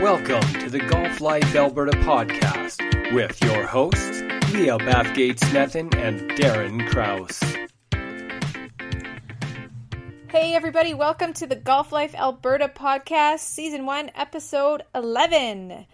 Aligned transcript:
Welcome 0.00 0.42
to 0.54 0.70
the 0.70 0.78
Golf 0.78 1.20
Life 1.20 1.54
Alberta 1.54 1.92
podcast 1.98 3.12
with 3.12 3.38
your 3.44 3.66
hosts, 3.66 4.22
Leah 4.50 4.78
Bathgate 4.78 5.38
Snethin 5.40 5.94
and 5.94 6.30
Darren 6.30 6.88
Kraus. 6.88 7.38
Hey, 10.30 10.54
everybody, 10.54 10.94
welcome 10.94 11.34
to 11.34 11.46
the 11.46 11.54
Golf 11.54 11.92
Life 11.92 12.14
Alberta 12.14 12.68
podcast, 12.68 13.40
season 13.40 13.84
one, 13.84 14.10
episode 14.14 14.84
11. 14.94 15.84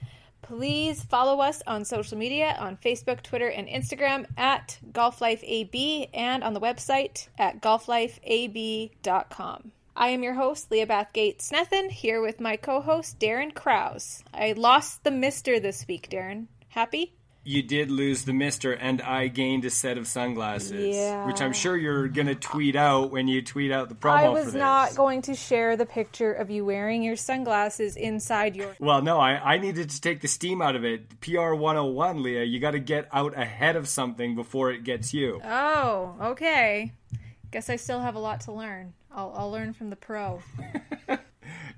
Please 0.41 1.03
follow 1.03 1.41
us 1.41 1.61
on 1.67 1.85
social 1.85 2.17
media 2.17 2.57
on 2.61 2.77
Facebook, 2.77 3.25
Twitter, 3.25 3.49
and 3.49 3.67
Instagram 3.67 4.27
at 4.37 4.79
Golf 4.93 5.21
Life 5.21 5.43
AB 5.43 6.11
and 6.15 6.45
on 6.45 6.55
the 6.55 6.61
website 6.61 7.27
at 7.39 7.61
golflifeab.com. 7.61 9.73
I 9.99 10.09
am 10.09 10.23
your 10.23 10.35
host, 10.35 10.71
Leah 10.71 10.87
Bathgate 10.87 11.39
Snethen, 11.39 11.91
here 11.91 12.21
with 12.21 12.39
my 12.39 12.57
co 12.57 12.83
host, 12.83 13.19
Darren 13.19 13.55
Kraus. 13.55 14.23
I 14.35 14.53
lost 14.53 15.05
the 15.05 15.11
Mister 15.11 15.59
this 15.59 15.87
week, 15.89 16.11
Darren. 16.11 16.49
Happy? 16.69 17.15
You 17.45 17.63
did 17.63 17.91
lose 17.93 18.25
the 18.25 18.33
mister, 18.33 18.73
and 18.73 19.01
I 19.01 19.29
gained 19.29 19.65
a 19.65 19.71
set 19.71 19.99
of 19.99 20.09
sunglasses. 20.09 20.97
Yeah. 20.97 21.27
Which 21.27 21.41
I'm 21.41 21.53
sure 21.53 21.77
you're 21.77 22.09
going 22.09 22.27
to 22.27 22.35
tweet 22.35 22.75
out 22.75 23.13
when 23.13 23.29
you 23.29 23.41
tweet 23.41 23.71
out 23.71 23.89
the 23.89 23.95
promo 23.95 24.17
I 24.17 24.29
was 24.31 24.53
not 24.53 24.97
going 24.97 25.23
to 25.23 25.35
share 25.35 25.77
the 25.77 25.87
picture 25.87 26.33
of 26.33 26.51
you 26.51 26.65
wearing 26.65 27.05
your 27.05 27.15
sunglasses 27.15 27.97
inside 27.97 28.57
your. 28.57 28.75
Well, 28.81 29.01
no, 29.01 29.21
I, 29.21 29.55
I 29.55 29.59
needed 29.59 29.91
to 29.91 30.01
take 30.01 30.21
the 30.23 30.29
steam 30.29 30.61
out 30.61 30.75
of 30.75 30.85
it. 30.85 31.21
PR 31.21 31.55
101, 31.55 32.23
Leah. 32.23 32.43
You 32.43 32.59
got 32.59 32.73
to 32.73 32.81
get 32.81 33.09
out 33.13 33.39
ahead 33.39 33.77
of 33.77 33.87
something 33.89 34.35
before 34.35 34.73
it 34.73 34.83
gets 34.83 35.15
you. 35.15 35.41
Oh, 35.45 36.17
okay. 36.21 36.93
Guess 37.53 37.71
I 37.71 37.77
still 37.77 38.01
have 38.01 38.17
a 38.17 38.19
lot 38.19 38.41
to 38.43 38.53
learn. 38.53 38.93
I'll, 39.17 39.33
I'll 39.35 39.51
learn 39.51 39.73
from 39.73 39.91
the 39.91 39.97
pro. 39.97 40.43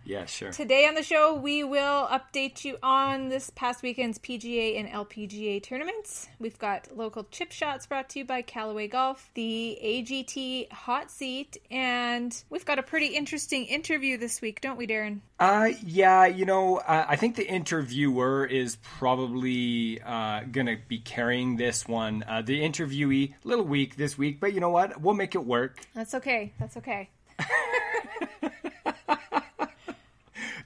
Yeah, 0.09 0.25
sure. 0.25 0.53
Today 0.53 0.87
on 0.87 0.95
the 0.95 1.03
show, 1.03 1.35
we 1.35 1.65
will 1.65 2.07
update 2.07 2.65
you 2.65 2.79
on 2.83 3.29
this 3.29 3.51
past 3.51 3.83
weekend's 3.83 4.19
PGA 4.19 4.81
and 4.81 4.89
LPGA 4.89 5.63
tournaments. 5.63 6.29
We've 6.39 6.59
got 6.59 6.97
local 6.97 7.25
chip 7.25 7.53
shots 7.53 7.87
brought 7.87 8.09
to 8.11 8.21
you 8.21 8.25
by 8.25 8.41
Callaway 8.41 8.89
Golf, 8.89 9.31
the 9.35 9.79
AGT 9.85 10.73
hot 10.73 11.11
seat, 11.11 11.59
and 11.71 12.43
we've 12.49 12.65
got 12.65 12.79
a 12.79 12.83
pretty 12.83 13.09
interesting 13.09 13.67
interview 13.67 14.17
this 14.17 14.41
week, 14.41 14.63
don't 14.63 14.79
we, 14.79 14.87
Darren? 14.87 15.21
Uh, 15.39 15.73
yeah, 15.85 16.25
you 16.25 16.47
know, 16.47 16.79
uh, 16.79 17.05
I 17.07 17.17
think 17.17 17.37
the 17.37 17.47
interviewer 17.47 18.47
is 18.47 18.77
probably 18.77 20.01
uh, 20.01 20.41
gonna 20.51 20.79
be 20.89 21.01
carrying 21.01 21.57
this 21.57 21.87
one. 21.87 22.25
Uh, 22.27 22.41
the 22.41 22.63
interviewee, 22.63 23.35
a 23.45 23.49
little 23.49 23.67
weak 23.67 23.97
this 23.97 24.17
week, 24.17 24.41
but 24.41 24.55
you 24.55 24.61
know 24.61 24.71
what? 24.71 25.03
We'll 25.03 25.13
make 25.13 25.35
it 25.35 25.45
work. 25.45 25.81
That's 25.95 26.15
okay. 26.15 26.55
That's 26.59 26.79
okay. 26.79 27.11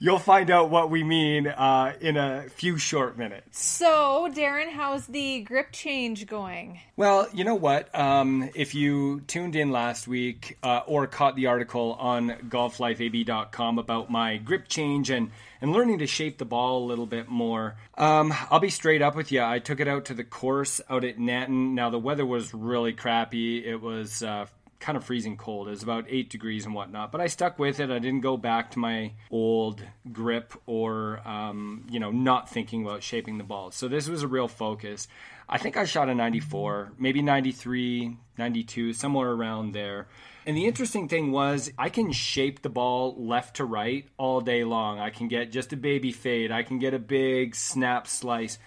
You'll 0.04 0.18
find 0.18 0.50
out 0.50 0.68
what 0.68 0.90
we 0.90 1.04
mean 1.04 1.46
uh, 1.46 1.92
in 2.00 2.16
a 2.16 2.48
few 2.48 2.76
short 2.76 3.16
minutes. 3.16 3.64
So, 3.64 4.28
Darren, 4.34 4.72
how's 4.72 5.06
the 5.06 5.42
grip 5.42 5.68
change 5.70 6.26
going? 6.26 6.80
Well, 6.96 7.28
you 7.32 7.44
know 7.44 7.54
what? 7.54 7.96
Um, 7.96 8.50
if 8.56 8.74
you 8.74 9.20
tuned 9.28 9.54
in 9.54 9.70
last 9.70 10.08
week 10.08 10.58
uh, 10.64 10.80
or 10.88 11.06
caught 11.06 11.36
the 11.36 11.46
article 11.46 11.92
on 12.00 12.30
golflifeab.com 12.48 13.78
about 13.78 14.10
my 14.10 14.38
grip 14.38 14.66
change 14.66 15.08
and, 15.08 15.30
and 15.60 15.70
learning 15.72 16.00
to 16.00 16.08
shape 16.08 16.38
the 16.38 16.46
ball 16.46 16.82
a 16.82 16.86
little 16.86 17.06
bit 17.06 17.28
more, 17.28 17.76
um, 17.96 18.34
I'll 18.50 18.58
be 18.58 18.70
straight 18.70 19.02
up 19.02 19.14
with 19.14 19.30
you. 19.30 19.40
I 19.40 19.60
took 19.60 19.78
it 19.78 19.86
out 19.86 20.06
to 20.06 20.14
the 20.14 20.24
course 20.24 20.80
out 20.90 21.04
at 21.04 21.16
Nanton. 21.16 21.74
Now, 21.74 21.90
the 21.90 22.00
weather 22.00 22.26
was 22.26 22.52
really 22.52 22.92
crappy. 22.92 23.64
It 23.64 23.80
was 23.80 24.24
uh, 24.24 24.46
kind 24.82 24.98
of 24.98 25.04
freezing 25.04 25.36
cold. 25.36 25.68
It 25.68 25.70
was 25.70 25.82
about 25.82 26.06
eight 26.08 26.28
degrees 26.28 26.66
and 26.66 26.74
whatnot. 26.74 27.12
But 27.12 27.20
I 27.20 27.28
stuck 27.28 27.58
with 27.58 27.80
it. 27.80 27.90
I 27.90 28.00
didn't 28.00 28.20
go 28.20 28.36
back 28.36 28.72
to 28.72 28.78
my 28.78 29.12
old 29.30 29.82
grip 30.12 30.52
or, 30.66 31.26
um, 31.26 31.86
you 31.88 32.00
know, 32.00 32.10
not 32.10 32.50
thinking 32.50 32.84
about 32.84 33.02
shaping 33.02 33.38
the 33.38 33.44
ball. 33.44 33.70
So 33.70 33.88
this 33.88 34.08
was 34.08 34.22
a 34.22 34.28
real 34.28 34.48
focus. 34.48 35.08
I 35.48 35.58
think 35.58 35.76
I 35.76 35.84
shot 35.84 36.08
a 36.08 36.14
94, 36.14 36.92
maybe 36.98 37.22
93, 37.22 38.16
92, 38.38 38.92
somewhere 38.92 39.30
around 39.30 39.72
there. 39.72 40.08
And 40.46 40.56
the 40.56 40.66
interesting 40.66 41.08
thing 41.08 41.30
was, 41.30 41.70
I 41.78 41.88
can 41.88 42.10
shape 42.10 42.62
the 42.62 42.68
ball 42.68 43.14
left 43.16 43.56
to 43.56 43.64
right 43.64 44.08
all 44.18 44.40
day 44.40 44.64
long. 44.64 44.98
I 44.98 45.10
can 45.10 45.28
get 45.28 45.52
just 45.52 45.72
a 45.72 45.76
baby 45.76 46.10
fade, 46.10 46.50
I 46.50 46.64
can 46.64 46.78
get 46.78 46.94
a 46.94 46.98
big 46.98 47.54
snap 47.54 48.08
slice. 48.08 48.58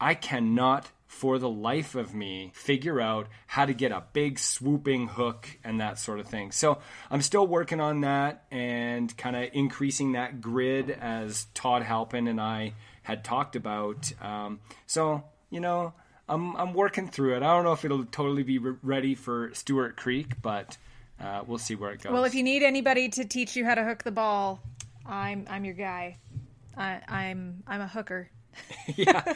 I 0.00 0.14
cannot 0.14 0.90
for 1.10 1.40
the 1.40 1.50
life 1.50 1.96
of 1.96 2.14
me 2.14 2.52
figure 2.54 3.00
out 3.00 3.26
how 3.48 3.66
to 3.66 3.74
get 3.74 3.90
a 3.90 4.00
big 4.12 4.38
swooping 4.38 5.08
hook 5.08 5.58
and 5.64 5.80
that 5.80 5.98
sort 5.98 6.20
of 6.20 6.26
thing. 6.28 6.52
So 6.52 6.78
I'm 7.10 7.20
still 7.20 7.44
working 7.44 7.80
on 7.80 8.02
that 8.02 8.44
and 8.52 9.14
kind 9.18 9.34
of 9.34 9.50
increasing 9.52 10.12
that 10.12 10.40
grid 10.40 10.88
as 10.88 11.46
Todd 11.52 11.82
Halpin 11.82 12.28
and 12.28 12.40
I 12.40 12.74
had 13.02 13.24
talked 13.24 13.56
about. 13.56 14.12
Um, 14.22 14.60
so 14.86 15.24
you 15.50 15.58
know, 15.58 15.92
I'm 16.28 16.54
I'm 16.56 16.74
working 16.74 17.08
through 17.08 17.34
it. 17.34 17.42
I 17.42 17.54
don't 17.56 17.64
know 17.64 17.72
if 17.72 17.84
it'll 17.84 18.04
totally 18.04 18.44
be 18.44 18.58
re- 18.58 18.76
ready 18.80 19.16
for 19.16 19.50
Stewart 19.52 19.96
Creek, 19.96 20.40
but 20.40 20.78
uh, 21.20 21.42
we'll 21.44 21.58
see 21.58 21.74
where 21.74 21.90
it 21.90 22.02
goes. 22.02 22.12
Well, 22.12 22.24
if 22.24 22.36
you 22.36 22.44
need 22.44 22.62
anybody 22.62 23.08
to 23.08 23.24
teach 23.24 23.56
you 23.56 23.64
how 23.64 23.74
to 23.74 23.82
hook 23.82 24.04
the 24.04 24.12
ball, 24.12 24.60
I'm 25.04 25.44
I'm 25.50 25.64
your 25.64 25.74
guy. 25.74 26.18
I, 26.76 27.00
I'm 27.08 27.64
I'm 27.66 27.80
a 27.80 27.88
hooker. 27.88 28.30
yeah. 28.96 29.34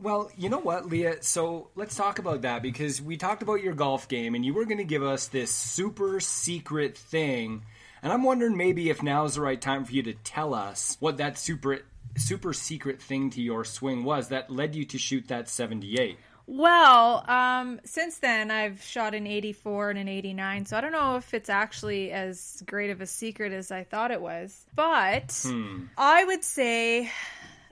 Well, 0.00 0.30
you 0.36 0.48
know 0.48 0.58
what, 0.58 0.86
Leah? 0.86 1.22
So 1.22 1.68
let's 1.74 1.96
talk 1.96 2.18
about 2.18 2.42
that 2.42 2.62
because 2.62 3.02
we 3.02 3.16
talked 3.16 3.42
about 3.42 3.62
your 3.62 3.74
golf 3.74 4.08
game 4.08 4.34
and 4.34 4.44
you 4.44 4.54
were 4.54 4.64
going 4.64 4.78
to 4.78 4.84
give 4.84 5.02
us 5.02 5.26
this 5.28 5.50
super 5.50 6.20
secret 6.20 6.96
thing. 6.96 7.64
And 8.02 8.12
I'm 8.12 8.22
wondering 8.22 8.56
maybe 8.56 8.90
if 8.90 9.02
now's 9.02 9.34
the 9.34 9.40
right 9.40 9.60
time 9.60 9.84
for 9.84 9.92
you 9.92 10.02
to 10.04 10.14
tell 10.14 10.54
us 10.54 10.96
what 11.00 11.16
that 11.18 11.38
super 11.38 11.80
super 12.16 12.52
secret 12.52 13.00
thing 13.00 13.30
to 13.30 13.42
your 13.42 13.64
swing 13.64 14.04
was 14.04 14.28
that 14.28 14.50
led 14.50 14.74
you 14.74 14.84
to 14.84 14.98
shoot 14.98 15.28
that 15.28 15.48
78. 15.48 16.18
Well, 16.50 17.28
um, 17.28 17.78
since 17.84 18.18
then 18.18 18.50
I've 18.50 18.82
shot 18.82 19.14
an 19.14 19.26
84 19.26 19.90
and 19.90 19.98
an 19.98 20.08
89, 20.08 20.64
so 20.64 20.78
I 20.78 20.80
don't 20.80 20.92
know 20.92 21.16
if 21.16 21.34
it's 21.34 21.50
actually 21.50 22.10
as 22.10 22.62
great 22.66 22.88
of 22.88 23.02
a 23.02 23.06
secret 23.06 23.52
as 23.52 23.70
I 23.70 23.84
thought 23.84 24.10
it 24.10 24.22
was. 24.22 24.64
But 24.74 25.44
I 25.98 26.24
would 26.24 26.42
say 26.42 27.12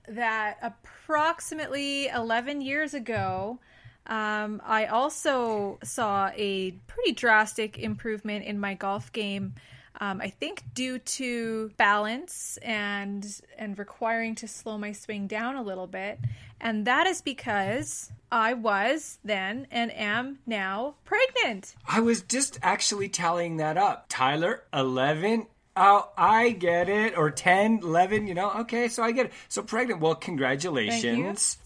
that 0.09 0.59
approximately 0.63 2.09
11 2.09 2.61
years 2.61 2.95
ago, 2.95 3.59
um, 4.07 4.63
I 4.65 4.87
also 4.87 5.79
saw 5.83 6.31
a 6.35 6.73
pretty 6.87 7.13
drastic 7.13 7.79
improvement 7.79 8.45
in 8.45 8.59
my 8.59 8.75
golf 8.75 9.13
game. 9.13 9.55
Um, 9.99 10.21
I 10.21 10.29
think 10.29 10.63
due 10.75 10.99
to 10.99 11.71
balance 11.79 12.59
and 12.63 13.27
and 13.57 13.79
requiring 13.79 14.35
to 14.37 14.49
slow 14.49 14.77
my 14.77 14.93
swing 14.93 15.27
down 15.27 15.57
a 15.57 15.63
little 15.63 15.87
bit, 15.87 16.21
and 16.61 16.87
that 16.87 17.07
is 17.07 17.23
because 17.23 18.13
I 18.31 18.53
was 18.53 19.19
then 19.25 19.67
and 19.71 19.91
am 19.93 20.39
now 20.47 20.97
pregnant. 21.05 21.75
I 21.89 22.01
was 22.01 22.23
just 22.23 22.59
actually 22.63 23.09
tallying 23.09 23.57
that 23.57 23.79
up. 23.79 24.07
Tyler, 24.09 24.65
11. 24.73 25.47
Oh, 25.77 26.09
I 26.17 26.51
get 26.51 26.89
it. 26.89 27.17
Or 27.17 27.31
10, 27.31 27.81
11, 27.83 28.27
you 28.27 28.35
know? 28.35 28.51
Okay, 28.61 28.89
so 28.89 29.03
I 29.03 29.13
get 29.13 29.27
it. 29.27 29.33
So 29.49 29.63
pregnant. 29.63 30.01
Well, 30.01 30.15
congratulations. 30.15 31.59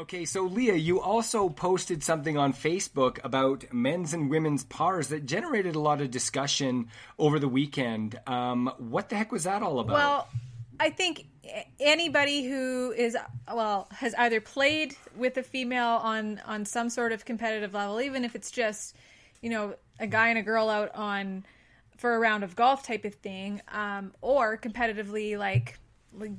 Okay, 0.00 0.24
so 0.24 0.44
Leah, 0.44 0.76
you 0.76 0.98
also 0.98 1.50
posted 1.50 2.02
something 2.02 2.38
on 2.38 2.54
Facebook 2.54 3.18
about 3.22 3.70
men's 3.70 4.14
and 4.14 4.30
women's 4.30 4.64
pars 4.64 5.08
that 5.08 5.26
generated 5.26 5.74
a 5.74 5.78
lot 5.78 6.00
of 6.00 6.10
discussion 6.10 6.88
over 7.18 7.38
the 7.38 7.48
weekend. 7.48 8.18
Um, 8.26 8.72
what 8.78 9.10
the 9.10 9.16
heck 9.16 9.30
was 9.30 9.44
that 9.44 9.62
all 9.62 9.78
about? 9.78 9.92
Well, 9.92 10.28
I 10.80 10.88
think 10.88 11.26
anybody 11.78 12.48
who 12.48 12.92
is 12.96 13.14
well 13.46 13.88
has 13.90 14.14
either 14.14 14.40
played 14.40 14.96
with 15.14 15.36
a 15.36 15.42
female 15.42 16.00
on 16.02 16.40
on 16.46 16.64
some 16.64 16.88
sort 16.88 17.12
of 17.12 17.26
competitive 17.26 17.74
level, 17.74 18.00
even 18.00 18.24
if 18.24 18.34
it's 18.34 18.50
just 18.50 18.96
you 19.42 19.50
know 19.50 19.74
a 20.00 20.06
guy 20.06 20.30
and 20.30 20.38
a 20.38 20.42
girl 20.42 20.68
out 20.68 20.92
on 20.94 21.44
for 21.96 22.14
a 22.14 22.18
round 22.18 22.42
of 22.42 22.56
golf 22.56 22.82
type 22.82 23.04
of 23.04 23.14
thing, 23.14 23.60
um, 23.68 24.12
or 24.22 24.56
competitively 24.56 25.38
like 25.38 25.78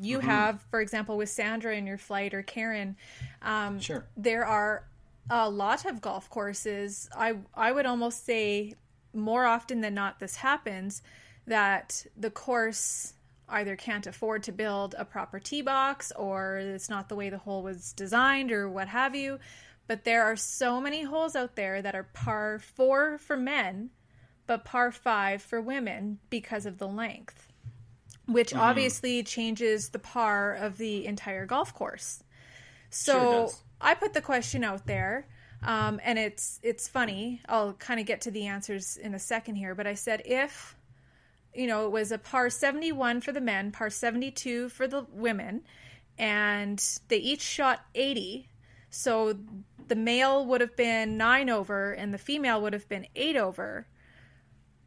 you 0.02 0.20
have, 0.20 0.62
for 0.70 0.82
example, 0.82 1.16
with 1.16 1.30
Sandra 1.30 1.74
in 1.76 1.88
your 1.88 1.98
flight 1.98 2.34
or 2.34 2.42
Karen. 2.44 2.98
Um, 3.42 3.80
Sure. 3.80 4.06
There 4.18 4.46
are 4.46 4.84
a 5.30 5.50
lot 5.50 5.86
of 5.86 6.02
golf 6.02 6.30
courses. 6.30 7.10
I 7.16 7.36
I 7.54 7.72
would 7.72 7.86
almost 7.86 8.26
say 8.26 8.74
more 9.14 9.46
often 9.46 9.82
than 9.82 9.94
not 9.94 10.20
this 10.20 10.36
happens 10.36 11.02
that 11.48 12.06
the 12.18 12.32
course 12.32 13.14
either 13.50 13.76
can't 13.76 14.08
afford 14.08 14.44
to 14.44 14.52
build 14.52 14.96
a 14.98 15.06
proper 15.06 15.40
tee 15.40 15.62
box 15.62 16.12
or 16.16 16.58
it's 16.58 16.90
not 16.90 17.10
the 17.10 17.16
way 17.16 17.30
the 17.30 17.38
hole 17.38 17.62
was 17.62 17.94
designed 17.94 18.52
or 18.52 18.70
what 18.70 18.88
have 18.88 19.14
you. 19.16 19.40
But 19.92 20.06
there 20.06 20.24
are 20.24 20.38
so 20.38 20.80
many 20.80 21.04
holes 21.04 21.36
out 21.36 21.58
there 21.58 21.82
that 21.82 21.96
are 21.96 22.08
par 22.14 22.60
four 22.60 23.18
for 23.18 23.36
men, 23.36 23.90
but 24.48 24.64
par 24.64 24.90
five 24.90 25.42
for 25.42 25.60
women 25.60 26.20
because 26.30 26.66
of 26.66 26.78
the 26.78 26.88
length, 26.88 27.50
which 28.26 28.56
obviously 28.56 29.22
changes 29.22 29.90
the 29.90 30.00
par 30.00 30.54
of 30.54 30.78
the 30.78 31.06
entire 31.06 31.46
golf 31.46 31.74
course. 31.74 32.24
So 32.90 33.50
Sure. 33.50 33.50
I 33.82 33.96
put 33.96 34.14
the 34.14 34.22
question 34.22 34.64
out 34.64 34.88
there, 34.88 35.28
um, 35.62 36.00
and 36.06 36.18
it's 36.18 36.62
it's 36.64 36.88
funny. 36.88 37.42
I'll 37.50 37.74
kind 37.74 38.00
of 38.00 38.06
get 38.06 38.22
to 38.22 38.32
the 38.32 38.48
answers 38.48 38.96
in 38.96 39.14
a 39.14 39.20
second 39.20 39.56
here, 39.56 39.76
but 39.76 39.88
I 39.88 39.96
said 39.96 40.22
if 40.24 40.78
you 41.54 41.68
know, 41.68 41.86
it 41.86 41.92
was 41.92 42.14
a 42.14 42.18
par 42.18 42.50
71 42.50 43.20
for 43.20 43.34
the 43.34 43.42
men, 43.42 43.74
par 43.74 43.90
72 43.90 44.70
for 44.70 44.88
the 44.88 45.06
women, 45.12 45.64
and 46.18 46.82
they 47.10 47.18
each 47.18 47.42
shot 47.42 47.82
80. 47.94 48.48
So 48.92 49.38
the 49.92 49.96
male 49.98 50.46
would 50.46 50.62
have 50.62 50.78
been 50.78 51.18
nine 51.18 51.50
over 51.50 51.92
and 51.92 52.14
the 52.14 52.18
female 52.18 52.62
would 52.62 52.72
have 52.72 52.88
been 52.88 53.06
eight 53.14 53.36
over. 53.36 53.86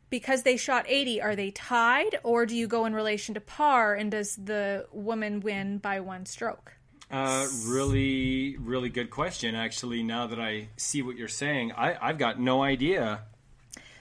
Because 0.09 0.45
they 0.45 0.57
shot 0.57 0.87
80, 0.89 1.21
are 1.21 1.37
they 1.37 1.51
tied 1.51 2.19
or 2.23 2.47
do 2.47 2.57
you 2.57 2.67
go 2.67 2.87
in 2.87 2.95
relation 2.95 3.35
to 3.35 3.41
par 3.43 3.95
and 3.95 4.11
does 4.11 4.35
the 4.37 4.87
woman 4.93 5.41
win 5.41 5.77
by 5.77 6.01
one 6.01 6.25
stroke? 6.25 6.73
Uh, 7.11 7.47
really, 7.67 8.57
really 8.57 8.89
good 8.89 9.11
question. 9.11 9.55
Actually, 9.55 10.03
now 10.03 10.27
that 10.27 10.41
I 10.41 10.69
see 10.79 11.03
what 11.03 11.19
you're 11.19 11.29
saying, 11.29 11.73
I, 11.73 11.99
I've 12.01 12.17
got 12.17 12.41
no 12.41 12.63
idea. 12.63 13.25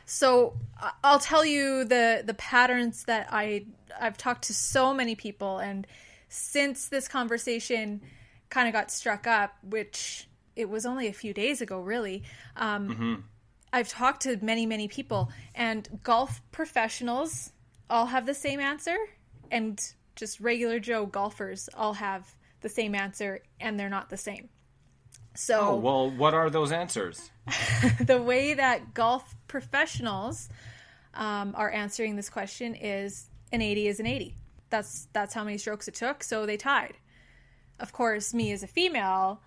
So 0.05 0.53
I'll 1.03 1.19
tell 1.19 1.43
you 1.43 1.83
the 1.83 2.23
the 2.25 2.33
patterns 2.33 3.03
that 3.05 3.27
I 3.29 3.65
I've 3.99 4.17
talked 4.17 4.45
to 4.45 4.53
so 4.53 4.93
many 4.93 5.15
people, 5.15 5.57
and 5.57 5.85
since 6.29 6.87
this 6.87 7.09
conversation 7.09 8.01
kind 8.49 8.69
of 8.69 8.73
got 8.73 8.89
struck 8.89 9.27
up, 9.27 9.53
which 9.63 10.27
it 10.55 10.69
was 10.69 10.85
only 10.85 11.07
a 11.07 11.13
few 11.13 11.33
days 11.33 11.61
ago, 11.61 11.79
really. 11.79 12.23
Um, 12.55 12.89
mm-hmm. 12.89 13.13
I've 13.71 13.89
talked 13.89 14.21
to 14.23 14.37
many, 14.41 14.65
many 14.65 14.87
people, 14.87 15.31
and 15.55 15.87
golf 16.03 16.41
professionals 16.51 17.51
all 17.89 18.05
have 18.05 18.25
the 18.25 18.33
same 18.33 18.59
answer, 18.59 18.95
and 19.51 19.81
just 20.15 20.39
regular 20.39 20.79
Joe 20.79 21.05
golfers 21.05 21.69
all 21.73 21.93
have 21.93 22.31
the 22.61 22.69
same 22.69 22.93
answer, 22.95 23.41
and 23.59 23.79
they're 23.79 23.89
not 23.89 24.09
the 24.09 24.17
same. 24.17 24.49
So, 25.35 25.59
oh, 25.59 25.75
well, 25.75 26.11
what 26.11 26.35
are 26.35 26.49
those 26.49 26.71
answers? 26.71 27.31
the 27.99 28.21
way 28.21 28.53
that 28.53 28.93
golf 28.93 29.35
professionals 29.47 30.49
um, 31.15 31.53
are 31.57 31.71
answering 31.71 32.15
this 32.15 32.29
question 32.29 32.75
is 32.75 33.27
an 33.51 33.61
80 33.61 33.87
is 33.87 33.99
an 33.99 34.05
80. 34.05 34.35
That's 34.69 35.07
that's 35.13 35.33
how 35.33 35.43
many 35.43 35.57
strokes 35.57 35.87
it 35.87 35.95
took, 35.95 36.23
so 36.23 36.45
they 36.45 36.57
tied. 36.57 36.97
Of 37.79 37.91
course, 37.91 38.33
me 38.33 38.51
as 38.51 38.63
a 38.63 38.67
female, 38.67 39.41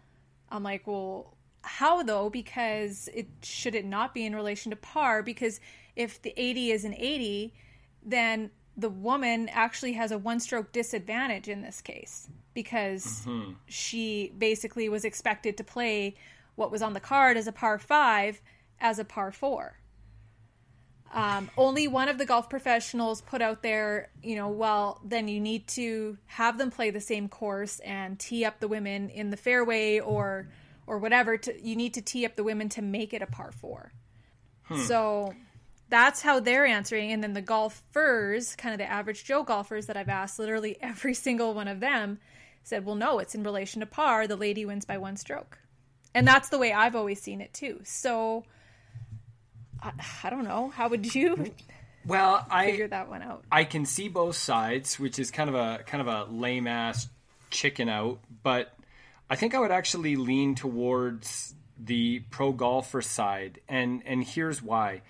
I'm 0.50 0.62
like, 0.62 0.86
well, 0.86 1.36
how 1.62 2.02
though? 2.02 2.30
Because 2.30 3.08
it 3.14 3.26
should 3.42 3.74
it 3.74 3.84
not 3.84 4.14
be 4.14 4.24
in 4.24 4.34
relation 4.34 4.70
to 4.70 4.76
par? 4.76 5.22
Because 5.22 5.60
if 5.96 6.20
the 6.22 6.32
80 6.36 6.70
is 6.70 6.84
an 6.84 6.94
80, 6.94 7.54
then 8.04 8.50
the 8.76 8.90
woman 8.90 9.48
actually 9.48 9.94
has 9.94 10.12
a 10.12 10.18
one 10.18 10.38
stroke 10.38 10.70
disadvantage 10.72 11.48
in 11.48 11.62
this 11.62 11.80
case 11.80 12.28
because 12.54 13.24
mm-hmm. 13.26 13.52
she 13.66 14.32
basically 14.38 14.88
was 14.88 15.04
expected 15.04 15.56
to 15.56 15.64
play 15.64 16.14
what 16.56 16.70
was 16.70 16.82
on 16.82 16.92
the 16.92 17.00
card 17.00 17.36
as 17.36 17.46
a 17.46 17.52
par 17.52 17.78
five 17.78 18.40
as 18.80 18.98
a 18.98 19.04
par 19.04 19.32
four. 19.32 19.78
Um, 21.12 21.50
only 21.56 21.88
one 21.88 22.08
of 22.08 22.18
the 22.18 22.26
golf 22.26 22.50
professionals 22.50 23.20
put 23.22 23.40
out 23.40 23.62
there, 23.62 24.10
you 24.22 24.36
know, 24.36 24.48
well, 24.48 25.00
then 25.04 25.28
you 25.28 25.40
need 25.40 25.66
to 25.68 26.18
have 26.26 26.58
them 26.58 26.70
play 26.70 26.90
the 26.90 27.00
same 27.00 27.28
course 27.28 27.78
and 27.80 28.18
tee 28.18 28.44
up 28.44 28.60
the 28.60 28.68
women 28.68 29.08
in 29.10 29.30
the 29.30 29.36
fairway 29.36 30.00
or 30.00 30.48
or 30.86 30.98
whatever. 30.98 31.36
To, 31.36 31.66
you 31.66 31.76
need 31.76 31.94
to 31.94 32.02
tee 32.02 32.26
up 32.26 32.36
the 32.36 32.44
women 32.44 32.68
to 32.70 32.82
make 32.82 33.14
it 33.14 33.22
a 33.22 33.26
par 33.26 33.52
four. 33.52 33.92
Hmm. 34.64 34.82
So 34.82 35.34
that's 35.88 36.22
how 36.22 36.40
they're 36.40 36.66
answering. 36.66 37.12
And 37.12 37.22
then 37.22 37.32
the 37.32 37.42
golfers, 37.42 38.56
kind 38.56 38.74
of 38.74 38.78
the 38.78 38.90
average 38.90 39.24
Joe 39.24 39.42
golfers 39.42 39.86
that 39.86 39.96
I've 39.96 40.08
asked, 40.08 40.38
literally 40.38 40.76
every 40.82 41.14
single 41.14 41.54
one 41.54 41.68
of 41.68 41.80
them 41.80 42.18
said, 42.64 42.84
well, 42.84 42.96
no, 42.96 43.20
it's 43.20 43.34
in 43.34 43.44
relation 43.44 43.80
to 43.80 43.86
par. 43.86 44.26
The 44.26 44.36
lady 44.36 44.66
wins 44.66 44.84
by 44.84 44.98
one 44.98 45.16
stroke. 45.16 45.58
And 46.14 46.26
that's 46.26 46.48
the 46.48 46.58
way 46.58 46.72
I've 46.72 46.96
always 46.96 47.20
seen 47.20 47.40
it 47.40 47.54
too. 47.54 47.80
So 47.84 48.44
I, 49.82 49.92
I 50.24 50.30
don't 50.30 50.44
know. 50.44 50.70
How 50.70 50.88
would 50.88 51.14
you 51.14 51.52
well 52.06 52.46
I 52.50 52.70
figure 52.70 52.88
that 52.88 53.08
one 53.08 53.22
out? 53.22 53.44
I 53.50 53.64
can 53.64 53.84
see 53.84 54.08
both 54.08 54.36
sides, 54.36 54.98
which 54.98 55.18
is 55.18 55.30
kind 55.30 55.48
of 55.48 55.54
a 55.54 55.82
kind 55.84 56.00
of 56.00 56.08
a 56.08 56.30
lame 56.30 56.66
ass 56.66 57.08
chicken 57.50 57.88
out, 57.88 58.20
but 58.42 58.76
I 59.28 59.36
think 59.36 59.54
I 59.54 59.60
would 59.60 59.70
actually 59.70 60.16
lean 60.16 60.54
towards 60.54 61.54
the 61.78 62.20
pro 62.30 62.52
golfer 62.52 63.02
side, 63.02 63.60
and 63.68 64.02
and 64.06 64.24
here's 64.24 64.62
why 64.62 65.02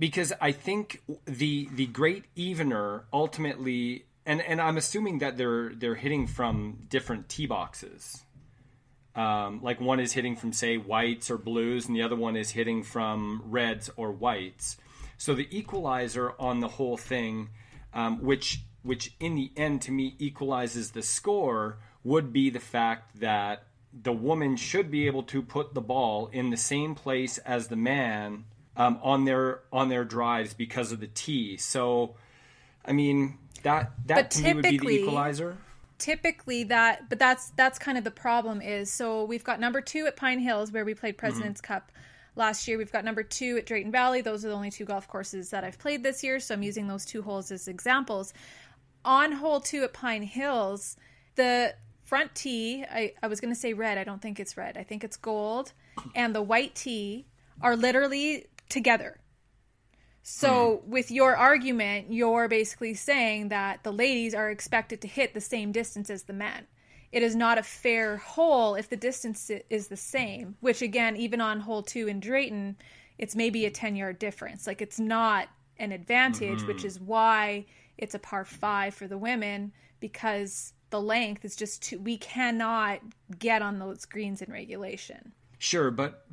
because 0.00 0.32
I 0.40 0.50
think 0.50 1.02
the 1.26 1.68
the 1.72 1.86
great 1.86 2.24
evener 2.34 3.04
ultimately, 3.12 4.06
and 4.26 4.40
and 4.40 4.60
I'm 4.60 4.76
assuming 4.78 5.18
that 5.18 5.36
they're 5.36 5.72
they're 5.74 5.94
hitting 5.94 6.26
from 6.26 6.86
different 6.88 7.28
tee 7.28 7.46
boxes. 7.46 8.24
Um, 9.14 9.60
like 9.62 9.80
one 9.80 10.00
is 10.00 10.12
hitting 10.12 10.36
from 10.36 10.52
say 10.52 10.76
whites 10.76 11.30
or 11.30 11.38
blues, 11.38 11.86
and 11.86 11.96
the 11.96 12.02
other 12.02 12.16
one 12.16 12.36
is 12.36 12.50
hitting 12.50 12.82
from 12.82 13.42
reds 13.46 13.90
or 13.96 14.12
whites. 14.12 14.76
So 15.18 15.34
the 15.34 15.48
equalizer 15.56 16.32
on 16.38 16.60
the 16.60 16.68
whole 16.68 16.96
thing, 16.96 17.50
um, 17.92 18.22
which 18.22 18.60
which 18.82 19.12
in 19.20 19.34
the 19.34 19.50
end 19.56 19.82
to 19.82 19.92
me 19.92 20.14
equalizes 20.18 20.92
the 20.92 21.02
score, 21.02 21.78
would 22.04 22.32
be 22.32 22.50
the 22.50 22.60
fact 22.60 23.20
that 23.20 23.64
the 23.92 24.12
woman 24.12 24.56
should 24.56 24.90
be 24.90 25.06
able 25.06 25.24
to 25.24 25.42
put 25.42 25.74
the 25.74 25.80
ball 25.80 26.28
in 26.32 26.50
the 26.50 26.56
same 26.56 26.94
place 26.94 27.38
as 27.38 27.68
the 27.68 27.76
man 27.76 28.44
um, 28.76 28.98
on 29.02 29.24
their 29.24 29.60
on 29.72 29.88
their 29.88 30.04
drives 30.04 30.54
because 30.54 30.92
of 30.92 31.00
the 31.00 31.08
tee. 31.08 31.56
So, 31.56 32.14
I 32.84 32.92
mean 32.92 33.38
that 33.62 33.92
that 34.06 34.14
but 34.14 34.30
to 34.30 34.42
me 34.42 34.54
would 34.54 34.62
be 34.62 34.78
the 34.78 34.88
equalizer. 34.88 35.58
Typically, 36.00 36.64
that 36.64 37.08
but 37.10 37.18
that's 37.18 37.50
that's 37.50 37.78
kind 37.78 37.96
of 37.98 38.04
the 38.04 38.10
problem 38.10 38.62
is 38.62 38.90
so 38.90 39.22
we've 39.24 39.44
got 39.44 39.60
number 39.60 39.82
two 39.82 40.06
at 40.06 40.16
Pine 40.16 40.38
Hills 40.40 40.72
where 40.72 40.84
we 40.84 40.94
played. 40.94 41.18
President's 41.18 41.60
mm-hmm. 41.60 41.74
Cup 41.74 41.92
last 42.36 42.66
year. 42.66 42.78
We've 42.78 42.90
got 42.90 43.04
number 43.04 43.22
two 43.22 43.58
at 43.58 43.66
Drayton 43.66 43.92
Valley. 43.92 44.22
Those 44.22 44.44
are 44.44 44.48
the 44.48 44.54
only 44.54 44.70
two 44.70 44.86
golf 44.86 45.06
courses 45.06 45.50
that 45.50 45.62
I've 45.62 45.78
played 45.78 46.02
this 46.02 46.24
year, 46.24 46.40
so 46.40 46.54
I'm 46.54 46.62
using 46.62 46.88
those 46.88 47.04
two 47.04 47.20
holes 47.20 47.52
as 47.52 47.68
examples. 47.68 48.32
On 49.04 49.32
hole 49.32 49.60
two 49.60 49.84
at 49.84 49.92
Pine 49.92 50.22
Hills, 50.22 50.96
the 51.36 51.74
front 52.02 52.34
tee, 52.34 52.84
I, 52.90 53.12
I 53.22 53.26
was 53.28 53.40
going 53.40 53.52
to 53.54 53.60
say 53.60 53.74
red. 53.74 53.98
I 53.98 54.04
don't 54.04 54.22
think 54.22 54.40
it's 54.40 54.56
red. 54.56 54.76
I 54.76 54.82
think 54.82 55.04
it's 55.04 55.16
gold. 55.16 55.72
And 56.14 56.34
the 56.34 56.42
white 56.42 56.74
tee 56.74 57.26
are 57.60 57.76
literally 57.76 58.46
together. 58.68 59.19
So, 60.22 60.82
hmm. 60.84 60.90
with 60.90 61.10
your 61.10 61.36
argument, 61.36 62.12
you're 62.12 62.48
basically 62.48 62.94
saying 62.94 63.48
that 63.48 63.82
the 63.82 63.92
ladies 63.92 64.34
are 64.34 64.50
expected 64.50 65.00
to 65.02 65.08
hit 65.08 65.34
the 65.34 65.40
same 65.40 65.72
distance 65.72 66.10
as 66.10 66.24
the 66.24 66.32
men. 66.32 66.66
It 67.12 67.22
is 67.22 67.34
not 67.34 67.58
a 67.58 67.62
fair 67.62 68.18
hole 68.18 68.76
if 68.76 68.88
the 68.88 68.96
distance 68.96 69.50
is 69.68 69.88
the 69.88 69.96
same, 69.96 70.56
which, 70.60 70.82
again, 70.82 71.16
even 71.16 71.40
on 71.40 71.60
hole 71.60 71.82
two 71.82 72.06
in 72.06 72.20
Drayton, 72.20 72.76
it's 73.18 73.34
maybe 73.34 73.66
a 73.66 73.70
10 73.70 73.96
yard 73.96 74.18
difference. 74.18 74.66
Like, 74.66 74.80
it's 74.80 75.00
not 75.00 75.48
an 75.78 75.90
advantage, 75.90 76.58
mm-hmm. 76.58 76.68
which 76.68 76.84
is 76.84 77.00
why 77.00 77.66
it's 77.98 78.14
a 78.14 78.18
par 78.18 78.44
five 78.44 78.94
for 78.94 79.08
the 79.08 79.18
women 79.18 79.72
because 79.98 80.72
the 80.90 81.00
length 81.00 81.44
is 81.44 81.56
just 81.56 81.82
too, 81.82 81.98
we 81.98 82.16
cannot 82.16 83.00
get 83.38 83.62
on 83.62 83.78
those 83.78 84.04
greens 84.04 84.42
in 84.42 84.52
regulation. 84.52 85.32
Sure, 85.62 85.90
but 85.90 86.24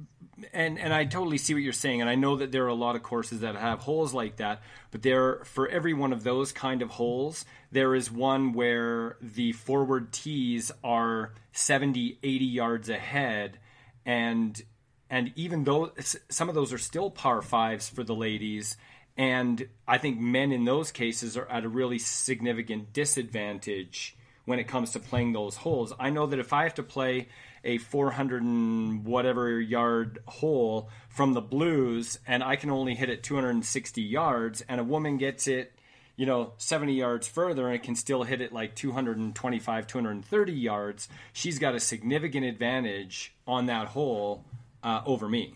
and 0.54 0.80
and 0.80 0.94
I 0.94 1.04
totally 1.04 1.38
see 1.38 1.54
what 1.54 1.62
you're 1.62 1.74
saying, 1.74 2.00
and 2.00 2.10
I 2.10 2.16
know 2.16 2.38
that 2.38 2.54
there 2.54 2.64
are 2.64 2.70
a 2.70 2.74
lot 2.74 2.96
of 2.96 3.04
courses 3.04 3.42
that 3.42 3.58
have 3.58 3.80
holes 3.82 4.14
like 4.14 4.38
that. 4.38 4.62
But 4.90 5.02
there, 5.02 5.44
for 5.44 5.68
every 5.68 5.94
one 5.94 6.14
of 6.14 6.24
those 6.24 6.54
kind 6.54 6.82
of 6.82 6.92
holes, 6.92 7.44
there 7.70 7.94
is 7.94 8.10
one 8.10 8.54
where 8.54 9.18
the 9.22 9.52
forward 9.52 10.14
tees 10.14 10.72
are 10.82 11.34
70, 11.52 12.20
80 12.24 12.46
yards 12.46 12.88
ahead, 12.88 13.60
and 14.06 14.64
and 15.10 15.34
even 15.36 15.66
though 15.66 15.92
some 16.30 16.48
of 16.48 16.56
those 16.56 16.72
are 16.72 16.78
still 16.78 17.12
par 17.12 17.42
fives 17.42 17.90
for 17.90 18.06
the 18.06 18.16
ladies, 18.16 18.78
and 19.18 19.68
I 19.86 19.98
think 19.98 20.22
men 20.22 20.54
in 20.54 20.64
those 20.64 20.90
cases 20.90 21.36
are 21.36 21.50
at 21.50 21.66
a 21.66 21.70
really 21.70 22.00
significant 22.00 22.94
disadvantage 22.94 24.16
when 24.46 24.58
it 24.58 24.70
comes 24.70 24.92
to 24.92 25.00
playing 25.00 25.34
those 25.34 25.58
holes. 25.58 25.92
I 26.00 26.12
know 26.12 26.28
that 26.28 26.40
if 26.40 26.54
I 26.54 26.64
have 26.64 26.76
to 26.76 26.84
play 26.84 27.28
a 27.64 27.78
400 27.78 28.44
and 28.44 29.06
whatever 29.06 29.60
yard 29.60 30.20
hole 30.28 30.90
from 31.10 31.34
the 31.34 31.42
blues 31.42 32.20
and 32.28 32.44
I 32.44 32.56
can 32.56 32.70
only 32.70 32.96
hit 32.96 33.10
it 33.10 33.24
260 33.24 34.02
yards 34.02 34.64
and 34.68 34.80
a 34.80 34.84
woman 34.84 35.18
gets 35.18 35.48
it 35.48 35.74
you 36.16 36.26
know 36.26 36.54
70 36.58 36.94
yards 36.94 37.28
further 37.28 37.70
and 37.70 37.82
can 37.82 37.96
still 37.96 38.24
hit 38.24 38.42
it 38.42 38.54
like 38.54 38.76
225 38.76 39.88
230 39.88 40.52
yards 40.52 41.10
she's 41.34 41.60
got 41.60 41.76
a 41.76 41.80
significant 41.80 42.46
advantage 42.46 43.34
on 43.48 43.68
that 43.68 43.88
hole 43.88 44.44
uh, 44.84 45.02
over 45.06 45.28
me. 45.28 45.56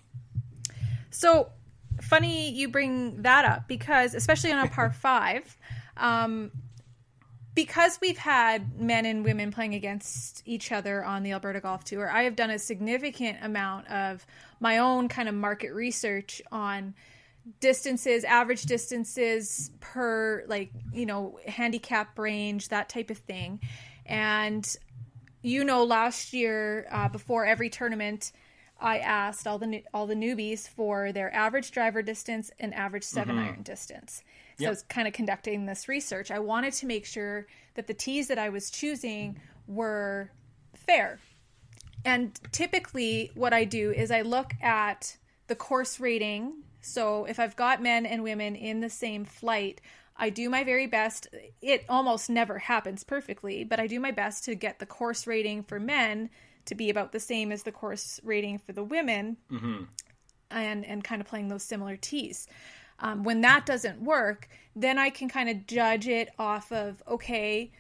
So 1.10 1.50
funny 2.02 2.50
you 2.50 2.70
bring 2.70 3.22
that 3.22 3.46
up 3.46 3.68
because 3.68 4.16
especially 4.16 4.52
on 4.52 4.66
a 4.66 4.70
par 4.70 4.92
five 4.92 5.58
um, 5.98 6.52
because 7.54 8.00
we've 8.02 8.18
had 8.18 8.80
men 8.80 9.06
and 9.06 9.26
women 9.26 9.52
playing 9.52 9.76
against 9.76 10.42
each 10.46 10.72
other 10.72 11.04
on 11.04 11.24
the 11.24 11.34
Alberta 11.34 11.60
Golf 11.60 11.84
Tour, 11.84 12.10
I 12.10 12.24
have 12.24 12.36
done 12.36 12.50
a 12.50 12.60
significant 12.60 13.40
amount 13.42 13.88
of 13.90 14.26
my 14.60 14.78
own 14.78 15.10
kind 15.10 15.28
of 15.28 15.36
market 15.36 15.74
research 15.74 16.42
on 16.52 16.94
distances, 17.60 18.24
average 18.24 18.64
distances 18.64 19.72
per, 19.80 20.44
like, 20.48 20.72
you 20.94 21.06
know, 21.06 21.40
handicap 21.46 22.18
range, 22.18 22.70
that 22.70 22.88
type 22.88 23.10
of 23.10 23.18
thing. 23.18 23.60
And, 24.06 24.66
you 25.42 25.64
know, 25.64 25.84
last 25.84 26.34
year, 26.34 26.88
uh, 26.90 27.10
before 27.10 27.46
every 27.46 27.70
tournament, 27.70 28.32
I 28.82 28.98
asked 29.00 29.46
all 29.46 29.60
the 29.60 29.84
all 29.94 30.08
the 30.08 30.16
newbies 30.16 30.68
for 30.68 31.12
their 31.12 31.34
average 31.34 31.72
driver 31.72 32.02
distance 32.02 32.50
and 32.60 32.74
average 32.74 33.04
7 33.04 33.36
mm-hmm. 33.36 33.46
iron 33.46 33.62
distance. 33.62 34.24
So 34.62 34.66
yep. 34.66 34.70
I 34.70 34.72
was 34.72 34.84
kind 34.84 35.08
of 35.08 35.14
conducting 35.14 35.66
this 35.66 35.88
research. 35.88 36.32
I 36.32 36.40
wanted 36.40 36.74
to 36.74 36.86
make 36.86 37.06
sure 37.06 37.48
that 37.76 37.88
the 37.88 37.94
tees 37.94 38.28
that 38.28 38.38
I 38.38 38.50
was 38.50 38.70
choosing 38.70 39.40
were 39.68 40.32
fair. 40.76 41.20
And 42.06 42.40
typically, 42.52 43.32
what 43.36 43.54
I 43.54 43.64
do 43.64 43.92
is 43.92 44.12
I 44.12 44.22
look 44.22 44.54
at 44.62 45.18
the 45.48 45.56
course 45.56 46.00
rating. 46.00 46.64
So 46.82 47.26
if 47.26 47.40
I've 47.40 47.56
got 47.56 47.82
men 47.82 48.06
and 48.06 48.24
women 48.24 48.56
in 48.56 48.80
the 48.80 48.90
same 48.90 49.26
flight, 49.26 49.82
I 50.18 50.30
do 50.30 50.50
my 50.50 50.64
very 50.64 50.88
best. 50.88 51.28
It 51.62 51.86
almost 51.90 52.30
never 52.30 52.60
happens 52.60 53.04
perfectly, 53.04 53.64
but 53.64 53.80
I 53.80 53.88
do 53.88 54.00
my 54.00 54.12
best 54.12 54.46
to 54.46 54.56
get 54.56 54.80
the 54.80 54.86
course 54.86 55.26
rating 55.26 55.64
for 55.64 55.80
men 55.80 56.30
to 56.66 56.76
be 56.76 56.90
about 56.90 57.12
the 57.12 57.20
same 57.20 57.52
as 57.52 57.64
the 57.64 57.72
course 57.72 58.20
rating 58.24 58.60
for 58.60 58.72
the 58.72 58.84
women, 58.84 59.38
mm-hmm. 59.52 59.84
and 60.52 60.86
and 60.86 61.04
kind 61.04 61.22
of 61.22 61.28
playing 61.28 61.48
those 61.48 61.64
similar 61.64 61.98
tees. 61.98 62.48
Um, 63.02 63.24
when 63.24 63.42
that 63.42 63.66
doesn't 63.66 64.02
work, 64.02 64.48
then 64.76 64.98
I 64.98 65.10
can 65.10 65.28
kind 65.28 65.50
of 65.50 65.68
judge 65.68 66.08
it 66.08 66.30
off 66.40 66.72
of 66.72 67.02
okay, 67.08 67.72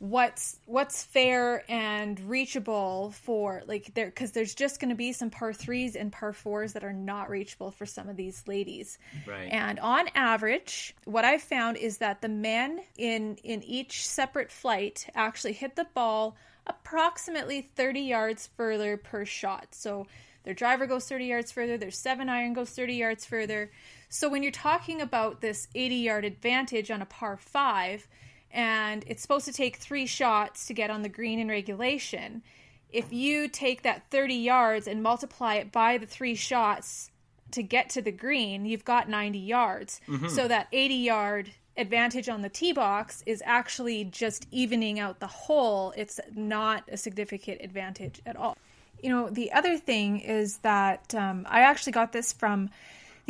what's 0.00 0.58
what's 0.64 1.02
fair 1.02 1.62
and 1.70 2.18
reachable 2.20 3.12
for 3.22 3.62
like 3.66 3.92
there 3.92 4.06
because 4.06 4.32
there's 4.32 4.54
just 4.54 4.80
going 4.80 4.88
to 4.88 4.94
be 4.94 5.12
some 5.12 5.28
par 5.28 5.52
threes 5.52 5.94
and 5.94 6.10
par 6.10 6.32
fours 6.32 6.72
that 6.72 6.82
are 6.82 6.92
not 6.92 7.28
reachable 7.28 7.70
for 7.70 7.84
some 7.84 8.08
of 8.08 8.16
these 8.16 8.42
ladies. 8.46 8.98
Right. 9.26 9.52
And 9.52 9.78
on 9.78 10.08
average 10.14 10.96
what 11.04 11.26
i've 11.26 11.42
found 11.42 11.76
is 11.76 11.98
that 11.98 12.22
the 12.22 12.30
men 12.30 12.80
in 12.96 13.36
in 13.44 13.62
each 13.62 14.06
separate 14.08 14.50
flight 14.50 15.06
actually 15.14 15.52
hit 15.52 15.76
the 15.76 15.86
ball 15.92 16.34
approximately 16.66 17.60
30 17.60 18.00
yards 18.00 18.48
further 18.56 18.96
per 18.96 19.26
shot. 19.26 19.68
So 19.72 20.06
their 20.44 20.54
driver 20.54 20.86
goes 20.86 21.06
30 21.06 21.26
yards 21.26 21.52
further 21.52 21.76
their 21.76 21.90
seven 21.90 22.30
iron 22.30 22.54
goes 22.54 22.70
30 22.70 22.94
yards 22.94 23.26
further 23.26 23.70
so 24.10 24.28
when 24.28 24.42
you're 24.42 24.52
talking 24.52 25.00
about 25.00 25.40
this 25.40 25.68
80 25.74 25.94
yard 25.94 26.24
advantage 26.24 26.90
on 26.90 27.00
a 27.00 27.06
par 27.06 27.36
five 27.38 28.06
and 28.50 29.04
it's 29.06 29.22
supposed 29.22 29.46
to 29.46 29.52
take 29.52 29.76
three 29.76 30.06
shots 30.06 30.66
to 30.66 30.74
get 30.74 30.90
on 30.90 31.02
the 31.02 31.08
green 31.08 31.38
in 31.38 31.48
regulation. 31.48 32.42
If 32.90 33.12
you 33.12 33.46
take 33.46 33.82
that 33.82 34.10
30 34.10 34.34
yards 34.34 34.88
and 34.88 35.02
multiply 35.02 35.54
it 35.54 35.70
by 35.70 35.98
the 35.98 36.06
three 36.06 36.34
shots 36.34 37.10
to 37.52 37.62
get 37.62 37.90
to 37.90 38.02
the 38.02 38.10
green, 38.10 38.64
you've 38.64 38.84
got 38.84 39.08
90 39.08 39.38
yards. 39.38 40.00
Mm-hmm. 40.08 40.28
So 40.28 40.48
that 40.48 40.66
80 40.72 40.94
yard 40.94 41.50
advantage 41.76 42.28
on 42.28 42.42
the 42.42 42.48
tee 42.48 42.72
box 42.72 43.22
is 43.26 43.42
actually 43.46 44.04
just 44.04 44.48
evening 44.50 44.98
out 44.98 45.20
the 45.20 45.28
hole. 45.28 45.94
It's 45.96 46.18
not 46.34 46.82
a 46.90 46.96
significant 46.96 47.60
advantage 47.62 48.20
at 48.26 48.34
all. 48.34 48.56
You 49.00 49.10
know, 49.10 49.30
the 49.30 49.52
other 49.52 49.78
thing 49.78 50.18
is 50.18 50.58
that 50.58 51.14
um, 51.14 51.46
I 51.48 51.60
actually 51.60 51.92
got 51.92 52.12
this 52.12 52.32
from 52.32 52.70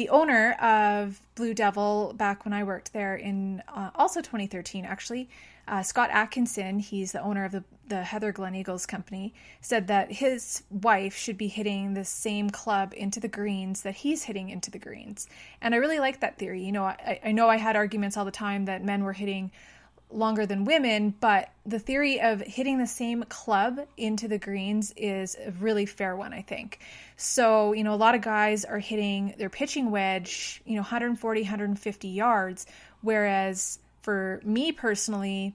the 0.00 0.08
owner 0.08 0.52
of 0.52 1.20
Blue 1.34 1.52
Devil 1.52 2.14
back 2.16 2.46
when 2.46 2.54
I 2.54 2.64
worked 2.64 2.94
there 2.94 3.16
in 3.16 3.62
uh, 3.68 3.90
also 3.94 4.22
2013, 4.22 4.86
actually. 4.86 5.28
Uh, 5.68 5.82
Scott 5.82 6.08
Atkinson, 6.10 6.78
he's 6.78 7.12
the 7.12 7.20
owner 7.20 7.44
of 7.44 7.52
the, 7.52 7.62
the 7.86 8.02
Heather 8.02 8.32
Glen 8.32 8.54
Eagles 8.54 8.86
company, 8.86 9.34
said 9.60 9.88
that 9.88 10.10
his 10.10 10.62
wife 10.70 11.14
should 11.14 11.36
be 11.36 11.48
hitting 11.48 11.92
the 11.92 12.06
same 12.06 12.48
club 12.48 12.94
into 12.96 13.20
the 13.20 13.28
greens 13.28 13.82
that 13.82 13.96
he's 13.96 14.22
hitting 14.22 14.48
into 14.48 14.70
the 14.70 14.78
greens. 14.78 15.28
And 15.60 15.74
I 15.74 15.76
really 15.76 15.98
like 15.98 16.20
that 16.20 16.38
theory. 16.38 16.62
You 16.62 16.72
know, 16.72 16.84
I, 16.84 17.20
I 17.22 17.32
know 17.32 17.50
I 17.50 17.58
had 17.58 17.76
arguments 17.76 18.16
all 18.16 18.24
the 18.24 18.30
time 18.30 18.64
that 18.64 18.82
men 18.82 19.04
were 19.04 19.12
hitting 19.12 19.50
longer 20.12 20.46
than 20.46 20.64
women, 20.64 21.14
but 21.20 21.50
the 21.64 21.78
theory 21.78 22.20
of 22.20 22.40
hitting 22.40 22.78
the 22.78 22.86
same 22.86 23.22
club 23.24 23.80
into 23.96 24.28
the 24.28 24.38
greens 24.38 24.92
is 24.96 25.36
a 25.44 25.50
really 25.52 25.86
fair 25.86 26.16
one, 26.16 26.32
I 26.32 26.42
think. 26.42 26.80
So, 27.16 27.72
you 27.72 27.84
know, 27.84 27.94
a 27.94 27.96
lot 27.96 28.14
of 28.14 28.20
guys 28.20 28.64
are 28.64 28.78
hitting 28.78 29.34
their 29.38 29.50
pitching 29.50 29.90
wedge, 29.90 30.62
you 30.64 30.74
know, 30.74 30.82
140, 30.82 31.42
150 31.42 32.08
yards, 32.08 32.66
whereas 33.02 33.78
for 34.02 34.40
me 34.44 34.72
personally, 34.72 35.54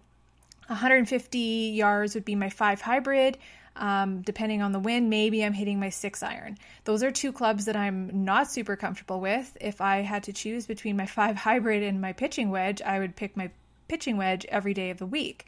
150 0.68 1.40
yards 1.40 2.16
would 2.16 2.26
be 2.26 2.36
my 2.36 2.50
five 2.50 2.82
hybrid. 2.82 3.38
Um, 3.78 4.22
depending 4.22 4.62
on 4.62 4.72
the 4.72 4.80
wind, 4.80 5.10
maybe 5.10 5.44
I'm 5.44 5.52
hitting 5.52 5.82
my 5.82 5.90
six 5.90 6.24
iron. 6.24 6.58
Those 6.86 7.04
are 7.04 7.12
two 7.12 7.34
clubs 7.34 7.66
that 7.66 7.76
I'm 7.76 8.24
not 8.24 8.50
super 8.50 8.78
comfortable 8.78 9.20
with. 9.20 9.58
If 9.60 9.82
I 9.82 9.98
had 9.98 10.24
to 10.24 10.34
choose 10.34 10.66
between 10.66 10.96
my 10.96 11.06
five 11.06 11.36
hybrid 11.48 11.84
and 11.84 12.00
my 12.00 12.14
pitching 12.14 12.52
wedge, 12.52 12.82
I 12.82 13.00
would 13.00 13.18
pick 13.18 13.36
my 13.36 13.52
pitching 13.88 14.18
wedge 14.18 14.46
every 14.46 14.74
day 14.74 14.90
of 14.90 14.98
the 14.98 15.06
week. 15.06 15.46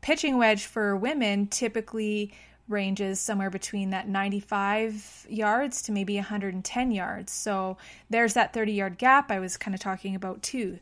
Pitching 0.00 0.38
wedge 0.38 0.66
for 0.66 0.96
women 0.96 1.46
typically 1.46 2.32
ranges 2.68 3.20
somewhere 3.20 3.50
between 3.50 3.90
that 3.90 4.08
95 4.08 5.26
yards 5.28 5.82
to 5.82 5.92
maybe 5.92 6.16
110 6.16 6.92
yards. 6.92 7.32
So 7.32 7.76
there's 8.10 8.34
that 8.34 8.52
30 8.52 8.72
yard 8.72 8.98
gap 8.98 9.30
I 9.30 9.38
was 9.38 9.56
kind 9.56 9.74
of 9.74 9.80
talking 9.80 10.14
about 10.14 10.42
too. 10.42 10.78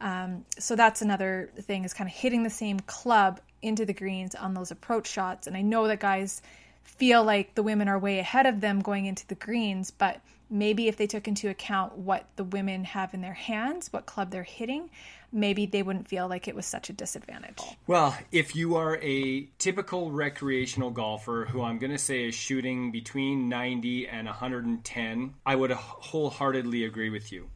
Um, 0.00 0.44
so 0.58 0.76
that's 0.76 1.02
another 1.02 1.50
thing 1.56 1.84
is 1.84 1.94
kind 1.94 2.08
of 2.08 2.14
hitting 2.14 2.42
the 2.42 2.50
same 2.50 2.80
club 2.80 3.40
into 3.62 3.86
the 3.86 3.94
greens 3.94 4.34
on 4.34 4.54
those 4.54 4.70
approach 4.70 5.08
shots. 5.08 5.46
And 5.46 5.56
I 5.56 5.62
know 5.62 5.88
that 5.88 6.00
guys 6.00 6.42
feel 6.82 7.24
like 7.24 7.54
the 7.54 7.62
women 7.62 7.88
are 7.88 7.98
way 7.98 8.18
ahead 8.18 8.46
of 8.46 8.60
them 8.60 8.80
going 8.80 9.06
into 9.06 9.26
the 9.26 9.34
greens, 9.34 9.90
but 9.90 10.20
maybe 10.54 10.86
if 10.86 10.96
they 10.96 11.06
took 11.06 11.26
into 11.26 11.50
account 11.50 11.98
what 11.98 12.26
the 12.36 12.44
women 12.44 12.84
have 12.84 13.12
in 13.12 13.20
their 13.20 13.34
hands, 13.34 13.92
what 13.92 14.06
club 14.06 14.30
they're 14.30 14.44
hitting, 14.44 14.88
maybe 15.32 15.66
they 15.66 15.82
wouldn't 15.82 16.06
feel 16.06 16.28
like 16.28 16.46
it 16.46 16.54
was 16.54 16.64
such 16.64 16.88
a 16.88 16.92
disadvantage. 16.92 17.60
Well, 17.88 18.16
if 18.30 18.54
you 18.54 18.76
are 18.76 18.96
a 19.02 19.48
typical 19.58 20.12
recreational 20.12 20.90
golfer 20.90 21.48
who 21.50 21.62
I'm 21.62 21.78
going 21.78 21.90
to 21.90 21.98
say 21.98 22.28
is 22.28 22.36
shooting 22.36 22.92
between 22.92 23.48
90 23.48 24.06
and 24.06 24.28
110, 24.28 25.34
I 25.44 25.56
would 25.56 25.72
wholeheartedly 25.72 26.84
agree 26.84 27.10
with 27.10 27.32
you. 27.32 27.50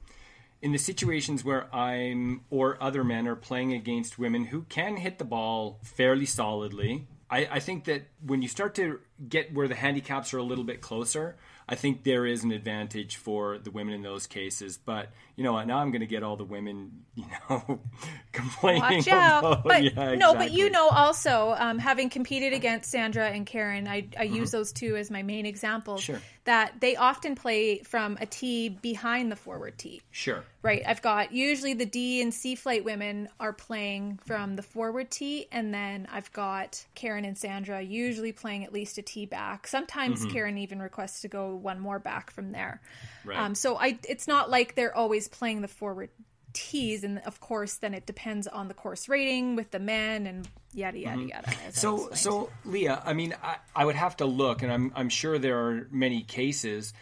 In 0.60 0.72
the 0.72 0.78
situations 0.78 1.44
where 1.44 1.72
I'm 1.72 2.40
or 2.50 2.82
other 2.82 3.04
men 3.04 3.28
are 3.28 3.36
playing 3.36 3.74
against 3.74 4.18
women 4.18 4.46
who 4.46 4.62
can 4.62 4.96
hit 4.96 5.18
the 5.18 5.24
ball 5.24 5.78
fairly 5.84 6.26
solidly, 6.26 7.06
I, 7.30 7.48
I 7.52 7.60
think 7.60 7.84
that 7.84 8.08
when 8.26 8.42
you 8.42 8.48
start 8.48 8.74
to 8.74 8.98
get 9.28 9.54
where 9.54 9.68
the 9.68 9.76
handicaps 9.76 10.34
are 10.34 10.38
a 10.38 10.42
little 10.42 10.64
bit 10.64 10.80
closer, 10.80 11.36
I 11.68 11.74
think 11.74 12.02
there 12.02 12.24
is 12.24 12.44
an 12.44 12.50
advantage 12.50 13.16
for 13.16 13.58
the 13.58 13.70
women 13.70 13.92
in 13.92 14.02
those 14.02 14.26
cases. 14.26 14.78
But 14.78 15.10
you 15.36 15.44
know, 15.44 15.62
now 15.64 15.78
I'm 15.78 15.90
going 15.90 16.00
to 16.00 16.06
get 16.06 16.22
all 16.22 16.36
the 16.36 16.44
women, 16.44 17.04
you 17.14 17.26
know, 17.50 17.80
complaining. 18.32 18.80
Watch 18.80 19.08
out! 19.08 19.38
About, 19.44 19.64
but 19.64 19.82
yeah, 19.82 19.90
exactly. 19.90 20.16
no, 20.16 20.34
but 20.34 20.52
you 20.52 20.70
know, 20.70 20.88
also 20.88 21.54
um, 21.58 21.78
having 21.78 22.08
competed 22.08 22.54
against 22.54 22.90
Sandra 22.90 23.28
and 23.28 23.46
Karen, 23.46 23.86
I, 23.86 23.96
I 23.96 24.26
mm-hmm. 24.26 24.34
use 24.36 24.50
those 24.50 24.72
two 24.72 24.96
as 24.96 25.10
my 25.10 25.22
main 25.22 25.44
examples. 25.44 26.02
Sure. 26.02 26.20
That 26.48 26.80
they 26.80 26.96
often 26.96 27.34
play 27.34 27.80
from 27.80 28.16
a 28.22 28.24
tee 28.24 28.70
behind 28.70 29.30
the 29.30 29.36
forward 29.36 29.76
tee. 29.76 30.00
Sure. 30.10 30.42
Right. 30.62 30.82
I've 30.86 31.02
got 31.02 31.30
usually 31.30 31.74
the 31.74 31.84
D 31.84 32.22
and 32.22 32.32
C 32.32 32.54
flight 32.54 32.84
women 32.84 33.28
are 33.38 33.52
playing 33.52 34.18
from 34.24 34.56
the 34.56 34.62
forward 34.62 35.10
tee, 35.10 35.46
and 35.52 35.74
then 35.74 36.08
I've 36.10 36.32
got 36.32 36.82
Karen 36.94 37.26
and 37.26 37.36
Sandra 37.36 37.82
usually 37.82 38.32
playing 38.32 38.64
at 38.64 38.72
least 38.72 38.96
a 38.96 39.02
tee 39.02 39.26
back. 39.26 39.66
Sometimes 39.66 40.20
mm-hmm. 40.20 40.32
Karen 40.32 40.56
even 40.56 40.80
requests 40.80 41.20
to 41.20 41.28
go 41.28 41.54
one 41.54 41.78
more 41.78 41.98
back 41.98 42.30
from 42.30 42.52
there. 42.52 42.80
Right. 43.26 43.38
Um, 43.38 43.54
so 43.54 43.76
I, 43.76 43.98
it's 44.08 44.26
not 44.26 44.48
like 44.48 44.74
they're 44.74 44.96
always 44.96 45.28
playing 45.28 45.60
the 45.60 45.68
forward 45.68 46.08
tees, 46.52 47.04
and 47.04 47.18
of 47.20 47.40
course, 47.40 47.74
then 47.74 47.94
it 47.94 48.06
depends 48.06 48.46
on 48.46 48.68
the 48.68 48.74
course 48.74 49.08
rating 49.08 49.56
with 49.56 49.70
the 49.70 49.78
men 49.78 50.26
and 50.26 50.48
yada 50.72 50.98
yada 50.98 51.18
mm-hmm. 51.18 51.28
yada. 51.28 51.52
So, 51.72 52.10
so 52.14 52.50
Leah, 52.64 53.02
I 53.04 53.12
mean, 53.12 53.34
I, 53.42 53.56
I 53.74 53.84
would 53.84 53.96
have 53.96 54.16
to 54.18 54.26
look, 54.26 54.62
and 54.62 54.72
I'm 54.72 54.92
I'm 54.94 55.08
sure 55.08 55.38
there 55.38 55.58
are 55.66 55.88
many 55.90 56.22
cases, 56.22 56.92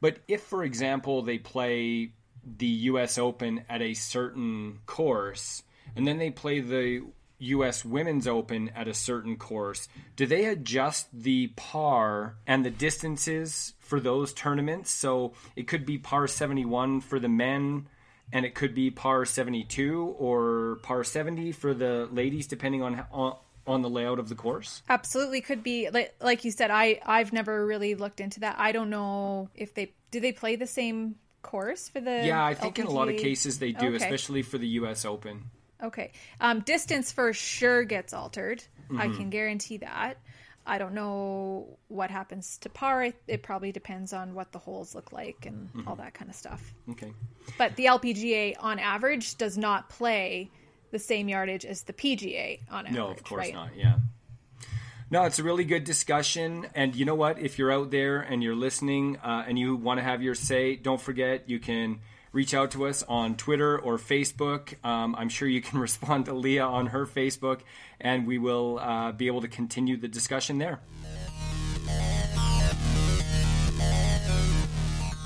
but 0.00 0.18
if, 0.28 0.42
for 0.42 0.64
example, 0.64 1.22
they 1.22 1.38
play 1.38 2.12
the 2.44 2.66
U.S. 2.66 3.18
Open 3.18 3.64
at 3.68 3.82
a 3.82 3.94
certain 3.94 4.80
course, 4.86 5.62
and 5.96 6.06
then 6.06 6.18
they 6.18 6.30
play 6.30 6.60
the 6.60 7.02
US 7.40 7.84
Women's 7.84 8.26
Open 8.26 8.70
at 8.76 8.86
a 8.86 8.94
certain 8.94 9.36
course, 9.36 9.88
do 10.14 10.26
they 10.26 10.44
adjust 10.44 11.08
the 11.12 11.48
par 11.56 12.36
and 12.46 12.64
the 12.64 12.70
distances 12.70 13.74
for 13.78 13.98
those 13.98 14.32
tournaments? 14.32 14.90
So 14.90 15.32
it 15.56 15.66
could 15.66 15.86
be 15.86 15.98
par 15.98 16.26
71 16.26 17.00
for 17.00 17.18
the 17.18 17.28
men 17.28 17.86
and 18.32 18.46
it 18.46 18.54
could 18.54 18.74
be 18.74 18.90
par 18.90 19.24
72 19.24 20.14
or 20.18 20.78
par 20.82 21.04
70 21.04 21.52
for 21.52 21.74
the 21.74 22.08
ladies 22.12 22.46
depending 22.46 22.82
on 22.82 23.04
on, 23.12 23.36
on 23.66 23.82
the 23.82 23.90
layout 23.90 24.18
of 24.18 24.28
the 24.28 24.34
course 24.34 24.82
absolutely 24.88 25.40
could 25.40 25.62
be 25.62 25.90
like, 25.90 26.14
like 26.20 26.44
you 26.44 26.50
said 26.50 26.70
i 26.70 27.00
i've 27.06 27.32
never 27.32 27.66
really 27.66 27.94
looked 27.94 28.20
into 28.20 28.40
that 28.40 28.56
i 28.58 28.72
don't 28.72 28.90
know 28.90 29.48
if 29.54 29.74
they 29.74 29.92
do 30.10 30.20
they 30.20 30.32
play 30.32 30.56
the 30.56 30.66
same 30.66 31.16
course 31.42 31.88
for 31.88 32.00
the 32.00 32.22
yeah 32.24 32.44
i 32.44 32.54
think 32.54 32.76
LPGA? 32.76 32.80
in 32.80 32.86
a 32.86 32.90
lot 32.90 33.08
of 33.08 33.16
cases 33.16 33.58
they 33.58 33.72
do 33.72 33.88
okay. 33.88 33.96
especially 33.96 34.42
for 34.42 34.58
the 34.58 34.66
us 34.68 35.04
open 35.04 35.44
Okay. 35.82 36.12
Um, 36.40 36.60
distance 36.60 37.12
for 37.12 37.32
sure 37.32 37.84
gets 37.84 38.12
altered. 38.12 38.62
Mm-hmm. 38.84 39.00
I 39.00 39.08
can 39.08 39.30
guarantee 39.30 39.78
that. 39.78 40.18
I 40.70 40.78
don't 40.78 40.94
know 40.94 41.78
what 41.88 42.12
happens 42.12 42.56
to 42.58 42.68
par. 42.68 43.02
It, 43.02 43.20
it, 43.26 43.42
probably 43.42 43.72
depends 43.72 44.12
on 44.12 44.34
what 44.34 44.52
the 44.52 44.60
holes 44.60 44.94
look 44.94 45.10
like 45.10 45.44
and 45.44 45.68
mm-hmm. 45.68 45.88
all 45.88 45.96
that 45.96 46.14
kind 46.14 46.30
of 46.30 46.36
stuff. 46.36 46.62
Okay. 46.90 47.12
But 47.58 47.74
the 47.74 47.86
LPGA 47.86 48.54
on 48.60 48.78
average 48.78 49.34
does 49.36 49.58
not 49.58 49.88
play 49.88 50.48
the 50.92 51.00
same 51.00 51.28
yardage 51.28 51.64
as 51.64 51.82
the 51.82 51.92
PGA 51.92 52.60
on 52.70 52.86
average. 52.86 52.94
No, 52.94 53.08
of 53.08 53.24
course 53.24 53.40
right? 53.40 53.52
not. 53.52 53.70
Yeah. 53.76 53.96
No, 55.10 55.24
it's 55.24 55.40
a 55.40 55.42
really 55.42 55.64
good 55.64 55.82
discussion. 55.82 56.68
And 56.72 56.94
you 56.94 57.04
know 57.04 57.16
what? 57.16 57.40
If 57.40 57.58
you're 57.58 57.72
out 57.72 57.90
there 57.90 58.20
and 58.20 58.40
you're 58.40 58.54
listening 58.54 59.16
uh, 59.16 59.44
and 59.48 59.58
you 59.58 59.74
want 59.74 59.98
to 59.98 60.04
have 60.04 60.22
your 60.22 60.36
say, 60.36 60.76
don't 60.76 61.00
forget 61.00 61.50
you 61.50 61.58
can 61.58 61.98
reach 62.32 62.54
out 62.54 62.70
to 62.72 62.86
us 62.86 63.02
on 63.08 63.36
Twitter 63.36 63.78
or 63.78 63.98
Facebook. 63.98 64.82
Um, 64.84 65.14
I'm 65.16 65.28
sure 65.28 65.48
you 65.48 65.60
can 65.60 65.78
respond 65.88 66.26
to 66.26 66.34
Leah 66.34 66.64
on 66.64 66.86
her 66.86 67.06
Facebook, 67.06 67.60
and 68.00 68.26
we 68.26 68.38
will 68.38 68.78
uh, 68.78 69.12
be 69.12 69.26
able 69.26 69.40
to 69.40 69.48
continue 69.48 69.96
the 69.96 70.08
discussion 70.08 70.58
there. 70.58 70.80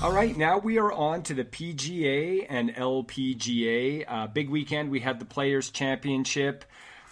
All 0.01 0.11
right, 0.11 0.37
now 0.37 0.59
we 0.59 0.77
are 0.77 0.91
on 0.91 1.23
to 1.23 1.33
the 1.33 1.45
PGA 1.45 2.45
and 2.47 2.75
LPGA. 2.75 4.05
Uh, 4.07 4.27
big 4.27 4.49
weekend. 4.49 4.91
We 4.91 4.99
had 4.99 5.19
the 5.19 5.25
Players' 5.25 5.71
Championship. 5.71 6.63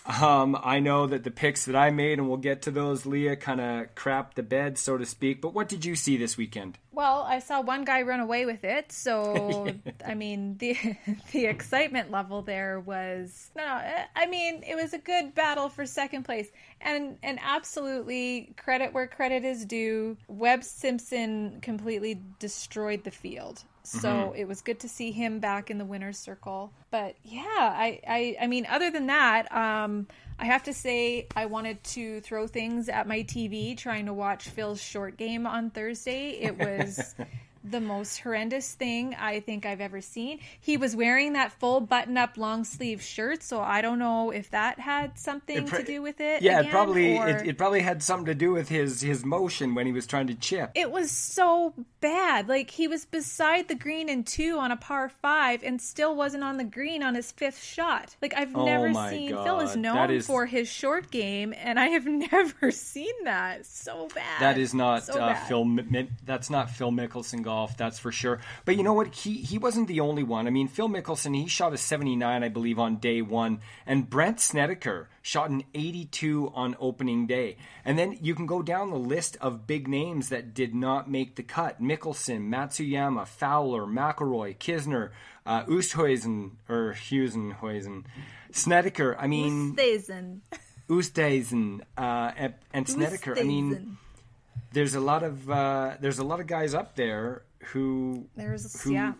Um, 0.05 0.57
I 0.62 0.79
know 0.79 1.07
that 1.07 1.24
the 1.24 1.31
picks 1.31 1.65
that 1.65 1.75
I 1.75 1.89
made, 1.89 2.19
and 2.19 2.27
we'll 2.27 2.38
get 2.38 2.63
to 2.63 2.72
those, 2.72 3.05
Leah, 3.05 3.38
kind 3.38 3.62
of 3.62 3.95
crapped 3.95 4.33
the 4.33 4.43
bed, 4.43 4.77
so 4.77 4.98
to 4.98 5.05
speak. 5.05 5.41
But 5.41 5.53
what 5.53 5.69
did 5.69 5.86
you 5.86 5.95
see 5.95 6.17
this 6.17 6.38
weekend? 6.38 6.77
Well, 6.91 7.24
I 7.24 7.39
saw 7.39 7.62
one 7.62 7.86
guy 7.86 8.01
run 8.01 8.19
away 8.19 8.45
with 8.45 8.63
it, 8.63 8.91
so 8.91 9.67
I 10.05 10.13
mean 10.13 10.57
the 10.57 10.77
the 11.31 11.45
excitement 11.45 12.12
level 12.12 12.41
there 12.41 12.79
was 12.79 13.50
no, 13.55 13.63
no. 13.63 13.81
I 14.15 14.25
mean 14.27 14.63
it 14.63 14.75
was 14.75 14.93
a 14.93 15.00
good 15.00 15.33
battle 15.33 15.69
for 15.69 15.86
second 15.86 16.24
place, 16.24 16.50
and 16.81 17.17
and 17.24 17.39
absolutely 17.41 18.53
credit 18.57 18.93
where 18.93 19.07
credit 19.07 19.43
is 19.43 19.65
due. 19.65 20.17
Webb 20.27 20.63
Simpson 20.63 21.60
completely 21.62 22.22
destroyed 22.39 23.03
the 23.03 23.12
field. 23.12 23.63
So 23.84 24.10
mm-hmm. 24.10 24.36
it 24.36 24.48
was 24.48 24.62
good 24.62 24.80
to 24.80 24.90
see 24.90 25.12
him 25.12 25.40
back 25.40 25.70
in 25.70 25.78
the 25.78 25.86
winner's 25.86 26.18
circle. 26.18 26.72
But 26.90 27.16
yeah, 27.24 27.44
I, 27.46 28.00
I, 28.08 28.38
I 28.42 28.48
mean, 28.48 28.66
other 28.70 28.90
than 28.90 29.08
that, 29.08 29.52
um, 29.52 30.08
I 30.40 30.46
have 30.46 30.63
to 30.63 30.74
say 30.74 31.28
I 31.36 31.48
wanted 31.48 31.84
to 31.86 32.22
throw 32.22 32.48
things 32.48 32.88
at 32.88 33.08
my 33.08 33.24
TV 33.24 33.78
trying 33.78 34.06
to 34.06 34.13
watch 34.13 34.48
Phil's 34.50 34.82
short 34.82 35.18
game 35.18 35.46
on 35.46 35.70
Thursday. 35.70 36.32
It 36.32 36.58
was 36.58 37.13
the 37.63 37.79
most 37.79 38.20
horrendous 38.20 38.74
thing 38.74 39.15
I 39.15 39.39
think 39.39 39.65
I've 39.65 39.82
ever 39.82 40.01
seen. 40.01 40.39
He 40.60 40.77
was 40.77 40.96
wearing 40.96 41.34
that 41.34 41.51
full 41.53 41.79
button 41.79 42.17
up 42.17 42.38
long 42.38 42.63
sleeve 42.63 43.01
shirt, 43.01 43.41
so 43.43 43.62
I 43.62 43.82
don't 43.82 44.00
know 44.00 44.32
if 44.32 44.51
that 44.51 44.79
had 44.79 45.17
something 45.17 45.65
to 45.67 45.84
do 45.84 46.01
with 46.01 46.20
it. 46.20 46.41
Yeah, 46.41 46.60
again, 46.60 46.65
it 46.65 46.72
probably 46.72 47.17
or... 47.17 47.27
it, 47.27 47.48
it, 47.48 47.58
probably 47.58 47.82
had 47.82 48.03
something 48.03 48.25
to 48.25 48.36
do 48.36 48.51
with 48.51 48.70
his 48.70 49.01
his 49.01 49.24
motion 49.24 49.75
when 49.75 49.86
he 49.86 49.91
was 49.91 50.05
trying 50.05 50.27
to 50.27 50.36
chip. 50.36 50.72
It 50.75 50.91
was 50.91 51.12
so 51.12 51.74
bad. 52.01 52.50
Like 52.50 52.70
he 52.70 52.88
was 52.88 53.05
beside 53.05 53.67
the 53.67 53.75
green 53.75 54.10
in 54.10 54.24
two 54.24 54.58
on 54.58 54.72
a 54.72 54.77
par 54.77 55.10
five 55.10 55.63
and 55.63 55.82
still 55.82 56.15
wasn't 56.15 56.43
on 56.43 56.58
the 56.58 56.63
green 56.63 57.01
on 57.01 57.15
his 57.15 57.32
fifth 57.32 57.63
shot. 57.63 58.15
Like 58.22 58.34
I've 58.36 58.55
oh 58.55 58.65
never 58.65 58.93
seen 59.10 59.32
God. 59.32 59.43
Phil 59.43 59.60
is 59.62 59.75
known 59.75 60.12
is... 60.12 60.27
for 60.27 60.46
his 60.46 60.67
short 60.67 61.12
game, 61.12 61.53
and 61.58 61.79
I 61.79 61.88
have 61.88 62.05
never 62.34 62.72
seen 62.72 63.13
that 63.24 63.65
so 63.65 64.10
bad. 64.13 64.41
That 64.41 64.58
is 64.58 64.74
not 64.74 65.03
so 65.03 65.20
uh, 65.20 65.36
Phil. 65.46 65.65
That's 66.25 66.50
not 66.50 66.70
Phil 66.70 66.91
Mickelson 66.91 67.41
golf, 67.41 67.52
that's 67.77 68.00
for 68.00 68.12
sure. 68.12 68.39
But 68.65 68.77
you 68.77 68.83
know 68.83 68.93
what? 68.93 69.13
He 69.13 69.33
he 69.36 69.57
wasn't 69.57 69.88
the 69.88 70.00
only 70.00 70.24
one. 70.24 70.48
I 70.48 70.50
mean, 70.50 70.67
Phil 70.67 70.89
Mickelson, 70.89 71.36
he 71.36 71.48
shot 71.48 71.74
a 71.74 71.77
79, 71.77 72.43
I 72.43 72.50
believe, 72.50 72.79
on 72.79 72.98
day 72.98 73.22
one, 73.22 73.60
and 73.86 74.10
Brandt 74.10 74.39
Snedeker 74.39 75.10
shot 75.22 75.50
an 75.50 75.63
82 75.74 76.51
on 76.53 76.75
opening 76.79 77.27
day. 77.27 77.57
And 77.86 77.98
then 77.98 78.17
you 78.22 78.36
can 78.36 78.45
go 78.45 78.62
down 78.62 78.89
the 78.89 78.98
list 78.98 79.38
of 79.41 79.67
big 79.67 79.88
names 79.88 80.29
that 80.29 80.53
did 80.53 80.74
not 80.75 81.10
make 81.10 81.36
the 81.36 81.43
cut: 81.43 81.81
Mickelson, 81.81 82.50
Matsuyama, 82.50 83.27
Fowler, 83.27 83.86
McIlroy, 83.86 84.57
Kisner, 84.57 85.12
uh, 85.45 85.63
Oosthuizen 85.65 86.51
or 86.69 86.93
Huizenhuizen, 86.93 88.03
Snedeker. 88.51 89.17
I 89.19 89.27
mean, 89.27 89.75
Oosthuizen. 89.75 90.39
Oosthuizen 90.89 91.81
uh, 91.98 92.31
and, 92.38 92.53
and 92.74 92.88
Snedeker. 92.88 93.38
I 93.38 93.43
mean 93.43 93.98
there's 94.72 94.95
a 94.95 95.00
lot 95.00 95.24
of 95.24 95.50
uh, 95.50 95.95
there's 96.00 96.19
a 96.19 96.24
lot 96.24 96.39
of 96.39 96.48
guys 96.48 96.74
up 96.74 96.95
there 96.95 97.43
who 97.65 98.25
there's 98.36 98.81
who, 98.81 98.91
yeah. 98.91 99.13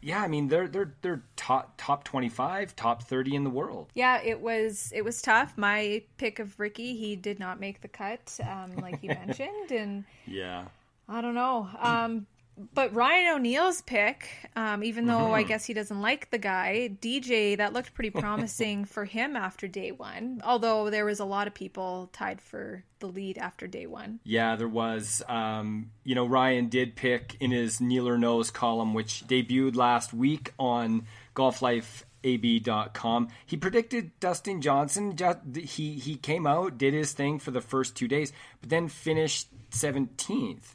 yeah 0.00 0.22
i 0.22 0.28
mean 0.28 0.48
they're 0.48 0.66
they're 0.66 0.94
they're 1.02 1.22
top 1.36 1.74
top 1.76 2.04
25 2.04 2.74
top 2.74 3.02
30 3.02 3.34
in 3.34 3.44
the 3.44 3.50
world. 3.50 3.88
Yeah 3.94 4.20
it 4.22 4.40
was 4.40 4.92
it 4.94 5.02
was 5.02 5.20
tough. 5.20 5.58
My 5.58 6.02
pick 6.16 6.38
of 6.38 6.58
Rickie 6.58 6.96
he 6.96 7.16
did 7.16 7.38
not 7.38 7.60
make 7.60 7.80
the 7.80 7.88
cut 7.88 8.38
um, 8.48 8.76
like 8.76 9.02
you 9.02 9.08
mentioned 9.26 9.72
and 9.72 10.04
yeah. 10.26 10.66
I 11.08 11.20
don't 11.20 11.34
know. 11.34 11.68
Um, 11.78 12.26
but 12.74 12.94
Ryan 12.94 13.36
O'Neal's 13.36 13.80
pick, 13.80 14.28
um, 14.56 14.84
even 14.84 15.06
though 15.06 15.18
mm-hmm. 15.18 15.34
I 15.34 15.42
guess 15.42 15.64
he 15.64 15.72
doesn't 15.72 16.00
like 16.00 16.30
the 16.30 16.38
guy, 16.38 16.96
DJ, 17.00 17.56
that 17.56 17.72
looked 17.72 17.94
pretty 17.94 18.10
promising 18.20 18.84
for 18.84 19.04
him 19.04 19.36
after 19.36 19.66
day 19.66 19.90
one. 19.90 20.40
Although 20.44 20.90
there 20.90 21.04
was 21.04 21.20
a 21.20 21.24
lot 21.24 21.46
of 21.46 21.54
people 21.54 22.10
tied 22.12 22.40
for 22.40 22.84
the 22.98 23.06
lead 23.06 23.38
after 23.38 23.66
day 23.66 23.86
one. 23.86 24.20
Yeah, 24.24 24.56
there 24.56 24.68
was. 24.68 25.22
Um, 25.28 25.90
you 26.04 26.14
know, 26.14 26.26
Ryan 26.26 26.68
did 26.68 26.94
pick 26.94 27.36
in 27.40 27.50
his 27.50 27.80
Kneel 27.80 28.18
Nose 28.18 28.50
column, 28.50 28.92
which 28.92 29.26
debuted 29.26 29.74
last 29.74 30.12
week 30.12 30.52
on 30.58 31.06
golflifeab.com. 31.34 33.28
He 33.46 33.56
predicted 33.56 34.20
Dustin 34.20 34.60
Johnson. 34.60 35.16
He 35.54 35.94
he 35.94 36.16
came 36.16 36.46
out, 36.46 36.76
did 36.76 36.92
his 36.92 37.12
thing 37.12 37.38
for 37.38 37.50
the 37.50 37.62
first 37.62 37.96
two 37.96 38.08
days, 38.08 38.32
but 38.60 38.68
then 38.68 38.88
finished 38.88 39.48
17th. 39.70 40.74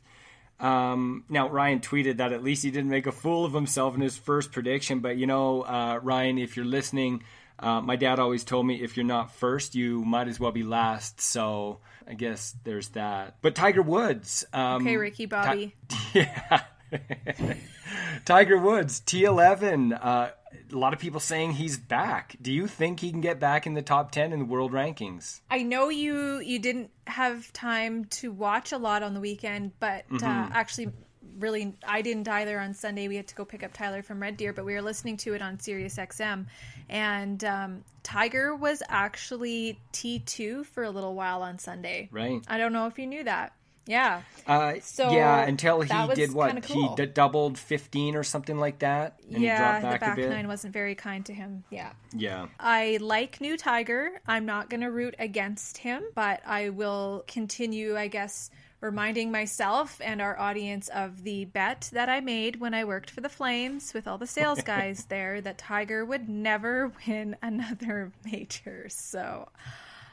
Um, 0.59 1.23
now, 1.29 1.49
Ryan 1.49 1.79
tweeted 1.79 2.17
that 2.17 2.33
at 2.33 2.43
least 2.43 2.63
he 2.63 2.71
didn't 2.71 2.89
make 2.89 3.07
a 3.07 3.11
fool 3.11 3.45
of 3.45 3.53
himself 3.53 3.95
in 3.95 4.01
his 4.01 4.17
first 4.17 4.51
prediction. 4.51 4.99
But, 4.99 5.17
you 5.17 5.27
know, 5.27 5.61
uh, 5.61 5.99
Ryan, 6.01 6.37
if 6.37 6.55
you're 6.55 6.65
listening, 6.65 7.23
uh, 7.59 7.81
my 7.81 7.95
dad 7.95 8.19
always 8.19 8.43
told 8.43 8.65
me 8.65 8.81
if 8.81 8.97
you're 8.97 9.05
not 9.05 9.31
first, 9.31 9.75
you 9.75 10.03
might 10.03 10.27
as 10.27 10.39
well 10.39 10.51
be 10.51 10.63
last. 10.63 11.21
So 11.21 11.79
I 12.07 12.13
guess 12.13 12.55
there's 12.63 12.89
that. 12.89 13.37
But 13.41 13.55
Tiger 13.55 13.81
Woods. 13.81 14.45
Um, 14.53 14.83
okay, 14.83 14.97
Ricky 14.97 15.25
Bobby. 15.25 15.75
yeah. 16.13 16.61
Tiger 18.25 18.57
Woods, 18.57 19.01
T11. 19.01 19.97
Uh, 20.01 20.29
a 20.71 20.75
lot 20.75 20.93
of 20.93 20.99
people 20.99 21.19
saying 21.19 21.53
he's 21.53 21.77
back. 21.77 22.35
Do 22.41 22.51
you 22.51 22.67
think 22.67 22.99
he 22.99 23.11
can 23.11 23.21
get 23.21 23.39
back 23.39 23.67
in 23.67 23.73
the 23.73 23.81
top 23.81 24.11
10 24.11 24.33
in 24.33 24.39
the 24.39 24.45
world 24.45 24.71
rankings? 24.71 25.41
I 25.49 25.63
know 25.63 25.89
you 25.89 26.39
you 26.39 26.59
didn't 26.59 26.91
have 27.05 27.51
time 27.53 28.05
to 28.05 28.31
watch 28.31 28.71
a 28.71 28.77
lot 28.77 29.03
on 29.03 29.13
the 29.13 29.19
weekend, 29.19 29.71
but 29.79 30.05
uh, 30.11 30.15
mm-hmm. 30.15 30.25
uh, 30.25 30.49
actually 30.53 30.91
really 31.39 31.75
I 31.87 32.01
didn't 32.01 32.27
either 32.27 32.59
on 32.59 32.73
Sunday. 32.73 33.07
We 33.07 33.15
had 33.15 33.27
to 33.27 33.35
go 33.35 33.45
pick 33.45 33.63
up 33.63 33.73
Tyler 33.73 34.01
from 34.01 34.21
Red 34.21 34.37
Deer, 34.37 34.53
but 34.53 34.65
we 34.65 34.73
were 34.73 34.81
listening 34.81 35.17
to 35.17 35.33
it 35.33 35.41
on 35.41 35.59
Sirius 35.59 35.97
XM 35.97 36.45
and 36.89 37.43
um, 37.43 37.83
Tiger 38.03 38.55
was 38.55 38.81
actually 38.87 39.79
T2 39.93 40.65
for 40.67 40.83
a 40.83 40.89
little 40.89 41.13
while 41.13 41.41
on 41.41 41.59
Sunday. 41.59 42.09
Right. 42.11 42.41
I 42.47 42.57
don't 42.57 42.73
know 42.73 42.87
if 42.87 42.97
you 42.97 43.07
knew 43.07 43.23
that. 43.25 43.53
Yeah. 43.87 44.21
Uh, 44.45 44.75
so 44.81 45.11
yeah, 45.11 45.41
until 45.45 45.81
he 45.81 46.13
did 46.13 46.33
what 46.33 46.61
cool. 46.63 46.95
he 46.95 47.05
d- 47.05 47.11
doubled 47.11 47.57
fifteen 47.57 48.15
or 48.15 48.23
something 48.23 48.57
like 48.57 48.79
that. 48.79 49.19
yeah, 49.27 49.81
back 49.81 49.99
the 49.99 50.21
back 50.21 50.29
nine 50.29 50.47
wasn't 50.47 50.73
very 50.73 50.95
kind 50.95 51.25
to 51.25 51.33
him. 51.33 51.63
Yeah. 51.69 51.93
Yeah. 52.13 52.47
I 52.59 52.97
like 53.01 53.41
New 53.41 53.57
Tiger. 53.57 54.21
I'm 54.27 54.45
not 54.45 54.69
going 54.69 54.81
to 54.81 54.91
root 54.91 55.15
against 55.19 55.77
him, 55.77 56.03
but 56.15 56.41
I 56.45 56.69
will 56.69 57.23
continue, 57.27 57.97
I 57.97 58.07
guess, 58.07 58.49
reminding 58.79 59.31
myself 59.31 59.99
and 60.03 60.21
our 60.21 60.37
audience 60.37 60.87
of 60.89 61.23
the 61.23 61.45
bet 61.45 61.89
that 61.93 62.09
I 62.09 62.19
made 62.19 62.59
when 62.59 62.73
I 62.73 62.83
worked 62.83 63.09
for 63.09 63.21
the 63.21 63.29
Flames 63.29 63.93
with 63.93 64.07
all 64.07 64.17
the 64.17 64.27
sales 64.27 64.61
guys 64.63 65.05
there 65.05 65.41
that 65.41 65.57
Tiger 65.57 66.05
would 66.05 66.29
never 66.29 66.91
win 67.07 67.35
another 67.41 68.11
major. 68.25 68.87
So. 68.89 69.49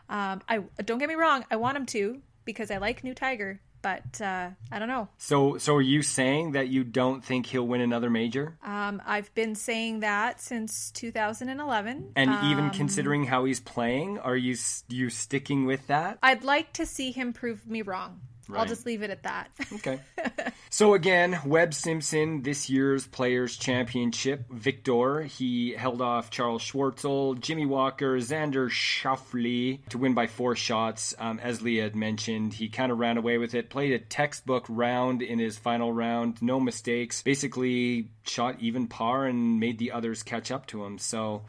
Um, 0.07 0.43
I 0.47 0.59
don't 0.85 0.99
get 0.99 1.09
me 1.09 1.15
wrong. 1.15 1.47
I 1.51 1.57
want 1.57 1.79
him 1.79 1.87
to 1.87 2.21
because 2.45 2.71
I 2.71 2.79
like 2.79 3.05
New 3.05 3.15
Tiger, 3.15 3.61
but 3.83 4.21
uh, 4.21 4.51
I 4.73 4.79
don't 4.79 4.89
know. 4.89 5.09
So, 5.19 5.59
so 5.59 5.75
are 5.77 5.83
you 5.83 6.03
saying 6.03 6.53
that 6.53 6.69
you 6.69 6.85
don't 6.85 7.23
think 7.23 7.47
he'll 7.47 7.67
win 7.67 7.81
another 7.81 8.09
major? 8.11 8.57
Um, 8.65 9.03
I've 9.05 9.33
been 9.35 9.55
saying 9.55 10.01
that 10.01 10.41
since 10.41 10.91
2011. 10.93 12.13
And 12.17 12.31
um, 12.31 12.51
even 12.51 12.71
considering 12.71 13.25
how 13.25 13.45
he's 13.45 13.61
playing, 13.61 14.19
are 14.19 14.37
you 14.37 14.57
you 14.89 15.11
sticking 15.11 15.67
with 15.67 15.87
that? 15.89 16.19
I'd 16.23 16.45
like 16.45 16.73
to 16.75 16.87
see 16.87 17.13
him 17.13 17.33
prove 17.33 17.67
me 17.67 17.83
wrong. 17.83 18.21
Right. 18.49 18.61
I'll 18.61 18.67
just 18.67 18.87
leave 18.87 19.03
it 19.03 19.11
at 19.11 19.23
that. 19.23 19.51
Okay. 19.73 20.01
so 20.71 20.95
again, 20.95 21.39
Webb 21.45 21.75
Simpson, 21.75 22.43
this 22.43 22.69
year's 22.69 23.07
Players 23.07 23.57
Championship 23.57 24.51
victor. 24.51 25.23
He 25.23 25.73
held 25.73 26.03
off 26.03 26.31
Charles 26.31 26.63
Schwartzel, 26.63 27.41
Jimmy 27.41 27.67
Walker, 27.67 28.19
Xander 28.19 28.69
Schauffele 28.69 29.87
to 29.89 29.99
win 29.99 30.15
by 30.15 30.27
four 30.27 30.57
shots. 30.57 31.15
Um, 31.19 31.39
as 31.41 31.63
Leah 31.63 31.85
had 31.85 31.97
mentioned, 31.97 32.55
he 32.55 32.69
kind 32.69 32.93
of 32.93 32.99
ran 32.99 33.17
away 33.17 33.39
with 33.39 33.55
it. 33.55 33.71
Played 33.71 33.93
a 33.93 33.99
textbook 33.99 34.67
round 34.69 35.23
in 35.23 35.39
his 35.39 35.57
final 35.57 35.93
round, 35.93 36.43
no 36.43 36.61
mistakes. 36.61 37.23
Basically, 37.23 38.11
shot 38.25 38.57
even 38.61 38.87
par 38.87 39.27
and 39.27 39.61
made 39.61 39.79
the 39.79 39.93
others 39.93 40.23
catch 40.23 40.51
up 40.51 40.67
to 40.67 40.85
him. 40.85 40.99
So. 40.99 41.43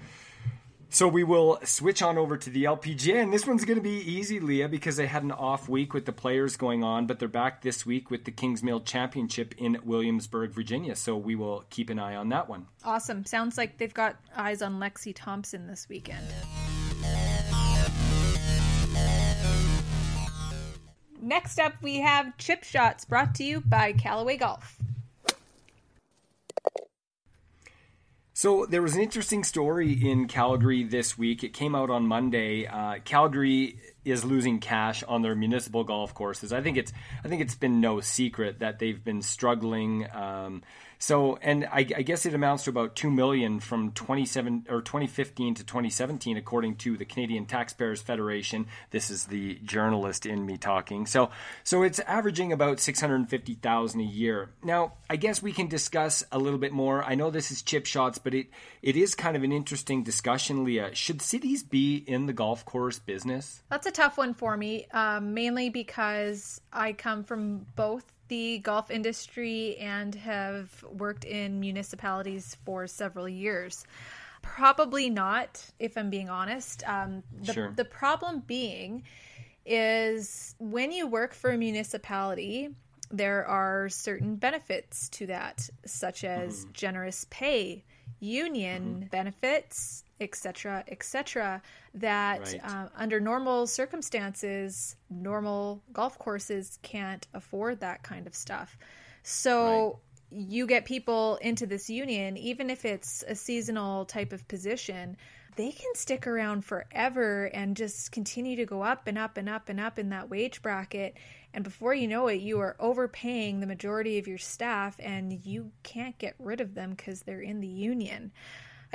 So 0.89 1.07
we 1.07 1.23
will 1.23 1.59
switch 1.63 2.01
on 2.01 2.17
over 2.17 2.37
to 2.37 2.49
the 2.49 2.63
LPGA, 2.63 3.21
and 3.21 3.33
this 3.33 3.45
one's 3.45 3.65
going 3.65 3.77
to 3.77 3.83
be 3.83 3.99
easy, 3.99 4.39
Leah, 4.39 4.69
because 4.69 4.95
they 4.95 5.07
had 5.07 5.23
an 5.23 5.31
off 5.31 5.67
week 5.67 5.93
with 5.93 6.05
the 6.05 6.11
players 6.13 6.55
going 6.55 6.83
on, 6.83 7.05
but 7.05 7.19
they're 7.19 7.27
back 7.27 7.61
this 7.61 7.85
week 7.85 8.09
with 8.09 8.25
the 8.25 8.31
Kingsmill 8.31 8.85
Championship 8.85 9.55
in 9.57 9.77
Williamsburg, 9.83 10.51
Virginia. 10.51 10.95
So 10.95 11.17
we 11.17 11.35
will 11.35 11.65
keep 11.69 11.89
an 11.89 11.99
eye 11.99 12.15
on 12.15 12.29
that 12.29 12.47
one. 12.47 12.67
Awesome. 12.83 13.25
Sounds 13.25 13.57
like 13.57 13.77
they've 13.77 13.93
got 13.93 14.17
eyes 14.35 14.61
on 14.61 14.79
Lexi 14.79 15.13
Thompson 15.15 15.67
this 15.67 15.87
weekend. 15.89 16.25
next 21.25 21.59
up, 21.59 21.73
we 21.81 21.97
have 21.99 22.37
Chip 22.37 22.63
Shots 22.63 23.03
brought 23.03 23.35
to 23.35 23.43
you 23.43 23.59
by 23.61 23.91
Callaway 23.93 24.37
Golf. 24.37 24.77
So 28.37 28.65
there 28.65 28.81
was 28.81 28.95
an 28.95 29.01
interesting 29.01 29.45
story 29.45 29.93
in 29.93 30.27
Calgary 30.27 30.83
this 30.83 31.17
week. 31.17 31.45
It 31.45 31.53
came 31.53 31.73
out 31.73 31.89
on 31.89 32.05
Monday. 32.05 32.67
Uh, 32.67 32.99
Calgary 33.05 33.79
is 34.03 34.25
losing 34.25 34.59
cash 34.59 35.03
on 35.03 35.21
their 35.21 35.35
municipal 35.35 35.85
golf 35.85 36.13
courses. 36.13 36.51
I 36.51 36.59
think 36.59 36.75
it's 36.75 36.91
I 37.23 37.29
think 37.29 37.41
it's 37.41 37.55
been 37.55 37.79
no 37.79 38.01
secret 38.01 38.59
that 38.59 38.77
they've 38.77 39.01
been 39.01 39.21
struggling. 39.21 40.05
Um, 40.13 40.63
so, 40.99 41.37
and 41.41 41.65
I, 41.65 41.79
I, 41.79 42.01
guess 42.01 42.25
it 42.25 42.33
amounts 42.33 42.63
to 42.65 42.69
about 42.69 42.95
two 42.95 43.11
million 43.11 43.59
from 43.59 43.91
27 43.91 44.67
or 44.69 44.81
2015 44.81 45.55
to 45.55 45.63
2017, 45.63 46.37
according 46.37 46.75
to 46.77 46.97
the 46.97 47.05
Canadian 47.05 47.45
Taxpayers 47.45 48.01
Federation. 48.01 48.67
This 48.91 49.09
is 49.09 49.25
the 49.25 49.55
journalist 49.63 50.25
in 50.25 50.45
me 50.45 50.57
talking. 50.57 51.05
So, 51.05 51.29
so 51.63 51.83
it's 51.83 51.99
averaging 51.99 52.51
about 52.51 52.79
650,000 52.79 53.99
a 53.99 54.03
year. 54.03 54.51
Now, 54.63 54.93
I 55.09 55.15
guess 55.15 55.41
we 55.41 55.51
can 55.51 55.67
discuss 55.67 56.23
a 56.31 56.39
little 56.39 56.59
bit 56.59 56.71
more. 56.71 57.03
I 57.03 57.15
know 57.15 57.29
this 57.29 57.51
is 57.51 57.61
chip 57.61 57.85
shots, 57.85 58.17
but 58.17 58.33
it 58.33 58.47
it 58.81 58.95
is 58.95 59.15
kind 59.15 59.35
of 59.35 59.43
an 59.43 59.51
interesting 59.51 60.03
discussion, 60.03 60.63
Leah. 60.63 60.93
Should 60.93 61.21
cities 61.21 61.63
be 61.63 61.97
in 61.97 62.27
the 62.27 62.33
golf 62.33 62.65
course 62.65 62.99
business? 62.99 63.63
That's 63.69 63.87
a 63.87 63.91
tough 63.91 64.17
one 64.17 64.33
for 64.33 64.55
me, 64.55 64.85
um, 64.91 65.33
mainly 65.33 65.69
because 65.69 66.61
I 66.71 66.93
come 66.93 67.23
from 67.23 67.65
both 67.75 68.05
the 68.27 68.59
golf 68.59 68.89
industry 68.91 69.77
and 69.77 70.15
have 70.15 70.83
worked 70.83 71.25
in 71.25 71.59
municipalities 71.59 72.57
for 72.65 72.87
several 72.87 73.27
years. 73.27 73.85
Probably 74.41 75.09
not, 75.09 75.63
if 75.79 75.97
I'm 75.97 76.09
being 76.09 76.29
honest. 76.29 76.83
Um, 76.87 77.23
the, 77.41 77.53
sure. 77.53 77.73
the 77.75 77.85
problem 77.85 78.43
being 78.45 79.03
is 79.65 80.55
when 80.59 80.91
you 80.91 81.07
work 81.07 81.33
for 81.33 81.51
a 81.51 81.57
municipality, 81.57 82.69
there 83.11 83.45
are 83.45 83.89
certain 83.89 84.35
benefits 84.35 85.09
to 85.09 85.27
that, 85.27 85.69
such 85.85 86.23
as 86.23 86.61
mm-hmm. 86.61 86.71
generous 86.73 87.25
pay, 87.29 87.83
union 88.19 88.83
mm-hmm. 88.83 89.07
benefits, 89.07 90.03
etc., 90.19 90.83
etc., 90.87 91.61
that 91.93 92.39
right. 92.39 92.61
uh, 92.63 92.87
under 92.95 93.19
normal 93.19 93.67
circumstances, 93.67 94.95
normal 95.09 95.81
golf 95.91 96.17
courses 96.19 96.79
can't 96.81 97.27
afford 97.33 97.79
that 97.81 98.03
kind 98.03 98.27
of 98.27 98.35
stuff. 98.35 98.77
So 99.23 99.99
right. 100.31 100.41
you 100.49 100.67
get 100.67 100.85
people 100.85 101.37
into 101.37 101.65
this 101.65 101.89
union, 101.89 102.37
even 102.37 102.69
if 102.69 102.85
it's 102.85 103.23
a 103.27 103.35
seasonal 103.35 104.05
type 104.05 104.33
of 104.33 104.47
position, 104.47 105.17
they 105.55 105.71
can 105.71 105.95
stick 105.95 106.27
around 106.27 106.65
forever 106.65 107.45
and 107.45 107.77
just 107.77 108.11
continue 108.11 108.57
to 108.57 108.65
go 108.65 108.81
up 108.81 109.07
and 109.07 109.17
up 109.17 109.37
and 109.37 109.47
up 109.47 109.69
and 109.69 109.79
up 109.79 109.97
in 109.97 110.09
that 110.09 110.29
wage 110.29 110.61
bracket. 110.61 111.17
And 111.53 111.63
before 111.63 111.93
you 111.93 112.07
know 112.07 112.27
it, 112.27 112.41
you 112.41 112.59
are 112.59 112.75
overpaying 112.79 113.59
the 113.59 113.67
majority 113.67 114.17
of 114.19 114.27
your 114.27 114.37
staff 114.37 114.97
and 114.99 115.45
you 115.45 115.71
can't 115.83 116.17
get 116.17 116.35
rid 116.39 116.59
of 116.59 116.75
them 116.75 116.91
because 116.91 117.21
they're 117.21 117.41
in 117.41 117.61
the 117.61 117.67
union. 117.67 118.31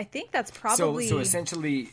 I 0.00 0.04
think 0.04 0.30
that's 0.30 0.50
probably 0.50 1.08
so. 1.08 1.16
So 1.16 1.18
essentially, 1.18 1.90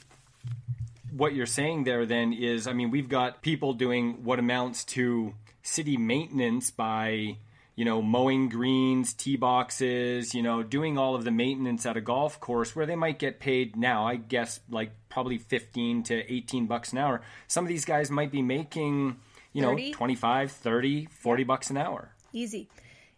what 1.11 1.35
you're 1.35 1.45
saying 1.45 1.83
there 1.83 2.05
then 2.05 2.31
is, 2.31 2.65
I 2.65 2.71
mean, 2.71 2.89
we've 2.89 3.09
got 3.09 3.41
people 3.41 3.73
doing 3.73 4.23
what 4.23 4.39
amounts 4.39 4.85
to 4.95 5.33
city 5.61 5.97
maintenance 5.97 6.71
by 6.71 7.35
you 7.75 7.85
know, 7.85 8.01
mowing 8.01 8.49
greens, 8.49 9.13
tee 9.13 9.35
boxes, 9.35 10.33
you 10.33 10.41
know, 10.41 10.63
doing 10.63 10.97
all 10.97 11.13
of 11.13 11.23
the 11.25 11.29
maintenance 11.29 11.85
at 11.85 11.95
a 11.95 12.01
golf 12.01 12.39
course 12.39 12.75
where 12.75 12.87
they 12.87 12.95
might 12.95 13.19
get 13.19 13.39
paid 13.39 13.75
now, 13.75 14.07
I 14.07 14.15
guess 14.15 14.61
like 14.67 14.89
probably 15.09 15.37
15 15.37 16.01
to 16.03 16.33
18 16.33 16.65
bucks 16.65 16.91
an 16.91 16.97
hour. 16.97 17.21
Some 17.47 17.65
of 17.65 17.69
these 17.69 17.85
guys 17.85 18.09
might 18.09 18.31
be 18.31 18.41
making, 18.41 19.17
you 19.53 19.61
30? 19.61 19.91
know, 19.91 19.93
25, 19.95 20.51
30, 20.53 21.05
40 21.05 21.43
bucks 21.43 21.69
an 21.69 21.77
hour. 21.77 22.09
Easy 22.33 22.67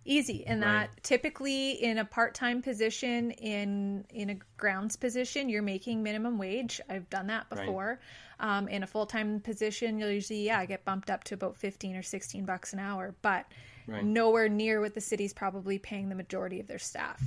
easy 0.05 0.45
and 0.45 0.61
right. 0.61 0.87
that 0.87 1.03
typically 1.03 1.71
in 1.71 1.97
a 1.97 2.05
part-time 2.05 2.61
position 2.61 3.31
in 3.31 4.05
in 4.09 4.29
a 4.29 4.37
grounds 4.57 4.95
position 4.95 5.49
you're 5.49 5.61
making 5.61 6.01
minimum 6.01 6.37
wage 6.37 6.79
i've 6.89 7.09
done 7.09 7.27
that 7.27 7.49
before 7.49 7.99
right. 8.39 8.57
um, 8.57 8.67
in 8.69 8.81
a 8.81 8.87
full-time 8.87 9.39
position 9.39 9.99
you'll 9.99 10.09
usually 10.09 10.45
yeah 10.45 10.65
get 10.65 10.85
bumped 10.85 11.09
up 11.09 11.23
to 11.23 11.33
about 11.33 11.57
15 11.57 11.95
or 11.95 12.01
16 12.01 12.45
bucks 12.45 12.73
an 12.73 12.79
hour 12.79 13.13
but 13.21 13.45
right. 13.87 14.03
nowhere 14.03 14.49
near 14.49 14.79
what 14.81 14.93
the 14.93 15.01
city's 15.01 15.33
probably 15.33 15.77
paying 15.77 16.09
the 16.09 16.15
majority 16.15 16.59
of 16.59 16.67
their 16.67 16.79
staff 16.79 17.21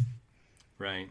Right. 0.79 1.11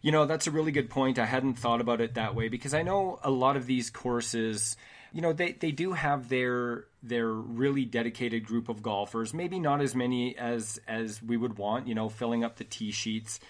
You 0.00 0.12
know, 0.12 0.24
that's 0.24 0.46
a 0.46 0.50
really 0.50 0.72
good 0.72 0.88
point. 0.88 1.18
I 1.18 1.26
hadn't 1.26 1.58
thought 1.58 1.82
about 1.82 2.00
it 2.00 2.14
that 2.14 2.34
way 2.34 2.48
because 2.48 2.72
I 2.72 2.80
know 2.80 3.20
a 3.22 3.30
lot 3.30 3.54
of 3.54 3.66
these 3.66 3.90
courses 3.90 4.78
you 5.12 5.20
know 5.20 5.32
they, 5.32 5.52
they 5.52 5.72
do 5.72 5.92
have 5.92 6.28
their 6.28 6.84
their 7.02 7.28
really 7.28 7.84
dedicated 7.84 8.44
group 8.44 8.68
of 8.68 8.82
golfers 8.82 9.32
maybe 9.34 9.58
not 9.58 9.80
as 9.80 9.94
many 9.94 10.36
as 10.36 10.80
as 10.86 11.22
we 11.22 11.36
would 11.36 11.58
want 11.58 11.86
you 11.86 11.94
know 11.94 12.08
filling 12.08 12.44
up 12.44 12.56
the 12.56 12.64
tee 12.64 12.90
sheets 12.90 13.40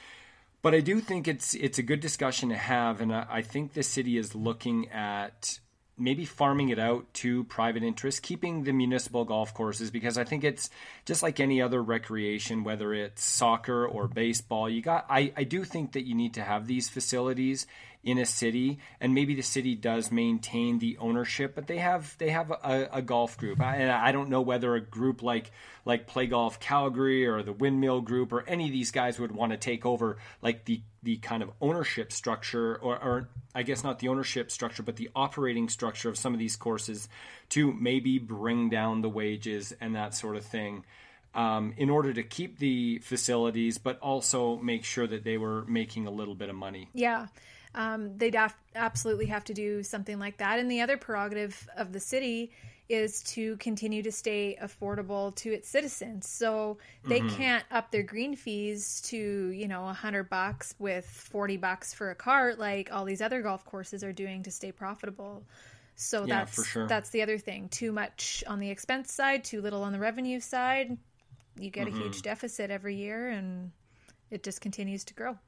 but 0.62 0.74
i 0.74 0.80
do 0.80 1.00
think 1.00 1.28
it's 1.28 1.54
it's 1.54 1.78
a 1.78 1.82
good 1.82 2.00
discussion 2.00 2.48
to 2.48 2.56
have 2.56 3.00
and 3.00 3.14
i, 3.14 3.26
I 3.28 3.42
think 3.42 3.72
the 3.72 3.82
city 3.82 4.16
is 4.16 4.34
looking 4.34 4.88
at 4.90 5.58
maybe 6.00 6.24
farming 6.24 6.70
it 6.70 6.78
out 6.78 7.12
to 7.12 7.44
private 7.44 7.82
interests, 7.82 8.20
keeping 8.20 8.64
the 8.64 8.72
municipal 8.72 9.24
golf 9.24 9.52
courses 9.52 9.90
because 9.90 10.16
I 10.16 10.24
think 10.24 10.42
it's 10.42 10.70
just 11.04 11.22
like 11.22 11.38
any 11.38 11.60
other 11.60 11.82
recreation, 11.82 12.64
whether 12.64 12.94
it's 12.94 13.22
soccer 13.22 13.86
or 13.86 14.08
baseball. 14.08 14.68
You 14.68 14.80
got, 14.80 15.04
I, 15.08 15.32
I 15.36 15.44
do 15.44 15.62
think 15.62 15.92
that 15.92 16.06
you 16.06 16.14
need 16.14 16.34
to 16.34 16.42
have 16.42 16.66
these 16.66 16.88
facilities 16.88 17.66
in 18.02 18.18
a 18.18 18.24
city, 18.24 18.78
and 19.00 19.14
maybe 19.14 19.34
the 19.34 19.42
city 19.42 19.74
does 19.74 20.10
maintain 20.10 20.78
the 20.78 20.96
ownership, 20.98 21.54
but 21.54 21.66
they 21.66 21.76
have 21.76 22.16
they 22.18 22.30
have 22.30 22.50
a, 22.50 22.88
a 22.92 23.02
golf 23.02 23.36
group, 23.36 23.60
and 23.60 23.90
I, 23.90 24.08
I 24.08 24.12
don't 24.12 24.30
know 24.30 24.40
whether 24.40 24.74
a 24.74 24.80
group 24.80 25.22
like 25.22 25.50
like 25.84 26.06
Play 26.06 26.26
Golf 26.26 26.60
Calgary 26.60 27.26
or 27.26 27.42
the 27.42 27.52
Windmill 27.52 28.00
Group 28.00 28.32
or 28.32 28.42
any 28.48 28.66
of 28.66 28.72
these 28.72 28.90
guys 28.90 29.18
would 29.18 29.32
want 29.32 29.52
to 29.52 29.58
take 29.58 29.84
over 29.84 30.16
like 30.40 30.64
the 30.64 30.80
the 31.02 31.18
kind 31.18 31.42
of 31.42 31.50
ownership 31.60 32.10
structure, 32.10 32.76
or, 32.76 32.96
or 32.96 33.28
I 33.54 33.64
guess 33.64 33.84
not 33.84 33.98
the 33.98 34.08
ownership 34.08 34.50
structure, 34.50 34.82
but 34.82 34.96
the 34.96 35.10
operating 35.14 35.68
structure 35.68 36.08
of 36.08 36.16
some 36.16 36.32
of 36.32 36.38
these 36.38 36.56
courses 36.56 37.08
to 37.50 37.72
maybe 37.72 38.18
bring 38.18 38.70
down 38.70 39.02
the 39.02 39.08
wages 39.10 39.74
and 39.80 39.94
that 39.94 40.14
sort 40.14 40.36
of 40.36 40.44
thing. 40.44 40.84
Um, 41.32 41.74
in 41.76 41.90
order 41.90 42.12
to 42.12 42.24
keep 42.24 42.58
the 42.58 42.98
facilities, 42.98 43.78
but 43.78 44.00
also 44.00 44.56
make 44.56 44.84
sure 44.84 45.06
that 45.06 45.22
they 45.22 45.38
were 45.38 45.64
making 45.66 46.08
a 46.08 46.10
little 46.10 46.34
bit 46.34 46.48
of 46.48 46.56
money. 46.56 46.88
Yeah 46.92 47.26
um, 47.74 48.16
they'd 48.16 48.34
af- 48.34 48.56
absolutely 48.74 49.26
have 49.26 49.44
to 49.44 49.54
do 49.54 49.82
something 49.82 50.18
like 50.18 50.38
that. 50.38 50.58
And 50.58 50.70
the 50.70 50.80
other 50.80 50.96
prerogative 50.96 51.68
of 51.76 51.92
the 51.92 52.00
city 52.00 52.50
is 52.88 53.22
to 53.22 53.56
continue 53.58 54.02
to 54.02 54.10
stay 54.10 54.58
affordable 54.60 55.32
to 55.36 55.52
its 55.52 55.68
citizens. 55.68 56.28
So 56.28 56.78
they 57.04 57.20
mm-hmm. 57.20 57.36
can't 57.36 57.64
up 57.70 57.92
their 57.92 58.02
green 58.02 58.34
fees 58.34 59.00
to, 59.02 59.16
you 59.16 59.68
know, 59.68 59.88
a 59.88 59.92
hundred 59.92 60.28
bucks 60.28 60.74
with 60.80 61.06
40 61.06 61.56
bucks 61.58 61.94
for 61.94 62.10
a 62.10 62.16
cart 62.16 62.58
like 62.58 62.90
all 62.92 63.04
these 63.04 63.22
other 63.22 63.42
golf 63.42 63.64
courses 63.64 64.02
are 64.02 64.12
doing 64.12 64.42
to 64.42 64.50
stay 64.50 64.72
profitable. 64.72 65.44
So 65.94 66.24
yeah, 66.24 66.40
that's 66.40 66.66
sure. 66.66 66.88
that's 66.88 67.10
the 67.10 67.22
other 67.22 67.38
thing. 67.38 67.68
Too 67.68 67.92
much 67.92 68.42
on 68.48 68.58
the 68.58 68.70
expense 68.70 69.12
side, 69.12 69.44
too 69.44 69.60
little 69.60 69.84
on 69.84 69.92
the 69.92 70.00
revenue 70.00 70.40
side. 70.40 70.98
You 71.60 71.70
get 71.70 71.86
mm-hmm. 71.86 71.96
a 71.96 72.02
huge 72.02 72.22
deficit 72.22 72.72
every 72.72 72.96
year 72.96 73.28
and 73.28 73.70
it 74.32 74.42
just 74.42 74.60
continues 74.60 75.04
to 75.04 75.14
grow. 75.14 75.38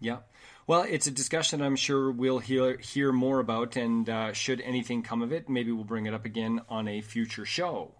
Yeah. 0.00 0.18
Well, 0.66 0.82
it's 0.82 1.06
a 1.06 1.10
discussion 1.10 1.62
I'm 1.62 1.76
sure 1.76 2.10
we'll 2.10 2.40
hear, 2.40 2.76
hear 2.76 3.10
more 3.10 3.40
about, 3.40 3.76
and 3.76 4.08
uh, 4.08 4.32
should 4.32 4.60
anything 4.60 5.02
come 5.02 5.22
of 5.22 5.32
it, 5.32 5.48
maybe 5.48 5.72
we'll 5.72 5.84
bring 5.84 6.06
it 6.06 6.12
up 6.12 6.26
again 6.26 6.60
on 6.68 6.86
a 6.88 7.00
future 7.00 7.46
show. 7.46 7.94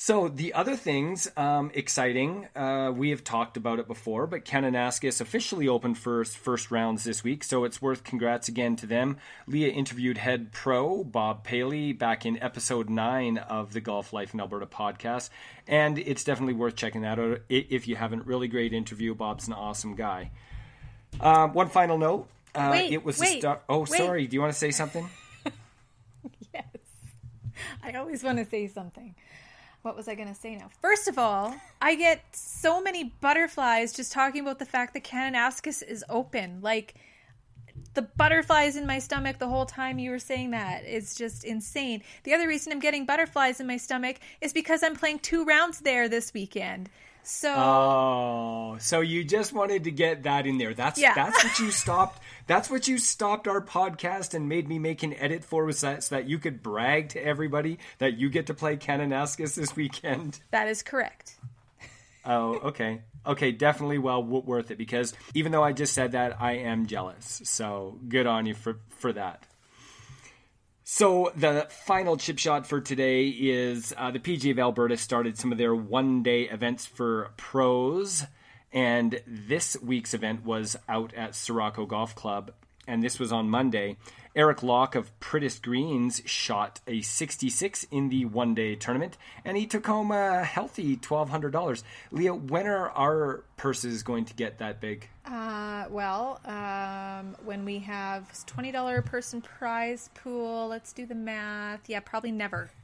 So 0.00 0.28
the 0.28 0.54
other 0.54 0.76
things 0.76 1.28
um, 1.36 1.72
exciting, 1.74 2.46
uh, 2.54 2.92
we 2.94 3.10
have 3.10 3.24
talked 3.24 3.56
about 3.56 3.80
it 3.80 3.88
before, 3.88 4.28
but 4.28 4.44
Kananaskis 4.44 5.20
officially 5.20 5.66
opened 5.66 5.98
first 5.98 6.38
first 6.38 6.70
rounds 6.70 7.02
this 7.02 7.24
week, 7.24 7.42
so 7.42 7.64
it's 7.64 7.82
worth 7.82 8.04
congrats 8.04 8.46
again 8.46 8.76
to 8.76 8.86
them. 8.86 9.16
Leah 9.48 9.72
interviewed 9.72 10.16
head 10.16 10.52
pro 10.52 11.02
Bob 11.02 11.42
Paley 11.42 11.92
back 11.92 12.24
in 12.24 12.40
episode 12.40 12.88
nine 12.88 13.38
of 13.38 13.72
the 13.72 13.80
Golf 13.80 14.12
Life 14.12 14.32
in 14.32 14.38
Alberta 14.38 14.66
podcast, 14.66 15.30
and 15.66 15.98
it's 15.98 16.22
definitely 16.22 16.54
worth 16.54 16.76
checking 16.76 17.02
that 17.02 17.18
out 17.18 17.40
if 17.48 17.88
you 17.88 17.96
haven't. 17.96 18.24
Really 18.24 18.46
great 18.46 18.72
interview. 18.72 19.16
Bob's 19.16 19.48
an 19.48 19.52
awesome 19.52 19.96
guy. 19.96 20.30
Um, 21.20 21.52
one 21.52 21.68
final 21.68 21.98
note. 21.98 22.28
Uh, 22.54 22.68
wait, 22.72 22.92
it 22.92 23.04
was 23.04 23.18
wait, 23.18 23.40
star- 23.40 23.60
Oh, 23.68 23.80
wait. 23.80 23.88
sorry. 23.88 24.26
Do 24.26 24.34
you 24.34 24.40
want 24.40 24.52
to 24.52 24.58
say 24.58 24.70
something? 24.70 25.08
yes. 26.54 26.64
I 27.82 27.92
always 27.92 28.22
want 28.22 28.38
to 28.38 28.44
say 28.44 28.66
something. 28.68 29.14
What 29.82 29.96
was 29.96 30.08
I 30.08 30.14
going 30.14 30.28
to 30.28 30.34
say 30.34 30.56
now? 30.56 30.70
First 30.80 31.08
of 31.08 31.18
all, 31.18 31.54
I 31.80 31.94
get 31.94 32.24
so 32.32 32.80
many 32.82 33.04
butterflies 33.04 33.92
just 33.92 34.12
talking 34.12 34.42
about 34.42 34.58
the 34.58 34.66
fact 34.66 34.94
that 34.94 35.04
Kananaskis 35.04 35.82
is 35.82 36.04
open. 36.08 36.60
Like, 36.62 36.94
the 37.94 38.02
butterflies 38.02 38.76
in 38.76 38.86
my 38.86 38.98
stomach 38.98 39.38
the 39.38 39.48
whole 39.48 39.66
time 39.66 39.98
you 39.98 40.10
were 40.10 40.18
saying 40.18 40.50
that. 40.50 40.82
It's 40.84 41.14
just 41.14 41.44
insane. 41.44 42.02
The 42.24 42.34
other 42.34 42.48
reason 42.48 42.72
I'm 42.72 42.80
getting 42.80 43.06
butterflies 43.06 43.60
in 43.60 43.66
my 43.66 43.76
stomach 43.76 44.16
is 44.40 44.52
because 44.52 44.82
I'm 44.82 44.96
playing 44.96 45.20
two 45.20 45.44
rounds 45.44 45.80
there 45.80 46.08
this 46.08 46.34
weekend. 46.34 46.90
So 47.30 47.54
Oh, 47.54 48.76
so 48.80 49.00
you 49.00 49.22
just 49.22 49.52
wanted 49.52 49.84
to 49.84 49.90
get 49.90 50.22
that 50.22 50.46
in 50.46 50.56
there. 50.56 50.72
That's 50.72 50.98
Yeah. 50.98 51.14
that's 51.14 51.44
what 51.44 51.58
you 51.58 51.70
stopped. 51.84 52.22
That's 52.46 52.70
what 52.70 52.88
you 52.88 52.96
stopped 52.96 53.46
our 53.46 53.60
podcast 53.60 54.32
and 54.32 54.48
made 54.48 54.66
me 54.66 54.78
make 54.78 55.02
an 55.02 55.12
edit 55.12 55.44
for 55.44 55.66
was 55.66 55.82
that 55.82 56.04
so 56.04 56.14
that 56.14 56.26
you 56.26 56.38
could 56.38 56.62
brag 56.62 57.10
to 57.10 57.22
everybody 57.22 57.78
that 57.98 58.16
you 58.16 58.30
get 58.30 58.46
to 58.46 58.54
play 58.54 58.78
Kananaskis 58.78 59.54
this 59.56 59.76
weekend. 59.76 60.40
that 60.52 60.68
is 60.68 60.82
correct. 60.82 61.36
Oh, 62.24 62.54
okay. 62.70 63.02
Okay, 63.26 63.52
definitely 63.52 63.98
well 63.98 64.22
worth 64.22 64.70
it 64.70 64.78
because 64.78 65.12
even 65.34 65.52
though 65.52 65.62
I 65.62 65.72
just 65.72 65.92
said 65.92 66.12
that, 66.12 66.40
I 66.40 66.52
am 66.52 66.86
jealous. 66.86 67.42
So 67.44 67.98
good 68.08 68.26
on 68.26 68.46
you 68.46 68.54
for, 68.54 68.78
for 68.88 69.12
that. 69.12 69.44
So 70.90 71.32
the 71.36 71.66
final 71.68 72.16
chip 72.16 72.38
shot 72.38 72.66
for 72.66 72.80
today 72.80 73.28
is 73.28 73.92
uh, 73.94 74.10
the 74.10 74.18
PGA 74.18 74.52
of 74.52 74.58
Alberta 74.58 74.96
started 74.96 75.36
some 75.36 75.52
of 75.52 75.58
their 75.58 75.74
one 75.74 76.22
day 76.22 76.44
events 76.44 76.86
for 76.86 77.32
pros. 77.36 78.24
And 78.72 79.20
this 79.26 79.76
week's 79.82 80.14
event 80.14 80.46
was 80.46 80.78
out 80.88 81.12
at 81.12 81.34
Sirocco 81.34 81.84
Golf 81.84 82.14
Club. 82.14 82.52
And 82.86 83.02
this 83.02 83.18
was 83.18 83.32
on 83.32 83.50
Monday. 83.50 83.98
Eric 84.38 84.62
Locke 84.62 84.94
of 84.94 85.10
Priddis 85.18 85.60
Greens 85.60 86.22
shot 86.24 86.80
a 86.86 87.00
66 87.00 87.84
in 87.90 88.08
the 88.08 88.24
one 88.24 88.54
day 88.54 88.76
tournament, 88.76 89.18
and 89.44 89.56
he 89.56 89.66
took 89.66 89.84
home 89.84 90.12
a 90.12 90.44
healthy 90.44 90.96
$1,200. 90.96 91.82
Leah, 92.12 92.34
when 92.34 92.68
are 92.68 92.90
our 92.90 93.42
purses 93.56 94.04
going 94.04 94.24
to 94.26 94.34
get 94.34 94.58
that 94.58 94.80
big? 94.80 95.08
Uh, 95.26 95.86
well, 95.90 96.40
um, 96.44 97.34
when 97.44 97.64
we 97.64 97.80
have 97.80 98.32
$20 98.46 99.04
person 99.04 99.42
prize 99.42 100.08
pool, 100.14 100.68
let's 100.68 100.92
do 100.92 101.04
the 101.04 101.16
math. 101.16 101.88
Yeah, 101.88 101.98
probably 101.98 102.30
never. 102.30 102.70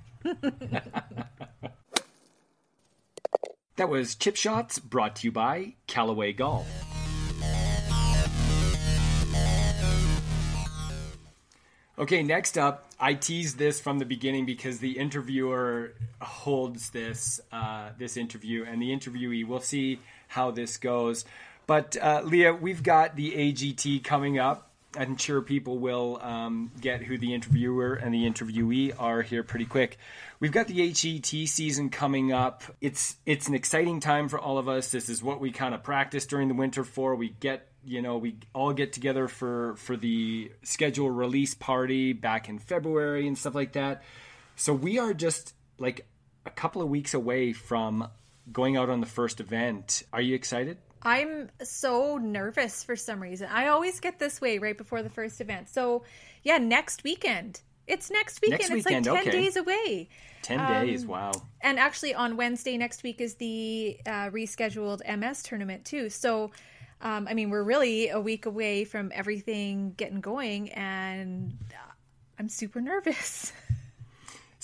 That 3.77 3.89
was 3.89 4.15
Chip 4.15 4.37
Shots 4.37 4.79
brought 4.79 5.17
to 5.17 5.27
you 5.27 5.33
by 5.33 5.75
Callaway 5.89 6.33
Golf. 6.33 6.69
Okay, 11.97 12.25
next 12.25 12.59
up, 12.59 12.91
I 12.99 13.15
teased 13.15 13.57
this 13.57 13.81
from 13.81 14.01
the 14.01 14.05
beginning 14.05 14.47
because 14.47 14.81
the 14.81 14.99
interviewer 14.99 15.95
holds 16.21 16.91
this 16.91 17.41
uh, 17.53 17.91
this 17.97 18.17
interview, 18.17 18.65
and 18.65 18.83
the 18.83 18.91
interviewee. 18.91 19.47
We'll 19.47 19.61
see 19.61 20.01
how 20.27 20.51
this 20.51 20.77
goes. 20.77 21.25
But 21.69 21.97
uh, 21.97 22.23
Leah, 22.25 22.53
we've 22.53 22.83
got 22.83 23.15
the 23.15 23.31
AGT 23.31 24.03
coming 24.03 24.41
up. 24.41 24.74
I'm 24.97 25.17
sure 25.17 25.43
people 25.43 25.79
will 25.79 26.21
um, 26.23 26.71
get 26.81 27.03
who 27.03 27.19
the 27.19 27.35
interviewer 27.35 27.95
and 27.95 28.15
the 28.15 28.29
interviewee 28.29 28.95
are 28.99 29.23
here 29.23 29.43
pretty 29.43 29.65
quick. 29.65 29.99
We've 30.41 30.53
got 30.53 30.69
the 30.69 30.91
AGT 30.91 31.49
season 31.49 31.91
coming 31.91 32.33
up. 32.33 32.63
It's 32.81 33.17
it's 33.27 33.49
an 33.49 33.55
exciting 33.55 34.01
time 34.01 34.29
for 34.29 34.39
all 34.39 34.59
of 34.59 34.69
us. 34.69 34.91
This 34.91 35.09
is 35.09 35.23
what 35.23 35.41
we 35.41 35.51
kind 35.51 35.75
of 35.75 35.83
practice 35.83 36.27
during 36.27 36.49
the 36.49 36.55
winter 36.55 36.85
for. 36.85 37.15
We 37.15 37.31
get 37.41 37.69
you 37.85 38.03
know 38.03 38.19
we 38.19 38.37
all 38.55 38.73
get 38.73 38.93
together 38.93 39.29
for 39.29 39.77
for 39.77 39.97
the 39.97 40.53
schedule 40.63 41.11
release 41.11 41.55
party 41.55 42.13
back 42.13 42.49
in 42.49 42.59
February 42.59 43.27
and 43.27 43.37
stuff 43.37 43.55
like 43.55 43.73
that. 43.73 44.03
So 44.57 44.73
we 44.73 44.99
are 44.99 45.15
just 45.15 45.55
like 45.79 46.07
a 46.47 46.51
couple 46.51 46.83
of 46.83 46.89
weeks 46.89 47.15
away 47.15 47.53
from 47.53 48.09
going 48.53 48.77
out 48.77 48.91
on 48.91 49.01
the 49.01 49.07
first 49.07 49.41
event. 49.41 50.03
Are 50.13 50.21
you 50.21 50.35
excited? 50.35 50.79
I'm 51.05 51.51
so 51.63 52.17
nervous 52.17 52.83
for 52.83 52.97
some 52.97 53.21
reason. 53.21 53.49
I 53.51 53.69
always 53.69 54.01
get 54.01 54.19
this 54.19 54.41
way 54.41 54.59
right 54.59 54.77
before 54.77 55.03
the 55.03 55.11
first 55.11 55.41
event. 55.41 55.69
So, 55.69 56.05
yeah, 56.43 56.59
next 56.59 57.05
weekend. 57.05 57.61
It's 57.87 58.11
next 58.11 58.41
weekend. 58.41 58.71
Next 58.71 58.73
it's 58.73 58.87
like 58.87 59.03
10 59.05 59.19
okay. 59.19 59.31
days 59.31 59.57
away. 59.57 60.09
10 60.43 60.61
Um, 60.61 60.87
days. 60.87 61.05
Wow. 61.05 61.33
And 61.61 61.79
actually, 61.79 62.15
on 62.15 62.37
Wednesday 62.37 62.79
next 62.79 63.03
week 63.03 63.21
is 63.21 63.35
the 63.35 63.99
uh, 64.07 64.31
rescheduled 64.31 65.03
MS 65.19 65.43
tournament, 65.43 65.85
too. 65.85 66.09
So, 66.09 66.53
um, 67.03 67.29
I 67.29 67.35
mean, 67.35 67.51
we're 67.51 67.63
really 67.63 68.09
a 68.09 68.21
week 68.21 68.47
away 68.47 68.85
from 68.85 69.13
everything 69.15 69.93
getting 69.97 70.23
going, 70.23 70.71
and 70.73 71.53
uh, 71.71 71.93
I'm 72.39 72.49
super 72.49 72.81
nervous. 72.81 73.53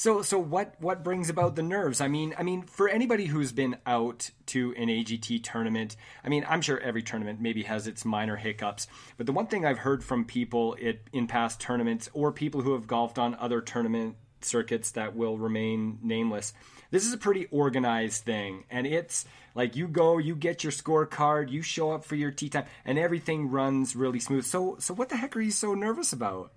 So 0.01 0.23
so 0.23 0.39
what 0.39 0.77
what 0.79 1.05
brings 1.05 1.29
about 1.29 1.57
the 1.57 1.63
nerves? 1.63 2.01
I 2.01 2.09
mean, 2.09 2.35
I 2.39 2.43
mean 2.43 2.63
for 2.63 2.89
anybody 2.89 3.27
who's 3.27 3.53
been 3.53 3.77
out 3.85 4.31
to 4.47 4.73
an 4.79 4.89
AGT 4.89 5.45
tournament, 5.45 5.95
I 6.25 6.31
mean, 6.31 6.47
I'm 6.49 6.63
sure 6.63 6.81
every 6.81 7.03
tournament 7.03 7.39
maybe 7.39 7.65
has 7.65 7.87
its 7.87 8.07
minor 8.07 8.37
hiccups, 8.37 8.87
but 9.19 9.27
the 9.27 9.33
one 9.33 9.47
thing 9.47 9.67
I've 9.67 9.77
heard 9.77 10.03
from 10.03 10.25
people 10.25 10.75
it, 10.81 11.07
in 11.13 11.27
past 11.27 11.61
tournaments 11.61 12.09
or 12.15 12.33
people 12.33 12.63
who 12.63 12.73
have 12.73 12.87
golfed 12.87 13.19
on 13.19 13.35
other 13.35 13.61
tournament 13.61 14.17
circuits 14.41 14.93
that 14.93 15.15
will 15.15 15.37
remain 15.37 15.99
nameless, 16.03 16.55
this 16.91 17.05
is 17.05 17.13
a 17.13 17.19
pretty 17.19 17.45
organized 17.51 18.25
thing 18.25 18.65
and 18.71 18.87
it's 18.87 19.27
like 19.55 19.77
you 19.77 19.87
go, 19.87 20.17
you 20.17 20.35
get 20.35 20.65
your 20.65 20.73
scorecard, 20.73 21.51
you 21.51 21.61
show 21.61 21.93
up 21.93 22.07
for 22.07 22.15
your 22.15 22.31
tee 22.31 22.49
time 22.49 22.65
and 22.87 22.99
everything 22.99 23.51
runs 23.51 23.95
really 23.95 24.19
smooth. 24.19 24.47
So 24.47 24.77
so 24.79 24.95
what 24.95 25.11
the 25.11 25.19
heck 25.19 25.37
are 25.37 25.43
you 25.43 25.51
so 25.51 25.75
nervous 25.75 26.15
about? 26.15 26.53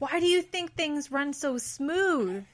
Why 0.00 0.18
do 0.18 0.26
you 0.26 0.42
think 0.42 0.74
things 0.74 1.12
run 1.12 1.32
so 1.32 1.58
smooth? 1.58 2.44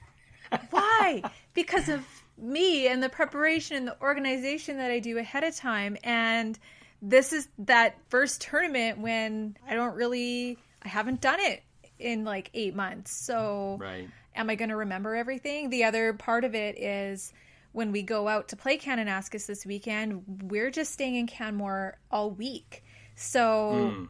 Why? 0.70 1.22
because 1.54 1.88
of 1.88 2.04
me 2.36 2.88
and 2.88 3.02
the 3.02 3.08
preparation 3.08 3.76
and 3.76 3.88
the 3.88 4.00
organization 4.00 4.78
that 4.78 4.90
I 4.90 4.98
do 4.98 5.18
ahead 5.18 5.44
of 5.44 5.54
time. 5.54 5.96
And 6.02 6.58
this 7.00 7.32
is 7.32 7.48
that 7.60 7.96
first 8.08 8.40
tournament 8.40 8.98
when 8.98 9.56
I 9.68 9.74
don't 9.74 9.94
really, 9.94 10.58
I 10.82 10.88
haven't 10.88 11.20
done 11.20 11.40
it 11.40 11.62
in 11.98 12.24
like 12.24 12.50
eight 12.54 12.74
months. 12.74 13.12
So, 13.24 13.78
Right. 13.80 14.08
am 14.34 14.50
I 14.50 14.54
going 14.56 14.70
to 14.70 14.76
remember 14.76 15.14
everything? 15.14 15.70
The 15.70 15.84
other 15.84 16.12
part 16.12 16.44
of 16.44 16.54
it 16.54 16.78
is 16.78 17.32
when 17.72 17.92
we 17.92 18.02
go 18.02 18.28
out 18.28 18.48
to 18.48 18.56
play 18.56 18.78
Kananaskis 18.78 19.46
this 19.46 19.64
weekend, 19.66 20.42
we're 20.50 20.70
just 20.70 20.92
staying 20.92 21.16
in 21.16 21.26
Canmore 21.26 21.98
all 22.10 22.30
week. 22.30 22.84
So, 23.16 23.92
hmm. 23.94 24.04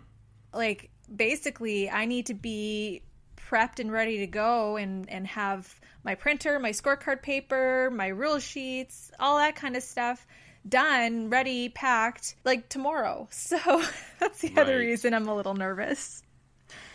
like, 0.57 0.91
basically, 1.15 1.91
I 1.91 2.07
need 2.07 2.27
to 2.27 2.35
be 2.35 3.03
prepped 3.49 3.81
and 3.81 3.93
ready 3.93 4.19
to 4.19 4.27
go 4.27 4.77
and, 4.77 5.09
and 5.11 5.27
have 5.27 5.79
my 6.03 6.15
printer, 6.15 6.59
my 6.59 6.71
scorecard 6.71 7.23
paper, 7.23 7.91
my 7.91 8.09
rule 8.09 8.39
sheets, 8.39 9.11
all 9.19 9.39
that 9.39 9.57
kind 9.57 9.77
of 9.77 9.83
stuff 9.83 10.27
done, 10.69 11.29
ready, 11.29 11.69
packed, 11.69 12.37
like 12.45 12.69
tomorrow. 12.69 13.29
So, 13.33 13.83
that's 14.19 14.41
the 14.41 14.53
other 14.57 14.79
reason 14.79 15.13
I'm 15.13 15.29
a 15.29 15.35
little 15.35 15.55
nervous. 15.55 16.23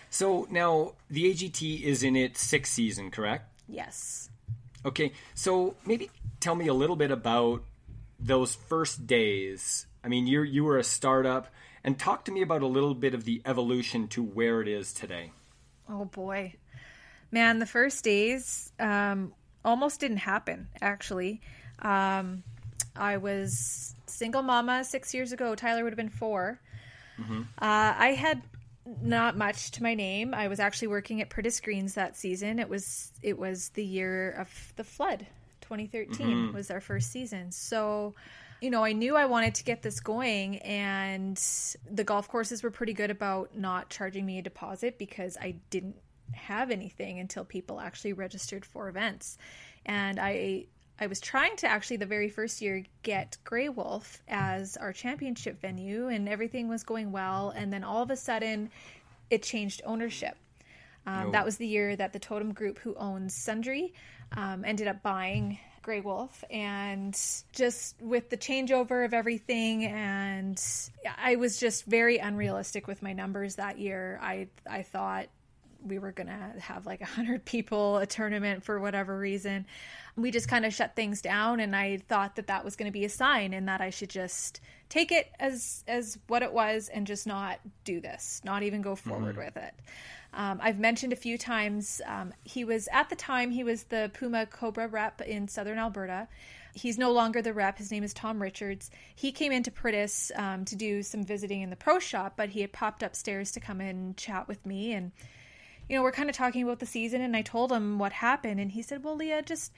So 0.10 0.48
now 0.50 0.94
the 1.10 1.32
AGT 1.32 1.82
is 1.82 2.04
in 2.04 2.16
its 2.16 2.42
sixth 2.42 2.74
season, 2.74 3.12
correct? 3.12 3.48
Yes. 3.68 4.30
Okay, 4.86 5.12
so 5.36 5.76
maybe 5.86 6.10
tell 6.40 6.56
me 6.56 6.68
a 6.68 6.74
little 6.74 6.96
bit 6.96 7.12
about 7.12 7.64
those 8.20 8.56
first 8.56 9.06
days. 9.06 9.86
I 10.04 10.08
mean, 10.08 10.26
you 10.26 10.42
you 10.42 10.64
were 10.64 10.78
a 10.78 10.84
startup, 10.84 11.48
and 11.84 12.00
talk 12.00 12.26
to 12.26 12.32
me 12.32 12.42
about 12.42 12.64
a 12.64 12.68
little 12.68 12.96
bit 12.96 13.14
of 13.14 13.26
the 13.26 13.42
evolution 13.46 14.08
to 14.10 14.24
where 14.24 14.62
it 14.62 14.68
is 14.68 14.94
today. 14.94 15.32
Oh 15.90 16.06
boy. 16.06 16.54
Man, 17.32 17.60
the 17.60 17.66
first 17.66 18.04
days 18.04 18.72
um, 18.80 19.34
almost 19.64 20.00
didn't 20.00 20.18
happen, 20.18 20.68
actually. 20.82 21.42
Um, 21.80 22.44
I 22.96 23.18
was 23.18 23.94
single 24.08 24.42
mama 24.42 24.84
six 24.84 25.14
years 25.14 25.32
ago. 25.32 25.56
Tyler 25.56 25.84
would 25.84 25.94
have 25.94 25.98
been 25.98 26.10
4 26.10 26.60
Uh, 27.22 27.46
I 27.60 28.16
had 28.18 28.42
not 29.02 29.38
much 29.38 29.72
to 29.72 29.84
my 29.84 29.94
name. 29.94 30.34
I 30.34 30.48
was 30.48 30.60
actually 30.60 30.88
working 30.88 31.22
at 31.22 31.30
Priddis 31.30 31.62
Greens 31.62 31.94
that 31.96 32.16
season. 32.18 32.60
It 32.60 32.70
was 32.70 33.12
it 33.22 33.38
was 33.38 33.70
the 33.70 33.84
year 33.84 34.32
of 34.32 34.74
the 34.78 34.84
flood. 34.84 35.28
2013 35.62 36.54
was 36.54 36.72
our 36.72 36.82
first 36.82 37.12
season. 37.12 37.52
So, 37.52 38.16
you 38.62 38.70
know, 38.70 38.84
I 38.84 38.94
knew 38.94 39.16
I 39.16 39.26
wanted 39.26 39.56
to 39.56 39.64
get 39.64 39.82
this 39.82 40.00
going, 40.00 40.58
and 40.60 41.42
the 41.90 42.04
golf 42.04 42.28
courses 42.28 42.62
were 42.64 42.72
pretty 42.72 42.94
good 42.94 43.12
about 43.12 43.58
not 43.58 43.90
charging 43.90 44.26
me 44.26 44.40
a 44.40 44.42
deposit 44.42 44.98
because 44.98 45.38
I 45.40 45.56
didn't 45.70 45.96
have 46.34 46.70
anything 46.70 47.20
until 47.20 47.44
people 47.44 47.80
actually 47.80 48.14
registered 48.14 48.66
for 48.66 48.90
events. 48.90 49.38
And 49.86 50.20
I 50.20 50.66
I 51.02 51.08
was 51.08 51.22
trying 51.22 51.56
to 51.58 51.68
actually 51.68 51.98
the 51.98 52.06
very 52.06 52.28
first 52.30 52.62
year 52.62 52.84
get 53.04 53.38
Grey 53.46 53.70
Wolf 53.70 54.22
as 54.28 54.76
our 54.76 54.92
championship 54.92 55.62
venue, 55.62 56.08
and 56.08 56.28
everything 56.28 56.68
was 56.68 56.84
going 56.84 57.12
well. 57.12 57.52
And 57.56 57.72
then 57.72 57.84
all 57.86 58.04
of 58.04 58.12
a 58.12 58.18
sudden, 58.18 58.70
it 59.30 59.44
changed 59.44 59.82
ownership. 59.86 60.36
Um, 61.06 61.28
Oh. 61.28 61.32
That 61.32 61.46
was 61.46 61.58
the 61.58 61.66
year 61.68 61.96
that 61.96 62.12
the 62.12 62.20
Totem 62.20 62.54
Group, 62.54 62.80
who 62.80 62.94
owns 62.96 63.34
Sundry, 63.34 63.94
um, 64.36 64.66
ended 64.66 64.88
up 64.88 65.02
buying 65.02 65.58
Grey 65.90 66.02
Wolf. 66.02 66.44
And 66.52 67.20
just 67.52 68.00
with 68.00 68.30
the 68.30 68.38
changeover 68.38 69.06
of 69.06 69.16
everything, 69.16 69.86
and 69.86 70.64
I 71.18 71.38
was 71.38 71.60
just 71.60 71.86
very 71.86 72.20
unrealistic 72.20 72.86
with 72.86 73.02
my 73.02 73.14
numbers 73.14 73.56
that 73.56 73.80
year. 73.80 74.20
I 74.22 74.50
I 74.70 74.84
thought 74.84 75.30
we 75.84 75.98
were 75.98 76.12
going 76.12 76.28
to 76.28 76.60
have 76.60 76.86
like 76.86 77.02
100 77.02 77.44
people 77.44 77.98
a 77.98 78.06
tournament 78.06 78.64
for 78.64 78.80
whatever 78.80 79.18
reason. 79.18 79.66
We 80.16 80.30
just 80.30 80.48
kind 80.48 80.64
of 80.64 80.76
shut 80.76 80.96
things 80.96 81.24
down 81.24 81.60
and 81.60 81.76
I 81.76 81.98
thought 82.08 82.36
that 82.36 82.48
that 82.48 82.64
was 82.64 82.76
going 82.76 82.92
to 82.92 82.94
be 82.94 83.06
a 83.06 83.10
sign 83.10 83.54
and 83.54 83.68
that 83.68 83.82
I 83.82 83.90
should 83.90 84.10
just 84.12 84.62
take 84.90 85.12
it 85.12 85.32
as 85.40 85.84
as 85.88 86.20
what 86.28 86.44
it 86.44 86.54
was 86.54 86.90
and 86.90 87.08
just 87.08 87.26
not 87.26 87.62
do 87.84 88.00
this, 88.00 88.42
not 88.44 88.62
even 88.62 88.84
go 88.84 88.96
forward 88.96 89.38
mm-hmm. 89.38 89.46
with 89.46 89.58
it. 89.58 89.74
Um, 90.34 90.60
I've 90.62 90.80
mentioned 90.80 91.14
a 91.14 91.18
few 91.18 91.38
times 91.38 92.02
um, 92.06 92.34
he 92.44 92.64
was 92.64 92.88
at 92.92 93.10
the 93.10 93.16
time 93.16 93.52
he 93.52 93.64
was 93.64 93.84
the 93.86 94.12
Puma 94.14 94.46
Cobra 94.46 94.88
rep 94.88 95.22
in 95.22 95.48
Southern 95.48 95.78
Alberta. 95.78 96.28
He's 96.74 96.98
no 96.98 97.12
longer 97.12 97.42
the 97.42 97.54
rep. 97.54 97.78
His 97.78 97.92
name 97.92 98.04
is 98.04 98.14
Tom 98.14 98.42
Richards. 98.42 98.92
He 99.16 99.32
came 99.32 99.52
into 99.52 99.72
Priddis 99.72 100.32
um, 100.38 100.66
to 100.66 100.76
do 100.76 101.02
some 101.02 101.24
visiting 101.24 101.62
in 101.62 101.70
the 101.70 101.76
pro 101.76 102.00
shop, 102.00 102.34
but 102.38 102.50
he 102.50 102.62
had 102.62 102.72
popped 102.72 103.04
upstairs 103.04 103.52
to 103.54 103.60
come 103.60 103.82
and 103.82 104.16
chat 104.16 104.48
with 104.48 104.66
me. 104.66 104.94
And, 104.94 105.12
you 105.90 105.96
know, 105.96 106.04
we're 106.04 106.12
kind 106.12 106.30
of 106.30 106.36
talking 106.36 106.64
about 106.64 106.80
the 106.80 106.86
season, 106.86 107.22
and 107.22 107.36
I 107.36 107.42
told 107.42 107.72
him 107.72 107.98
what 107.98 108.14
happened. 108.14 108.60
And 108.60 108.72
he 108.72 108.84
said, 108.84 109.04
Well, 109.04 109.16
Leah, 109.16 109.42
just 109.42 109.74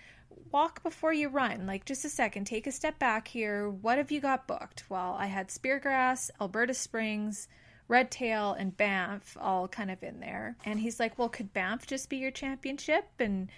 walk 0.51 0.83
before 0.83 1.13
you 1.13 1.29
run. 1.29 1.65
Like, 1.65 1.85
just 1.85 2.05
a 2.05 2.09
second, 2.09 2.45
take 2.45 2.67
a 2.67 2.71
step 2.71 2.99
back 2.99 3.27
here. 3.29 3.69
What 3.69 3.97
have 3.97 4.11
you 4.11 4.19
got 4.19 4.47
booked? 4.47 4.83
Well, 4.89 5.15
I 5.17 5.27
had 5.27 5.47
Speargrass, 5.47 6.29
Alberta 6.41 6.73
Springs, 6.73 7.47
Red 7.91 8.09
Tail, 8.09 8.53
and 8.53 8.77
Banff 8.77 9.35
all 9.37 9.67
kind 9.67 9.91
of 9.91 10.01
in 10.01 10.21
there. 10.21 10.55
And 10.63 10.79
he's 10.79 10.97
like, 10.97 11.19
Well, 11.19 11.27
could 11.27 11.51
Banff 11.51 11.85
just 11.85 12.09
be 12.09 12.15
your 12.15 12.31
championship? 12.31 13.05
And 13.19 13.49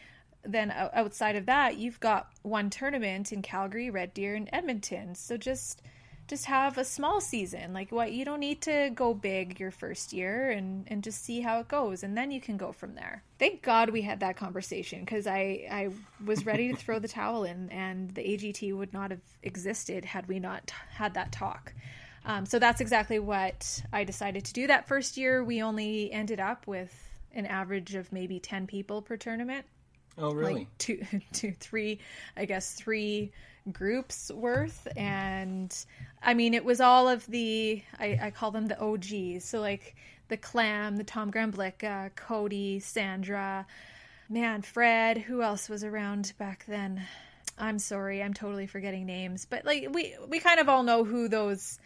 then 0.44 0.72
outside 0.72 1.36
of 1.36 1.46
that, 1.46 1.78
you've 1.78 2.00
got 2.00 2.32
one 2.42 2.72
tournament 2.72 3.32
in 3.32 3.44
Calgary, 3.44 3.92
Red 3.92 4.12
Deer, 4.16 4.34
and 4.34 4.50
Edmonton. 4.52 5.14
So 5.14 5.38
just 5.38 5.84
just 6.28 6.46
have 6.46 6.80
a 6.80 6.86
small 6.86 7.22
season. 7.22 7.74
Like 7.74 7.92
what 7.92 8.12
you 8.12 8.26
don't 8.26 8.40
need 8.40 8.62
to 8.64 8.90
go 8.96 9.14
big 9.14 9.60
your 9.60 9.70
first 9.70 10.14
year 10.14 10.50
and 10.50 10.88
and 10.88 11.04
just 11.04 11.24
see 11.24 11.42
how 11.42 11.60
it 11.60 11.68
goes 11.68 12.02
and 12.02 12.18
then 12.18 12.32
you 12.32 12.42
can 12.42 12.58
go 12.58 12.72
from 12.72 12.96
there. 12.96 13.22
Thank 13.38 13.62
God 13.62 13.92
we 13.92 14.02
had 14.02 14.22
that 14.22 14.36
conversation 14.36 15.06
cuz 15.06 15.28
I 15.28 15.68
I 15.70 15.90
was 16.26 16.44
ready 16.44 16.70
to 16.70 16.76
throw 16.76 16.98
the 16.98 17.08
towel 17.08 17.44
in 17.44 17.70
and 17.70 18.10
the 18.16 18.24
AGT 18.24 18.76
would 18.76 18.94
not 18.94 19.12
have 19.12 19.22
existed 19.44 20.06
had 20.06 20.28
we 20.28 20.40
not 20.40 20.72
had 20.92 21.14
that 21.14 21.32
talk. 21.32 21.74
Um, 22.26 22.46
so 22.46 22.60
that's 22.60 22.82
exactly 22.82 23.20
what 23.20 23.82
I 23.92 24.04
decided 24.04 24.46
to 24.46 24.54
do 24.54 24.68
that 24.68 24.88
first 24.88 25.18
year. 25.18 25.44
We 25.44 25.62
only 25.62 26.12
ended 26.12 26.40
up 26.40 26.68
with 26.68 26.94
an 27.34 27.46
average 27.46 27.96
of 27.96 28.12
maybe 28.14 28.40
10 28.40 28.68
people 28.68 29.02
per 29.02 29.18
tournament. 29.18 29.66
Oh, 30.18 30.32
really? 30.32 30.54
Like 30.54 30.78
two, 30.78 31.04
two, 31.34 31.54
three, 31.60 32.00
I 32.38 32.46
guess 32.46 32.74
three 32.74 33.32
groups 33.72 34.32
worth. 34.34 34.88
And 34.96 35.76
I 36.22 36.34
mean, 36.34 36.54
it 36.54 36.64
was 36.64 36.80
all 36.80 37.10
of 37.10 37.26
the, 37.28 37.82
I, 38.00 38.20
I 38.22 38.32
call 38.32 38.52
them 38.52 38.68
the 38.68 38.80
OGs. 38.80 39.44
So, 39.44 39.60
like 39.60 39.96
the 40.30 40.38
Clam, 40.38 40.98
the 40.98 41.04
Tom 41.04 41.32
Gramblick, 41.32 41.84
uh, 41.84 42.10
Cody, 42.16 42.80
Sandra, 42.80 43.66
man, 44.30 44.62
Fred, 44.62 45.18
who 45.18 45.42
else 45.42 45.68
was 45.68 45.84
around 45.84 46.34
back 46.38 46.66
then? 46.68 47.06
I'm 47.58 47.78
sorry, 47.78 48.24
I'm 48.24 48.34
totally 48.34 48.66
forgetting 48.66 49.06
names, 49.06 49.46
but 49.48 49.64
like 49.64 49.88
we 49.92 50.16
we 50.28 50.40
kind 50.40 50.60
of 50.60 50.70
all 50.70 50.82
know 50.82 51.04
who 51.04 51.28
those 51.28 51.78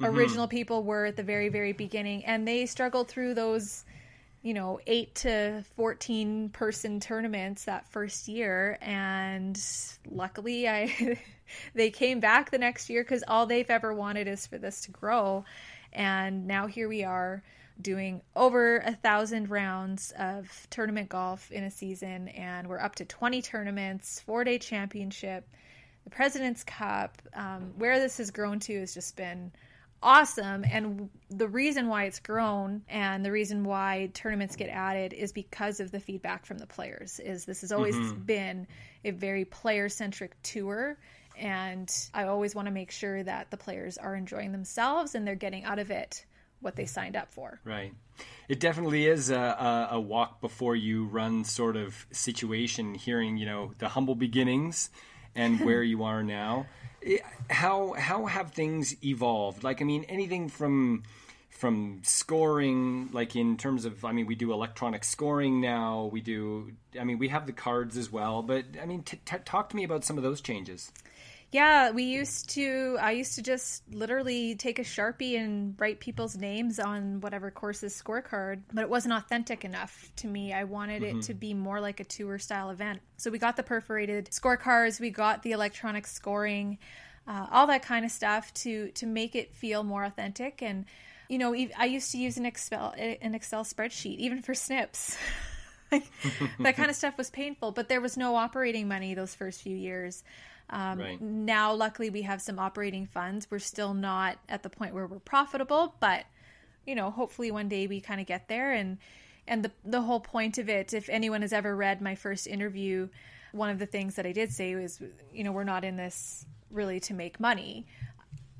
mm-hmm. 0.00 0.16
original 0.16 0.48
people 0.48 0.82
were 0.82 1.06
at 1.06 1.16
the 1.16 1.22
very 1.22 1.48
very 1.48 1.72
beginning, 1.72 2.24
and 2.24 2.46
they 2.46 2.66
struggled 2.66 3.08
through 3.08 3.34
those 3.34 3.84
you 4.42 4.54
know, 4.54 4.78
eight 4.86 5.12
to 5.12 5.64
14 5.74 6.50
person 6.50 7.00
tournaments 7.00 7.64
that 7.64 7.88
first 7.88 8.28
year. 8.28 8.78
And 8.80 9.60
luckily, 10.08 10.68
I. 10.68 11.18
they 11.74 11.90
came 11.90 12.20
back 12.20 12.50
the 12.50 12.58
next 12.58 12.90
year 12.90 13.02
because 13.02 13.24
all 13.26 13.46
they've 13.46 13.70
ever 13.70 13.92
wanted 13.92 14.28
is 14.28 14.46
for 14.46 14.58
this 14.58 14.82
to 14.82 14.90
grow. 14.90 15.44
And 15.92 16.46
now 16.46 16.66
here 16.66 16.88
we 16.88 17.04
are 17.04 17.42
doing 17.80 18.22
over 18.34 18.78
a 18.78 18.94
thousand 18.94 19.50
rounds 19.50 20.12
of 20.18 20.48
tournament 20.70 21.08
golf 21.08 21.50
in 21.50 21.64
a 21.64 21.70
season, 21.70 22.28
and 22.28 22.68
we're 22.68 22.80
up 22.80 22.94
to 22.96 23.04
20 23.04 23.42
tournaments, 23.42 24.20
four 24.20 24.44
day 24.44 24.58
championship, 24.58 25.46
the 26.04 26.10
President's 26.10 26.64
Cup. 26.64 27.20
Um, 27.34 27.72
where 27.76 27.98
this 27.98 28.18
has 28.18 28.30
grown 28.30 28.60
to 28.60 28.80
has 28.80 28.94
just 28.94 29.16
been 29.16 29.52
awesome. 30.06 30.64
And 30.70 31.10
the 31.30 31.48
reason 31.48 31.88
why 31.88 32.04
it's 32.04 32.20
grown 32.20 32.82
and 32.88 33.24
the 33.24 33.32
reason 33.32 33.64
why 33.64 34.10
tournaments 34.14 34.54
get 34.54 34.68
added 34.68 35.12
is 35.12 35.32
because 35.32 35.80
of 35.80 35.90
the 35.90 35.98
feedback 35.98 36.46
from 36.46 36.58
the 36.58 36.66
players. 36.66 37.18
Is 37.18 37.44
this 37.44 37.62
has 37.62 37.72
always 37.72 37.96
mm-hmm. 37.96 38.20
been 38.20 38.66
a 39.04 39.10
very 39.10 39.44
player 39.44 39.88
centric 39.88 40.40
tour. 40.42 40.96
And 41.36 41.92
I 42.14 42.24
always 42.24 42.54
want 42.54 42.66
to 42.66 42.72
make 42.72 42.92
sure 42.92 43.22
that 43.24 43.50
the 43.50 43.56
players 43.56 43.98
are 43.98 44.14
enjoying 44.14 44.52
themselves 44.52 45.14
and 45.14 45.26
they're 45.26 45.34
getting 45.34 45.64
out 45.64 45.80
of 45.80 45.90
it 45.90 46.24
what 46.60 46.76
they 46.76 46.86
signed 46.86 47.16
up 47.16 47.32
for. 47.32 47.60
Right. 47.64 47.92
It 48.48 48.60
definitely 48.60 49.06
is 49.06 49.30
a, 49.30 49.36
a, 49.36 49.88
a, 49.92 50.00
walk 50.00 50.40
before 50.40 50.74
you 50.74 51.04
run 51.06 51.44
sort 51.44 51.76
of 51.76 52.06
situation, 52.12 52.94
hearing, 52.94 53.36
you 53.36 53.44
know, 53.44 53.72
the 53.78 53.88
humble 53.88 54.14
beginnings 54.14 54.88
and 55.34 55.60
where 55.60 55.82
you 55.82 56.04
are 56.04 56.22
now 56.22 56.66
how 57.50 57.92
how 57.92 58.26
have 58.26 58.52
things 58.52 58.96
evolved? 59.04 59.62
Like, 59.64 59.80
I 59.80 59.84
mean, 59.84 60.04
anything 60.04 60.48
from 60.48 61.02
from 61.50 62.00
scoring, 62.02 63.08
like 63.12 63.34
in 63.34 63.56
terms 63.56 63.86
of, 63.86 64.04
I 64.04 64.12
mean, 64.12 64.26
we 64.26 64.34
do 64.34 64.52
electronic 64.52 65.04
scoring 65.04 65.60
now. 65.60 66.10
We 66.12 66.20
do, 66.20 66.72
I 67.00 67.04
mean, 67.04 67.18
we 67.18 67.28
have 67.28 67.46
the 67.46 67.52
cards 67.52 67.96
as 67.96 68.12
well. 68.12 68.42
But 68.42 68.64
I 68.80 68.84
mean, 68.84 69.02
t- 69.02 69.20
t- 69.24 69.36
talk 69.44 69.70
to 69.70 69.76
me 69.76 69.82
about 69.84 70.04
some 70.04 70.18
of 70.18 70.22
those 70.22 70.40
changes. 70.42 70.92
Yeah, 71.52 71.92
we 71.92 72.02
used 72.02 72.50
to. 72.50 72.98
I 73.00 73.12
used 73.12 73.36
to 73.36 73.42
just 73.42 73.82
literally 73.92 74.56
take 74.56 74.78
a 74.78 74.82
sharpie 74.82 75.38
and 75.38 75.74
write 75.78 76.00
people's 76.00 76.36
names 76.36 76.80
on 76.80 77.20
whatever 77.20 77.50
course's 77.50 78.00
scorecard, 78.00 78.62
but 78.72 78.82
it 78.82 78.90
wasn't 78.90 79.14
authentic 79.14 79.64
enough 79.64 80.10
to 80.16 80.26
me. 80.26 80.52
I 80.52 80.64
wanted 80.64 81.02
mm-hmm. 81.02 81.18
it 81.20 81.24
to 81.24 81.34
be 81.34 81.54
more 81.54 81.80
like 81.80 82.00
a 82.00 82.04
tour 82.04 82.38
style 82.38 82.70
event. 82.70 83.00
So 83.16 83.30
we 83.30 83.38
got 83.38 83.56
the 83.56 83.62
perforated 83.62 84.26
scorecards, 84.30 85.00
we 85.00 85.10
got 85.10 85.42
the 85.44 85.52
electronic 85.52 86.06
scoring, 86.08 86.78
uh, 87.28 87.46
all 87.52 87.68
that 87.68 87.82
kind 87.82 88.04
of 88.04 88.10
stuff 88.10 88.52
to 88.54 88.90
to 88.90 89.06
make 89.06 89.36
it 89.36 89.54
feel 89.54 89.84
more 89.84 90.02
authentic. 90.02 90.62
And 90.62 90.84
you 91.28 91.38
know, 91.38 91.54
I 91.78 91.86
used 91.86 92.10
to 92.12 92.18
use 92.18 92.36
an 92.38 92.44
Excel 92.46 92.92
an 92.96 93.36
Excel 93.36 93.62
spreadsheet 93.62 94.18
even 94.18 94.42
for 94.42 94.54
snips. 94.54 95.16
that 96.60 96.76
kind 96.76 96.90
of 96.90 96.96
stuff 96.96 97.16
was 97.16 97.30
painful, 97.30 97.72
but 97.72 97.88
there 97.88 98.00
was 98.00 98.16
no 98.16 98.36
operating 98.36 98.88
money 98.88 99.14
those 99.14 99.34
first 99.34 99.62
few 99.62 99.76
years. 99.76 100.22
Um, 100.70 100.98
right. 100.98 101.20
Now, 101.20 101.72
luckily, 101.72 102.10
we 102.10 102.22
have 102.22 102.42
some 102.42 102.58
operating 102.58 103.06
funds. 103.06 103.46
We're 103.50 103.58
still 103.60 103.94
not 103.94 104.38
at 104.48 104.62
the 104.62 104.70
point 104.70 104.94
where 104.94 105.06
we're 105.06 105.18
profitable, 105.20 105.94
but 106.00 106.24
you 106.86 106.94
know, 106.94 107.10
hopefully 107.10 107.50
one 107.50 107.68
day 107.68 107.86
we 107.86 108.00
kind 108.00 108.20
of 108.20 108.26
get 108.26 108.48
there. 108.48 108.72
And 108.72 108.98
and 109.46 109.64
the 109.64 109.70
the 109.84 110.02
whole 110.02 110.20
point 110.20 110.58
of 110.58 110.68
it, 110.68 110.92
if 110.92 111.08
anyone 111.08 111.42
has 111.42 111.52
ever 111.52 111.74
read 111.74 112.00
my 112.00 112.14
first 112.14 112.46
interview, 112.46 113.08
one 113.52 113.70
of 113.70 113.78
the 113.78 113.86
things 113.86 114.16
that 114.16 114.26
I 114.26 114.32
did 114.32 114.52
say 114.52 114.74
was, 114.74 115.00
you 115.32 115.44
know, 115.44 115.52
we're 115.52 115.64
not 115.64 115.84
in 115.84 115.96
this 115.96 116.46
really 116.70 117.00
to 117.00 117.14
make 117.14 117.38
money. 117.38 117.86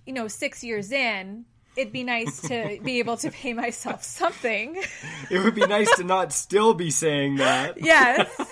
You 0.07 0.13
know, 0.13 0.29
six 0.29 0.63
years 0.63 0.93
in, 0.93 1.45
it'd 1.77 1.93
be 1.93 2.05
nice 2.05 2.41
to 2.43 2.79
be 2.85 2.99
able 2.99 3.17
to 3.19 3.31
pay 3.31 3.53
myself 3.53 4.03
something. 4.03 4.83
It 5.29 5.41
would 5.41 5.57
be 5.57 5.67
nice 5.67 5.93
to 5.97 6.05
not 6.05 6.33
still 6.33 6.73
be 6.73 6.91
saying 6.91 7.37
that. 7.37 7.83
yes. 7.83 8.29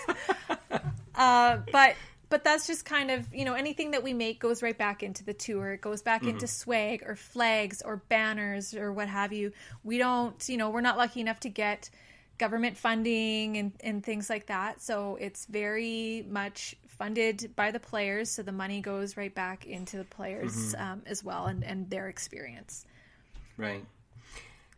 Uh, 1.17 1.59
but 1.71 1.95
but 2.29 2.45
that's 2.45 2.67
just 2.67 2.85
kind 2.85 3.11
of 3.11 3.33
you 3.33 3.45
know 3.45 3.55
anything 3.55 3.93
that 3.93 4.03
we 4.03 4.13
make 4.13 4.41
goes 4.41 4.63
right 4.63 4.77
back 4.77 5.03
into 5.03 5.25
the 5.25 5.35
tour. 5.35 5.73
It 5.73 5.81
goes 5.81 6.03
back 6.03 6.23
mm-hmm. 6.23 6.31
into 6.31 6.47
swag 6.47 7.03
or 7.07 7.17
flags 7.17 7.83
or 7.83 7.97
banners 8.09 8.75
or 8.75 8.93
what 8.93 9.09
have 9.09 9.33
you. 9.33 9.53
We 9.83 9.99
don't 9.99 10.49
you 10.49 10.57
know 10.57 10.71
we're 10.71 10.81
not 10.81 10.97
lucky 10.97 11.21
enough 11.21 11.41
to 11.41 11.49
get 11.49 11.91
government 12.39 12.77
funding 12.77 13.57
and, 13.57 13.73
and 13.81 14.05
things 14.05 14.29
like 14.29 14.47
that. 14.47 14.83
So 14.83 15.17
it's 15.21 15.47
very 15.47 16.25
much 16.29 16.75
funded 16.89 17.55
by 17.55 17.71
the 17.71 17.81
players. 17.81 18.31
So 18.31 18.43
the 18.43 18.53
money 18.53 18.81
goes 18.81 19.17
right 19.17 19.35
back 19.35 19.67
into 19.67 19.97
the 19.97 20.05
players 20.05 20.75
mm-hmm. 20.75 20.93
um, 20.93 21.03
as 21.07 21.23
well 21.23 21.47
and, 21.47 21.63
and 21.65 21.89
their 21.91 22.09
experience. 22.09 22.87
Right. 23.57 23.85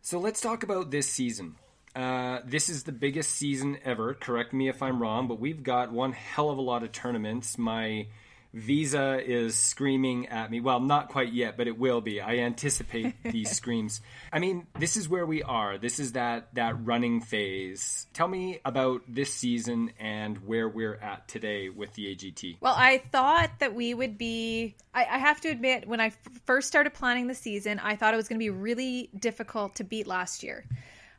So 0.03 0.19
let's 0.19 0.41
talk 0.41 0.63
about 0.63 0.91
this 0.91 1.09
season 1.09 1.57
uh, 1.97 2.43
this 2.45 2.69
is 2.69 2.83
the 2.83 2.93
biggest 2.93 3.31
season 3.31 3.79
ever. 3.83 4.13
Correct 4.13 4.53
me 4.53 4.69
if 4.69 4.83
I'm 4.83 5.01
wrong, 5.01 5.29
but 5.29 5.41
we've 5.41 5.63
got 5.63 5.91
one 5.91 6.13
hell 6.13 6.51
of 6.51 6.59
a 6.59 6.63
lot 6.63 6.83
of 6.83 6.93
tournaments. 6.93 7.57
My 7.57 8.09
visa 8.53 9.21
is 9.25 9.55
screaming 9.55 10.27
at 10.29 10.51
me. 10.51 10.61
Well, 10.61 10.81
not 10.81 11.09
quite 11.09 11.33
yet, 11.33 11.57
but 11.57 11.69
it 11.69 11.79
will 11.79 12.03
be. 12.03 12.21
I 12.21 12.39
anticipate 12.39 13.15
these 13.23 13.51
screams. 13.51 14.03
I 14.31 14.41
mean, 14.41 14.67
this 14.79 14.99
is 14.99 15.09
where 15.09 15.25
we 15.25 15.43
are. 15.43 15.79
This 15.79 15.99
is 15.99 16.13
that 16.13 16.55
that 16.55 16.85
running 16.85 17.23
phase. 17.23 18.07
Tell 18.13 18.29
me 18.29 18.61
about 18.65 19.03
this 19.09 19.33
season 19.33 19.93
and 19.99 20.47
where 20.47 20.69
we're 20.69 20.97
at 20.97 21.29
today 21.29 21.71
with 21.71 21.95
the 21.95 22.15
AGT. 22.15 22.59
Well, 22.61 22.75
I 22.77 22.99
thought 22.99 23.53
that 23.61 23.75
we 23.75 23.95
would 23.95 24.19
be. 24.19 24.75
I, 24.95 25.05
I 25.05 25.19
have 25.19 25.41
to 25.43 25.49
admit, 25.49 25.89
when 25.89 26.01
I 26.01 26.07
f- 26.07 26.19
first 26.45 26.69
started 26.69 26.93
planning 26.93 27.27
the 27.27 27.35
season, 27.35 27.79
I 27.79 27.97
thought 27.97 28.13
it 28.15 28.19
was 28.19 28.29
going 28.29 28.39
to 28.39 28.45
be 28.45 28.51
really 28.51 29.09
difficult 29.19 29.77
to 29.77 29.85
beat 29.85 30.07
last 30.07 30.43
year. 30.43 30.65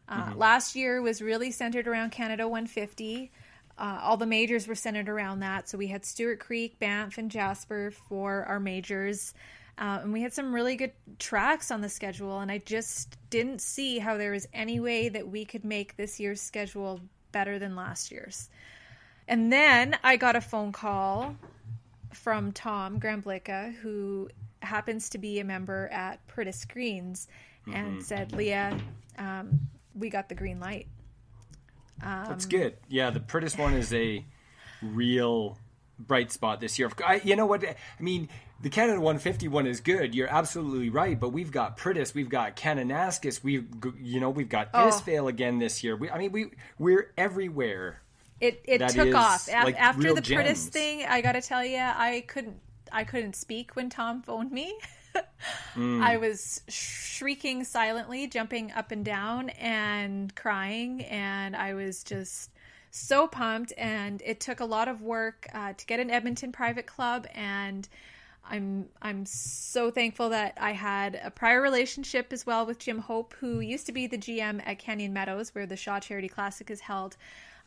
Uh, 0.10 0.26
mm-hmm. 0.26 0.40
Last 0.40 0.76
year 0.76 1.02
was 1.02 1.22
really 1.22 1.52
centered 1.52 1.88
around 1.88 2.12
Canada 2.12 2.48
150. 2.48 3.32
Uh, 3.78 4.00
all 4.02 4.18
the 4.18 4.26
majors 4.26 4.68
were 4.68 4.76
centered 4.76 5.10
around 5.10 5.42
that. 5.42 5.70
So 5.70 5.78
we 5.78 5.88
had 5.88 6.06
Stewart 6.06 6.40
Creek, 6.40 6.80
Banff, 6.80 7.18
and 7.18 7.30
Jasper 7.30 7.92
for 7.92 8.44
our 8.46 8.60
majors. 8.60 9.34
Uh, 9.78 10.00
and 10.02 10.12
we 10.12 10.22
had 10.22 10.34
some 10.34 10.54
really 10.54 10.76
good 10.76 10.92
tracks 11.20 11.70
on 11.70 11.82
the 11.82 11.90
schedule, 11.90 12.40
and 12.40 12.52
I 12.52 12.58
just 12.58 13.16
didn't 13.30 13.62
see 13.62 14.00
how 14.00 14.18
there 14.18 14.32
was 14.32 14.48
any 14.52 14.80
way 14.80 15.10
that 15.10 15.28
we 15.28 15.46
could 15.46 15.64
make 15.64 15.96
this 15.96 16.20
year's 16.20 16.42
schedule 16.42 17.00
better 17.32 17.60
than 17.60 17.76
last 17.76 18.12
year's. 18.12 18.50
And 19.28 19.54
then 19.54 19.96
I 20.04 20.18
got 20.18 20.36
a 20.36 20.42
phone 20.42 20.72
call 20.72 21.36
from 22.12 22.54
Tom 22.54 23.00
Gramblica, 23.00 23.76
who 23.76 24.30
happens 24.64 25.10
to 25.12 25.20
be 25.20 25.40
a 25.40 25.44
member 25.44 25.88
at 25.90 26.26
Priddis 26.28 26.68
Greens, 26.68 27.28
and 27.72 28.04
said, 28.04 28.32
Leah, 28.32 28.80
um, 29.20 29.60
we 29.98 30.10
got 30.10 30.30
the 30.30 30.36
green 30.36 30.60
light. 30.60 30.88
That's 32.00 32.46
um, 32.46 32.50
good. 32.50 32.78
Yeah, 32.88 33.10
the 33.10 33.20
Priddis 33.20 33.58
one 33.58 33.74
is 33.74 33.94
a 33.94 34.24
real 34.82 35.58
bright 36.00 36.32
spot 36.32 36.60
this 36.60 36.78
year. 36.78 36.92
I, 37.06 37.22
you 37.24 37.36
know 37.36 37.46
what? 37.46 37.64
I 37.66 37.76
mean, 38.00 38.30
the 38.62 38.70
Canada 38.70 39.00
150 39.00 39.48
one 39.48 39.68
is 39.68 39.80
good. 39.80 40.14
You're 40.14 40.30
absolutely 40.30 40.90
right. 40.90 41.20
But 41.20 41.30
we've 41.30 41.52
got 41.52 41.78
Priddis, 41.78 42.14
we've 42.14 42.30
got 42.30 42.56
Kananaskis, 42.56 43.44
we 43.44 43.66
you 44.00 44.20
know 44.20 44.30
we've 44.30 44.50
got 44.50 44.70
Oh. 44.74 44.90
Innisfail 44.90 45.28
again 45.28 45.60
this 45.60 45.84
year. 45.84 45.96
We, 45.96 46.10
I 46.10 46.18
mean, 46.18 46.32
we 46.32 46.52
we're 46.78 47.14
everywhere. 47.18 48.02
It 48.40 48.62
it 48.66 48.80
That 48.80 48.92
took 48.92 49.16
off 49.16 49.48
like, 49.52 49.80
after 49.80 50.14
the 50.14 50.22
Priddis 50.22 50.68
thing. 50.68 51.06
I 51.08 51.22
got 51.22 51.32
to 51.32 51.42
tell 51.42 51.66
you, 51.66 51.80
I 51.80 52.24
couldn't 52.28 52.60
I 52.92 53.04
couldn't 53.04 53.36
speak 53.36 53.76
when 53.76 53.90
Tom 53.90 54.22
phoned 54.22 54.52
me. 54.52 54.78
Hmm. 55.74 56.02
I 56.02 56.18
was 56.18 56.62
shrieking 56.68 57.64
silently, 57.64 58.28
jumping 58.28 58.72
up 58.72 58.92
and 58.92 59.06
down 59.06 59.50
and 59.50 60.34
crying, 60.36 61.04
and 61.06 61.56
I 61.56 61.76
was 61.76 62.04
just 62.04 62.50
so 62.90 63.28
pumped. 63.28 63.74
And 63.78 64.22
it 64.26 64.40
took 64.40 64.60
a 64.60 64.66
lot 64.66 64.88
of 64.88 65.02
work 65.02 65.48
uh, 65.54 65.74
to 65.74 65.86
get 65.86 66.00
an 66.00 66.10
Edmonton 66.10 66.52
private 66.52 66.88
club, 66.88 67.28
and 67.34 67.88
I'm 68.50 68.88
I'm 69.02 69.26
so 69.26 69.92
thankful 69.92 70.30
that 70.30 70.58
I 70.60 70.72
had 70.72 71.20
a 71.24 71.32
prior 71.32 71.62
relationship 71.62 72.32
as 72.32 72.46
well 72.46 72.66
with 72.66 72.80
Jim 72.80 73.00
Hope, 73.00 73.34
who 73.40 73.60
used 73.60 73.86
to 73.88 73.92
be 73.92 74.08
the 74.08 74.18
GM 74.18 74.62
at 74.66 74.80
Canyon 74.80 75.14
Meadows, 75.14 75.54
where 75.54 75.66
the 75.66 75.78
Shaw 75.78 76.00
Charity 76.00 76.30
Classic 76.30 76.70
is 76.72 76.80
held. 76.80 77.18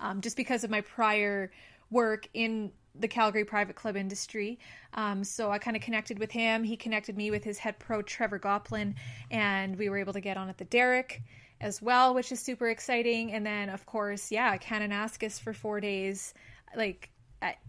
Um, 0.01 0.23
just 0.23 0.37
because 0.37 0.65
of 0.65 0.71
my 0.71 0.81
prior 0.81 1.51
work 1.91 2.29
in 2.35 2.73
the 2.95 3.09
Calgary 3.09 3.45
private 3.45 3.77
club 3.77 3.97
industry. 3.97 4.59
Um, 4.95 5.23
so 5.25 5.51
I 5.51 5.59
kind 5.59 5.77
of 5.77 5.83
connected 5.83 6.19
with 6.19 6.31
him. 6.31 6.65
He 6.65 6.77
connected 6.77 7.17
me 7.17 7.31
with 7.31 7.45
his 7.45 7.59
head 7.59 7.79
pro, 7.79 8.03
Trevor 8.03 8.39
Goplin, 8.39 8.95
and 9.31 9.79
we 9.79 9.89
were 9.89 9.99
able 9.99 10.13
to 10.13 10.21
get 10.21 10.37
on 10.37 10.49
at 10.49 10.59
the 10.59 10.65
Derrick 10.65 11.23
as 11.61 11.81
well, 11.81 12.15
which 12.15 12.33
is 12.33 12.41
super 12.41 12.69
exciting. 12.69 13.33
And 13.33 13.47
then, 13.47 13.69
of 13.69 13.87
course, 13.87 14.33
yeah, 14.33 14.57
Kananaskis 14.57 15.41
for 15.41 15.53
four 15.53 15.81
days. 15.81 16.35
Like, 16.75 17.11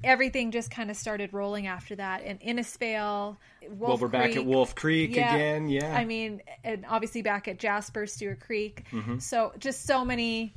everything 0.03 0.51
just 0.51 0.69
kind 0.71 0.89
of 0.89 0.97
started 0.97 1.33
rolling 1.33 1.67
after 1.67 1.95
that. 1.95 2.23
And 2.23 2.39
Innisfail, 2.41 3.37
Wolf 3.69 3.79
well, 3.79 3.97
we're 3.97 4.07
back 4.07 4.35
at 4.35 4.45
Wolf 4.45 4.75
Creek 4.75 5.15
Yeah. 5.15 5.35
again. 5.35 5.69
Yeah, 5.69 5.95
I 5.95 6.05
mean, 6.05 6.41
and 6.63 6.85
obviously 6.89 7.21
back 7.21 7.47
at 7.47 7.57
Jasper, 7.59 8.05
Stewart 8.05 8.39
Creek. 8.39 8.85
Mm-hmm. 8.91 9.19
So 9.19 9.53
just 9.59 9.85
so 9.85 10.03
many 10.03 10.53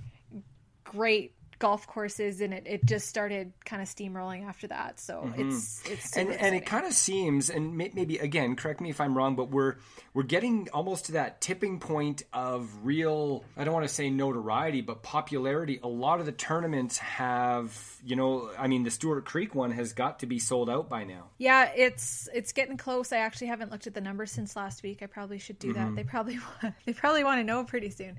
great 0.84 1.32
golf 1.64 1.86
courses, 1.86 2.42
and 2.42 2.52
it, 2.52 2.64
it 2.66 2.84
just 2.84 3.08
started 3.08 3.52
kind 3.64 3.80
of 3.80 3.88
steamrolling 3.88 4.46
after 4.46 4.66
that. 4.66 5.00
So 5.00 5.32
it's 5.38 5.82
it's 5.88 6.10
Mm-hmm. 6.10 6.30
and 6.32 6.40
and 6.40 6.54
it 6.54 6.66
kind 6.66 6.84
of 6.86 6.92
seems 6.92 7.48
and 7.48 7.76
may, 7.78 7.90
maybe 7.94 8.18
again 8.18 8.54
correct 8.56 8.80
me 8.80 8.90
if 8.90 9.00
i'm 9.00 9.16
wrong 9.16 9.34
but 9.36 9.48
we're 9.50 9.76
we're 10.12 10.22
getting 10.22 10.68
almost 10.72 11.06
to 11.06 11.12
that 11.12 11.40
tipping 11.40 11.78
point 11.80 12.22
of 12.32 12.68
real 12.84 13.42
i 13.56 13.64
don't 13.64 13.72
want 13.72 13.86
to 13.88 13.92
say 13.94 14.10
notoriety 14.10 14.80
but 14.82 15.02
popularity 15.02 15.80
a 15.82 15.88
lot 15.88 16.20
of 16.20 16.26
the 16.26 16.32
tournaments 16.32 16.98
have 16.98 17.70
you 18.04 18.16
know 18.16 18.50
i 18.58 18.66
mean 18.66 18.82
the 18.82 18.90
stewart 18.90 19.24
creek 19.24 19.54
one 19.54 19.70
has 19.70 19.92
got 19.94 20.18
to 20.20 20.26
be 20.26 20.38
sold 20.38 20.68
out 20.68 20.88
by 20.88 21.04
now 21.04 21.28
yeah, 21.38 21.70
it's 21.76 22.28
it's 22.32 22.52
getting 22.52 22.76
close. 22.76 23.12
I 23.12 23.18
actually 23.18 23.48
haven't 23.48 23.70
looked 23.72 23.86
at 23.86 23.94
the 23.94 24.00
numbers 24.00 24.30
since 24.30 24.54
last 24.56 24.82
week. 24.82 25.02
I 25.02 25.06
probably 25.06 25.38
should 25.38 25.58
do 25.58 25.72
Mm-hmm. 25.74 25.84
that. 25.84 25.96
They 25.96 26.04
probably 26.04 26.38
want, 26.62 26.74
they 26.86 26.92
probably 26.92 27.24
want 27.24 27.40
to 27.40 27.44
know 27.44 27.64
pretty 27.64 27.90
soon. 27.90 28.18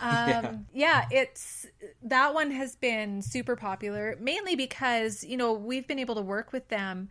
Um, 0.00 0.66
yeah. 0.72 1.06
it's 1.10 1.66
that 2.02 2.34
one 2.34 2.50
has 2.50 2.76
been 2.76 3.22
super 3.22 3.56
popular, 3.56 4.16
mainly 4.20 4.56
because 4.56 5.24
you 5.24 5.36
know 5.36 5.52
we've 5.52 5.86
been 5.86 5.98
able 5.98 6.16
to 6.16 6.22
work 6.22 6.52
with 6.52 6.68
them 6.68 7.08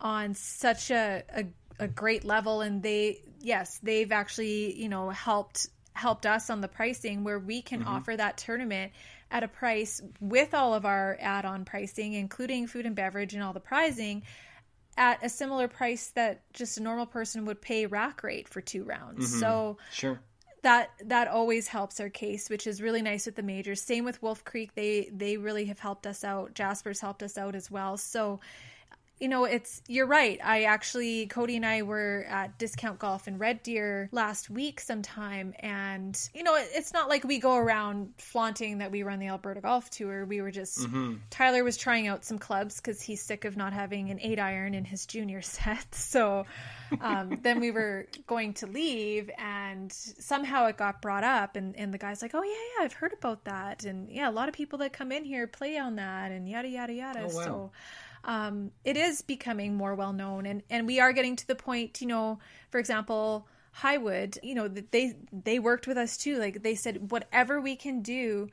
on 0.00 0.34
such 0.34 0.90
a, 0.90 1.24
a 1.34 1.44
a 1.80 1.88
great 1.88 2.24
level, 2.24 2.60
and 2.60 2.82
they 2.82 3.22
yes 3.40 3.78
they've 3.82 4.12
actually 4.12 4.80
you 4.80 4.88
know 4.88 5.10
helped 5.10 5.68
helped 5.92 6.26
us 6.26 6.48
on 6.48 6.60
the 6.60 6.68
pricing 6.68 7.24
where 7.24 7.38
we 7.38 7.60
can 7.60 7.82
offer 7.82 8.16
that 8.16 8.36
tournament 8.36 8.92
at 9.30 9.42
a 9.42 9.48
price 9.48 10.00
with 10.20 10.54
all 10.54 10.72
of 10.72 10.86
our 10.86 11.18
add-on 11.20 11.64
pricing, 11.64 12.14
including 12.14 12.66
food 12.66 12.86
and 12.86 12.94
beverage 12.94 13.34
and 13.34 13.42
all 13.42 13.52
the 13.52 13.60
prizing 13.60 14.22
at 14.96 15.24
a 15.24 15.28
similar 15.28 15.68
price 15.68 16.08
that 16.14 16.42
just 16.52 16.78
a 16.78 16.82
normal 16.82 17.06
person 17.06 17.44
would 17.44 17.60
pay 17.60 17.86
rack 17.86 18.22
rate 18.22 18.48
for 18.48 18.60
two 18.60 18.84
rounds. 18.84 19.38
So 19.38 19.78
sure 19.92 20.20
that 20.62 20.90
that 21.04 21.28
always 21.28 21.68
helps 21.68 22.00
our 22.00 22.08
case, 22.08 22.50
which 22.50 22.66
is 22.66 22.82
really 22.82 23.02
nice 23.02 23.26
with 23.26 23.36
the 23.36 23.42
majors. 23.42 23.80
Same 23.80 24.04
with 24.04 24.22
Wolf 24.22 24.44
Creek; 24.44 24.74
they 24.74 25.10
they 25.12 25.36
really 25.36 25.66
have 25.66 25.78
helped 25.78 26.06
us 26.06 26.24
out. 26.24 26.54
Jasper's 26.54 27.00
helped 27.00 27.22
us 27.22 27.38
out 27.38 27.54
as 27.54 27.70
well. 27.70 27.96
So, 27.96 28.40
you 29.20 29.28
know, 29.28 29.44
it's 29.44 29.82
you're 29.88 30.06
right. 30.06 30.38
I 30.42 30.64
actually 30.64 31.26
Cody 31.26 31.56
and 31.56 31.66
I 31.66 31.82
were 31.82 32.24
at 32.28 32.58
Discount 32.58 32.98
Golf 32.98 33.26
in 33.26 33.38
Red 33.38 33.62
Deer 33.62 34.08
last 34.12 34.48
week 34.48 34.80
sometime, 34.80 35.54
and 35.58 36.18
you 36.34 36.42
know, 36.42 36.54
it, 36.56 36.68
it's 36.72 36.92
not 36.92 37.08
like 37.08 37.24
we 37.24 37.38
go 37.38 37.56
around 37.56 38.14
flaunting 38.18 38.78
that 38.78 38.90
we 38.90 39.02
run 39.02 39.18
the 39.18 39.28
Alberta 39.28 39.60
Golf 39.60 39.90
Tour. 39.90 40.24
We 40.24 40.40
were 40.40 40.50
just 40.50 40.86
Tyler 41.30 41.64
was 41.64 41.76
trying 41.76 42.06
out 42.06 42.24
some 42.24 42.38
clubs 42.38 42.76
because 42.76 43.00
he's 43.00 43.22
sick 43.22 43.44
of 43.44 43.56
not 43.56 43.72
having 43.72 44.10
an 44.10 44.20
eight 44.20 44.38
iron 44.38 44.74
in 44.74 44.84
his 44.84 45.06
junior 45.06 45.42
set. 45.42 45.94
So 45.94 46.46
um, 47.00 47.38
then 47.42 47.60
we 47.60 47.70
were 47.70 48.06
going 48.26 48.54
to 48.54 48.66
leave, 48.66 49.30
and 49.36 49.92
somehow 49.92 50.66
it 50.66 50.76
got 50.76 51.02
brought 51.02 51.24
up, 51.24 51.56
and, 51.56 51.76
and 51.76 51.92
the 51.92 51.98
guy's 51.98 52.22
like, 52.22 52.34
"Oh 52.34 52.42
yeah, 52.42 52.50
yeah, 52.50 52.84
I've 52.84 52.92
heard 52.92 53.12
about 53.12 53.44
that, 53.44 53.84
and 53.84 54.08
yeah, 54.08 54.28
a 54.28 54.32
lot 54.32 54.48
of 54.48 54.54
people 54.54 54.78
that 54.78 54.92
come 54.92 55.12
in 55.12 55.24
here 55.24 55.46
play 55.46 55.76
on 55.76 55.96
that, 55.96 56.30
and 56.30 56.48
yada 56.48 56.68
yada 56.68 56.92
yada." 56.92 57.20
Oh, 57.22 57.36
wow. 57.36 57.44
So 57.44 57.70
um, 58.24 58.70
it 58.84 58.96
is 58.96 59.22
becoming 59.22 59.76
more 59.76 59.94
well 59.94 60.12
known, 60.12 60.46
and 60.46 60.62
and 60.70 60.86
we 60.86 61.00
are 61.00 61.12
getting 61.12 61.36
to 61.36 61.46
the 61.46 61.54
point, 61.54 62.00
you 62.00 62.06
know, 62.06 62.38
for 62.70 62.78
example. 62.78 63.46
Highwood, 63.82 64.38
you 64.42 64.56
know, 64.56 64.66
that 64.66 64.90
they 64.90 65.14
they 65.30 65.60
worked 65.60 65.86
with 65.86 65.98
us 65.98 66.16
too. 66.16 66.38
Like 66.38 66.64
they 66.64 66.74
said, 66.74 67.12
whatever 67.12 67.60
we 67.60 67.76
can 67.76 68.02
do 68.02 68.48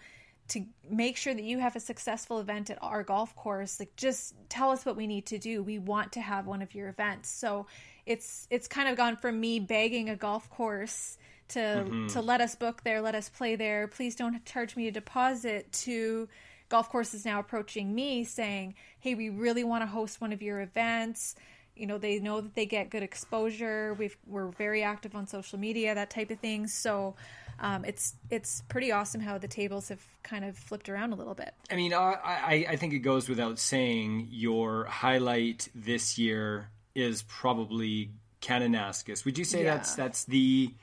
to 0.48 0.64
make 0.90 1.18
sure 1.18 1.34
that 1.34 1.44
you 1.44 1.60
have 1.60 1.76
a 1.76 1.80
successful 1.80 2.40
event 2.40 2.70
at 2.70 2.78
our 2.82 3.04
golf 3.04 3.36
course 3.36 3.80
like 3.80 3.96
just 3.96 4.36
tell 4.48 4.70
us 4.70 4.86
what 4.86 4.96
we 4.96 5.08
need 5.08 5.26
to 5.26 5.38
do 5.38 5.64
we 5.64 5.80
want 5.80 6.12
to 6.12 6.22
have 6.22 6.46
one 6.46 6.62
of 6.62 6.76
your 6.76 6.88
events 6.88 7.30
so 7.30 7.66
it's 8.06 8.48
it's 8.52 8.68
kind 8.68 8.88
of 8.88 8.96
gone 8.96 9.18
from 9.18 9.40
me 9.40 9.60
begging 9.60 10.10
a 10.10 10.16
golf 10.16 10.50
course 10.50 11.18
to 11.48 12.08
to 12.10 12.22
let 12.22 12.42
us 12.42 12.56
book 12.56 12.84
there 12.84 13.02
let 13.02 13.16
us 13.16 13.30
play 13.30 13.56
there 13.56 13.88
please 13.88 14.16
don't 14.16 14.44
charge 14.46 14.76
me 14.76 14.88
a 14.88 14.92
deposit 14.92 15.72
to 15.72 16.28
golf 16.70 16.90
courses 16.90 17.26
now 17.26 17.40
approaching 17.40 17.94
me 17.94 18.24
saying 18.24 18.76
hey 19.00 19.16
we 19.16 19.30
really 19.30 19.64
want 19.64 19.82
to 19.82 19.88
host 19.88 20.22
one 20.22 20.34
of 20.34 20.42
your 20.42 20.62
events 20.62 21.36
you 21.76 21.86
know 21.86 21.98
they 21.98 22.20
know 22.20 22.42
that 22.42 22.56
they 22.56 22.66
get 22.66 22.90
good 22.90 23.04
exposure 23.04 23.94
we've 23.96 24.18
we're 24.28 24.48
very 24.48 24.84
active 24.84 25.16
on 25.16 25.28
social 25.28 25.60
media 25.60 25.94
that 25.96 26.10
type 26.10 26.32
of 26.32 26.40
thing 26.40 26.68
so 26.68 27.16
um, 27.60 27.86
it's 27.86 28.16
it's 28.30 28.62
pretty 28.68 28.92
awesome 28.92 29.22
how 29.22 29.38
the 29.38 29.48
tables 29.48 29.88
have 29.90 30.02
kind 30.24 30.44
of 30.44 30.58
flipped 30.58 30.90
around 30.90 31.14
a 31.14 31.16
little 31.16 31.36
bit 31.36 31.54
I 31.72 31.76
mean, 31.76 31.94
I, 31.94 32.66
I, 32.70 32.76
think 32.76 32.94
it 32.94 33.00
goes 33.00 33.30
without 33.30 33.60
saying 33.60 34.28
your 34.30 34.84
highlight 34.86 35.70
this 35.74 36.18
year 36.18 36.70
is 36.96 37.24
probably 37.24 38.12
Kananaskis. 38.42 39.26
Would 39.26 39.38
you 39.38 39.44
say 39.46 39.64
Yeah. 39.64 39.76
that's 39.76 39.96
that's 39.96 40.24
the 40.26 40.74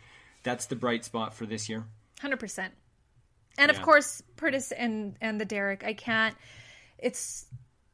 that's 0.43 0.67
the 0.67 0.77
bright 0.77 1.05
spot 1.05 1.35
for 1.35 1.47
this 1.47 1.69
year? 1.69 1.85
Hundred 2.21 2.41
percent. 2.41 2.75
And 3.59 3.71
of 3.71 3.83
course, 3.83 4.23
Priddis 4.37 4.73
and 4.77 5.17
and 5.21 5.41
the 5.41 5.45
Derrick. 5.45 5.85
I 5.85 5.95
can't. 5.95 6.37
It's 6.99 7.47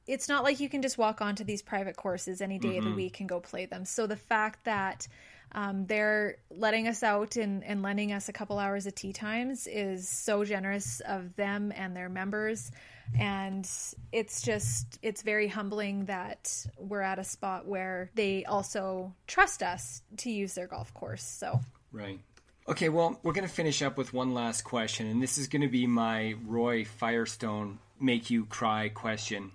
it's 0.07 0.29
not 0.29 0.43
like 0.43 0.61
you 0.61 0.69
can 0.69 0.83
just 0.83 0.97
walk 0.97 1.21
onto 1.21 1.45
these 1.45 1.63
private 1.63 1.97
courses 1.97 2.41
any 2.41 2.59
day 2.59 2.79
of 2.79 2.85
the 2.85 2.93
week 2.93 3.21
and 3.21 3.29
go 3.29 3.41
play 3.41 3.67
them. 3.67 3.85
So 3.85 4.07
the 4.07 4.17
fact 4.17 4.65
that 4.65 5.07
um, 5.53 5.87
they're 5.87 6.37
letting 6.51 6.89
us 6.89 7.03
out 7.03 7.37
and, 7.37 7.63
and 7.63 7.83
lending 7.83 8.13
us 8.13 8.29
a 8.29 8.33
couple 8.33 8.59
hours 8.59 8.87
of 8.87 8.95
tee 8.95 9.13
times 9.13 9.67
is 9.67 10.09
so 10.09 10.45
generous 10.45 11.01
of 11.01 11.37
them 11.37 11.73
and 11.75 11.95
their 11.95 12.09
members. 12.09 12.71
And 13.19 13.69
it's 14.13 14.43
just, 14.43 14.99
it's 15.03 15.23
very 15.23 15.49
humbling 15.49 16.07
that 16.07 16.67
we're 16.79 17.01
at 17.03 17.19
a 17.19 17.25
spot 17.25 17.67
where 17.67 18.11
they 18.15 18.45
also 18.45 19.15
trust 19.27 19.63
us 19.63 20.03
to 20.19 20.31
use 20.31 20.55
their 20.55 20.67
golf 20.67 20.93
course. 20.95 21.23
So 21.23 21.61
Right. 21.93 22.21
Okay, 22.69 22.91
well, 22.91 23.19
we're 23.23 23.33
going 23.33 23.49
to 23.49 23.53
finish 23.53 23.81
up 23.81 23.97
with 23.97 24.13
one 24.13 24.35
last 24.35 24.61
question, 24.61 25.07
and 25.07 25.23
this 25.23 25.39
is 25.39 25.49
going 25.49 25.63
to 25.63 25.69
be 25.69 25.87
my 25.87 26.35
Roy 26.45 26.85
Firestone 26.85 27.79
make 27.99 28.29
you 28.29 28.45
cry 28.45 28.91
question. 28.91 29.53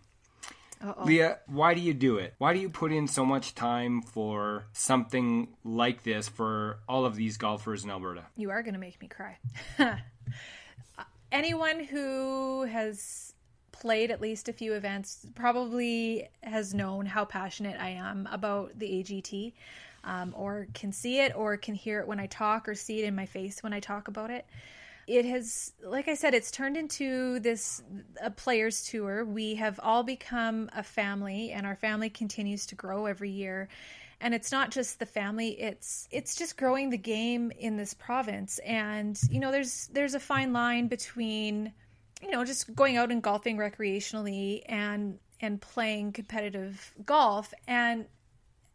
Uh-oh. 0.81 1.05
Leah, 1.05 1.37
why 1.45 1.75
do 1.75 1.79
you 1.79 1.93
do 1.93 2.17
it? 2.17 2.33
Why 2.39 2.53
do 2.53 2.59
you 2.59 2.69
put 2.69 2.91
in 2.91 3.07
so 3.07 3.23
much 3.23 3.53
time 3.53 4.01
for 4.01 4.65
something 4.73 5.47
like 5.63 6.01
this 6.01 6.27
for 6.27 6.79
all 6.89 7.05
of 7.05 7.15
these 7.15 7.37
golfers 7.37 7.83
in 7.83 7.91
Alberta? 7.91 8.23
You 8.35 8.49
are 8.49 8.63
going 8.63 8.73
to 8.73 8.79
make 8.79 8.99
me 8.99 9.07
cry. 9.07 9.37
Anyone 11.31 11.83
who 11.83 12.63
has 12.63 13.33
played 13.71 14.09
at 14.09 14.21
least 14.21 14.49
a 14.49 14.53
few 14.53 14.73
events 14.73 15.27
probably 15.35 16.29
has 16.41 16.73
known 16.73 17.05
how 17.05 17.25
passionate 17.25 17.79
I 17.79 17.89
am 17.89 18.27
about 18.31 18.79
the 18.79 18.87
AGT. 18.87 19.53
Um, 20.03 20.33
or 20.37 20.67
can 20.73 20.91
see 20.91 21.19
it 21.19 21.33
or 21.35 21.57
can 21.57 21.75
hear 21.75 21.99
it 21.99 22.07
when 22.07 22.19
I 22.19 22.27
talk 22.27 22.67
or 22.67 22.75
see 22.75 23.01
it 23.01 23.05
in 23.05 23.15
my 23.15 23.25
face 23.25 23.63
when 23.63 23.73
I 23.73 23.79
talk 23.79 24.07
about 24.07 24.31
it. 24.31 24.45
It 25.05 25.25
has, 25.25 25.73
like 25.83 26.07
I 26.07 26.13
said, 26.13 26.33
it's 26.33 26.49
turned 26.49 26.77
into 26.77 27.39
this 27.39 27.83
a 28.21 28.31
players 28.31 28.83
tour. 28.83 29.25
We 29.25 29.55
have 29.55 29.79
all 29.83 30.03
become 30.03 30.69
a 30.73 30.81
family, 30.81 31.51
and 31.51 31.65
our 31.65 31.75
family 31.75 32.09
continues 32.09 32.65
to 32.67 32.75
grow 32.75 33.05
every 33.05 33.29
year 33.29 33.67
and 34.23 34.33
it's 34.33 34.53
not 34.53 34.71
just 34.71 34.99
the 34.99 35.05
family 35.05 35.49
it's 35.61 36.07
it's 36.09 36.35
just 36.35 36.57
growing 36.57 36.89
the 36.89 36.97
game 36.97 37.51
in 37.59 37.75
this 37.75 37.93
province 37.93 38.57
and 38.59 39.19
you 39.29 39.39
know 39.39 39.51
there's 39.51 39.87
there's 39.87 40.15
a 40.15 40.19
fine 40.19 40.53
line 40.53 40.87
between 40.87 41.71
you 42.21 42.31
know 42.31 42.45
just 42.45 42.73
going 42.73 42.95
out 42.97 43.11
and 43.11 43.21
golfing 43.21 43.57
recreationally 43.57 44.63
and 44.67 45.19
and 45.41 45.61
playing 45.61 46.13
competitive 46.13 46.93
golf 47.05 47.53
and 47.67 48.05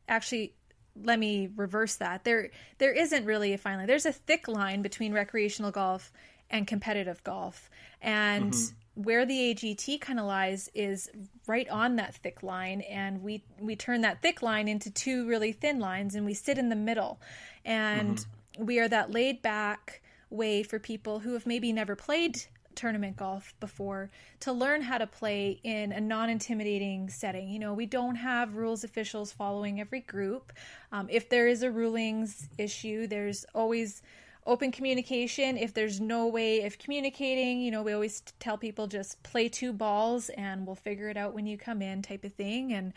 actually 0.06 0.54
let 1.02 1.18
me 1.18 1.48
reverse 1.56 1.96
that. 1.96 2.24
There 2.24 2.50
there 2.78 2.92
isn't 2.92 3.24
really 3.24 3.52
a 3.52 3.58
fine 3.58 3.78
line. 3.78 3.86
There's 3.86 4.06
a 4.06 4.12
thick 4.12 4.48
line 4.48 4.82
between 4.82 5.12
recreational 5.12 5.70
golf 5.70 6.12
and 6.50 6.66
competitive 6.66 7.22
golf. 7.24 7.70
And 8.00 8.52
mm-hmm. 8.52 9.02
where 9.02 9.26
the 9.26 9.54
AGT 9.54 10.00
kind 10.00 10.18
of 10.18 10.26
lies 10.26 10.70
is 10.74 11.10
right 11.46 11.68
on 11.68 11.96
that 11.96 12.14
thick 12.14 12.42
line, 12.42 12.80
and 12.82 13.22
we 13.22 13.44
we 13.60 13.76
turn 13.76 14.02
that 14.02 14.22
thick 14.22 14.42
line 14.42 14.68
into 14.68 14.90
two 14.90 15.26
really 15.26 15.52
thin 15.52 15.80
lines, 15.80 16.14
and 16.14 16.24
we 16.24 16.34
sit 16.34 16.58
in 16.58 16.68
the 16.68 16.76
middle, 16.76 17.20
and 17.64 18.18
mm-hmm. 18.18 18.64
we 18.64 18.78
are 18.78 18.88
that 18.88 19.10
laid 19.10 19.42
back 19.42 20.02
way 20.30 20.62
for 20.62 20.78
people 20.78 21.20
who 21.20 21.32
have 21.32 21.46
maybe 21.46 21.72
never 21.72 21.96
played 21.96 22.42
tournament 22.78 23.16
golf 23.16 23.52
before 23.60 24.10
to 24.40 24.52
learn 24.52 24.80
how 24.80 24.96
to 24.98 25.06
play 25.06 25.60
in 25.64 25.92
a 25.92 26.00
non 26.00 26.30
intimidating 26.30 27.10
setting. 27.10 27.50
You 27.50 27.58
know, 27.58 27.74
we 27.74 27.86
don't 27.86 28.14
have 28.14 28.56
rules 28.56 28.84
officials 28.84 29.32
following 29.32 29.80
every 29.80 30.00
group. 30.00 30.52
Um, 30.92 31.08
if 31.10 31.28
there 31.28 31.48
is 31.48 31.62
a 31.62 31.70
rulings 31.70 32.48
issue, 32.56 33.06
there's 33.06 33.44
always 33.54 34.02
open 34.46 34.72
communication 34.72 35.58
if 35.58 35.74
there's 35.74 36.00
no 36.00 36.26
way 36.26 36.64
of 36.64 36.78
communicating 36.78 37.60
you 37.60 37.70
know 37.70 37.82
we 37.82 37.92
always 37.92 38.22
tell 38.38 38.56
people 38.56 38.86
just 38.86 39.22
play 39.22 39.46
two 39.46 39.74
balls 39.74 40.30
and 40.38 40.66
we'll 40.66 40.74
figure 40.74 41.10
it 41.10 41.18
out 41.18 41.34
when 41.34 41.44
you 41.44 41.58
come 41.58 41.82
in 41.82 42.00
type 42.00 42.24
of 42.24 42.32
thing 42.32 42.72
and 42.72 42.94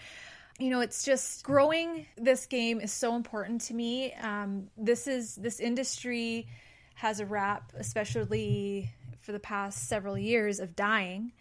you 0.59 0.69
know 0.69 0.79
it's 0.79 1.03
just 1.03 1.43
growing 1.43 2.05
this 2.15 2.45
game 2.45 2.79
is 2.79 2.93
so 2.93 3.17
important 3.17 3.59
to 3.59 3.73
me 3.73 4.13
um, 4.21 4.69
this 4.77 5.07
is 5.07 5.35
this 5.35 5.59
industry 5.59 6.47
has 6.95 7.19
a 7.19 7.25
rap 7.25 7.73
especially 7.77 8.89
for 9.21 9.31
the 9.31 9.39
past 9.39 9.87
several 9.87 10.17
years 10.17 10.59
of 10.59 10.75
dying 10.75 11.31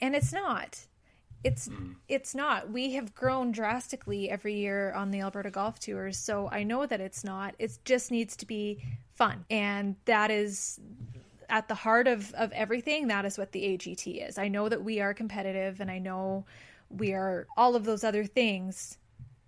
and 0.00 0.14
it's 0.14 0.32
not 0.32 0.80
it's 1.42 1.68
mm. 1.68 1.94
it's 2.08 2.34
not 2.34 2.70
we 2.70 2.92
have 2.94 3.14
grown 3.14 3.52
drastically 3.52 4.30
every 4.30 4.54
year 4.54 4.92
on 4.92 5.10
the 5.10 5.20
alberta 5.20 5.50
golf 5.50 5.78
tours 5.78 6.16
so 6.16 6.48
i 6.50 6.62
know 6.62 6.86
that 6.86 7.00
it's 7.00 7.22
not 7.22 7.54
it 7.58 7.78
just 7.84 8.10
needs 8.10 8.36
to 8.36 8.46
be 8.46 8.80
fun. 9.14 9.44
And 9.48 9.96
that 10.04 10.30
is 10.30 10.80
at 11.48 11.68
the 11.68 11.74
heart 11.74 12.08
of, 12.08 12.32
of 12.34 12.52
everything. 12.52 13.08
That 13.08 13.24
is 13.24 13.38
what 13.38 13.52
the 13.52 13.62
AGT 13.62 14.28
is. 14.28 14.38
I 14.38 14.48
know 14.48 14.68
that 14.68 14.82
we 14.82 15.00
are 15.00 15.14
competitive 15.14 15.80
and 15.80 15.90
I 15.90 15.98
know 15.98 16.44
we 16.90 17.12
are 17.12 17.46
all 17.56 17.76
of 17.76 17.84
those 17.84 18.04
other 18.04 18.24
things, 18.24 18.98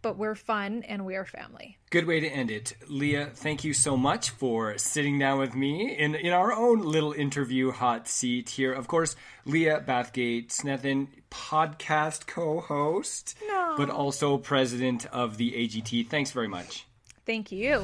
but 0.06 0.16
we're 0.16 0.36
fun 0.36 0.84
and 0.84 1.04
we 1.04 1.16
are 1.16 1.24
family. 1.24 1.78
Good 1.90 2.06
way 2.06 2.20
to 2.20 2.28
end 2.28 2.48
it. 2.48 2.74
Leah, 2.86 3.26
thank 3.34 3.64
you 3.64 3.74
so 3.74 3.96
much 3.96 4.30
for 4.30 4.78
sitting 4.78 5.18
down 5.18 5.40
with 5.40 5.56
me 5.56 5.96
in, 5.98 6.14
in 6.14 6.32
our 6.32 6.52
own 6.52 6.82
little 6.82 7.12
interview 7.12 7.72
hot 7.72 8.06
seat 8.06 8.50
here. 8.50 8.72
Of 8.72 8.86
course, 8.86 9.16
Leah 9.46 9.82
Bathgate 9.84 10.50
Snethin, 10.50 11.08
podcast 11.28 12.28
co 12.28 12.60
host, 12.60 13.36
no. 13.48 13.74
but 13.76 13.90
also 13.90 14.38
president 14.38 15.06
of 15.06 15.38
the 15.38 15.50
AGT. 15.50 16.06
Thanks 16.06 16.30
very 16.30 16.46
much. 16.46 16.86
Thank 17.24 17.50
you. 17.50 17.82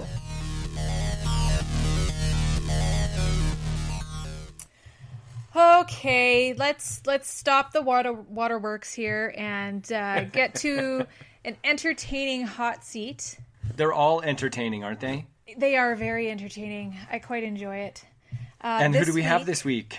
Okay, 5.57 6.55
let's 6.55 7.03
let's 7.05 7.29
stop 7.29 7.73
the 7.73 7.83
water 7.83 8.13
waterworks 8.13 8.93
here 8.93 9.35
and 9.37 9.91
uh, 9.93 10.23
get 10.23 10.55
to 10.57 11.05
an 11.45 11.57
entertaining 11.65 12.47
hot 12.47 12.85
seat. 12.85 13.39
They're 13.77 13.93
all 13.93 14.21
entertaining, 14.23 14.85
aren't 14.85 15.01
they? 15.01 15.27
They 15.57 15.77
are 15.77 15.95
very 15.95 16.31
entertaining. 16.31 16.97
I 17.11 17.19
quite 17.19 17.45
enjoy 17.45 17.77
it. 17.77 18.05
Uh, 18.63 18.79
and 18.81 18.95
who 18.95 19.05
do 19.05 19.13
we 19.13 19.21
week, 19.21 19.25
have 19.25 19.47
this 19.47 19.65
week? 19.65 19.99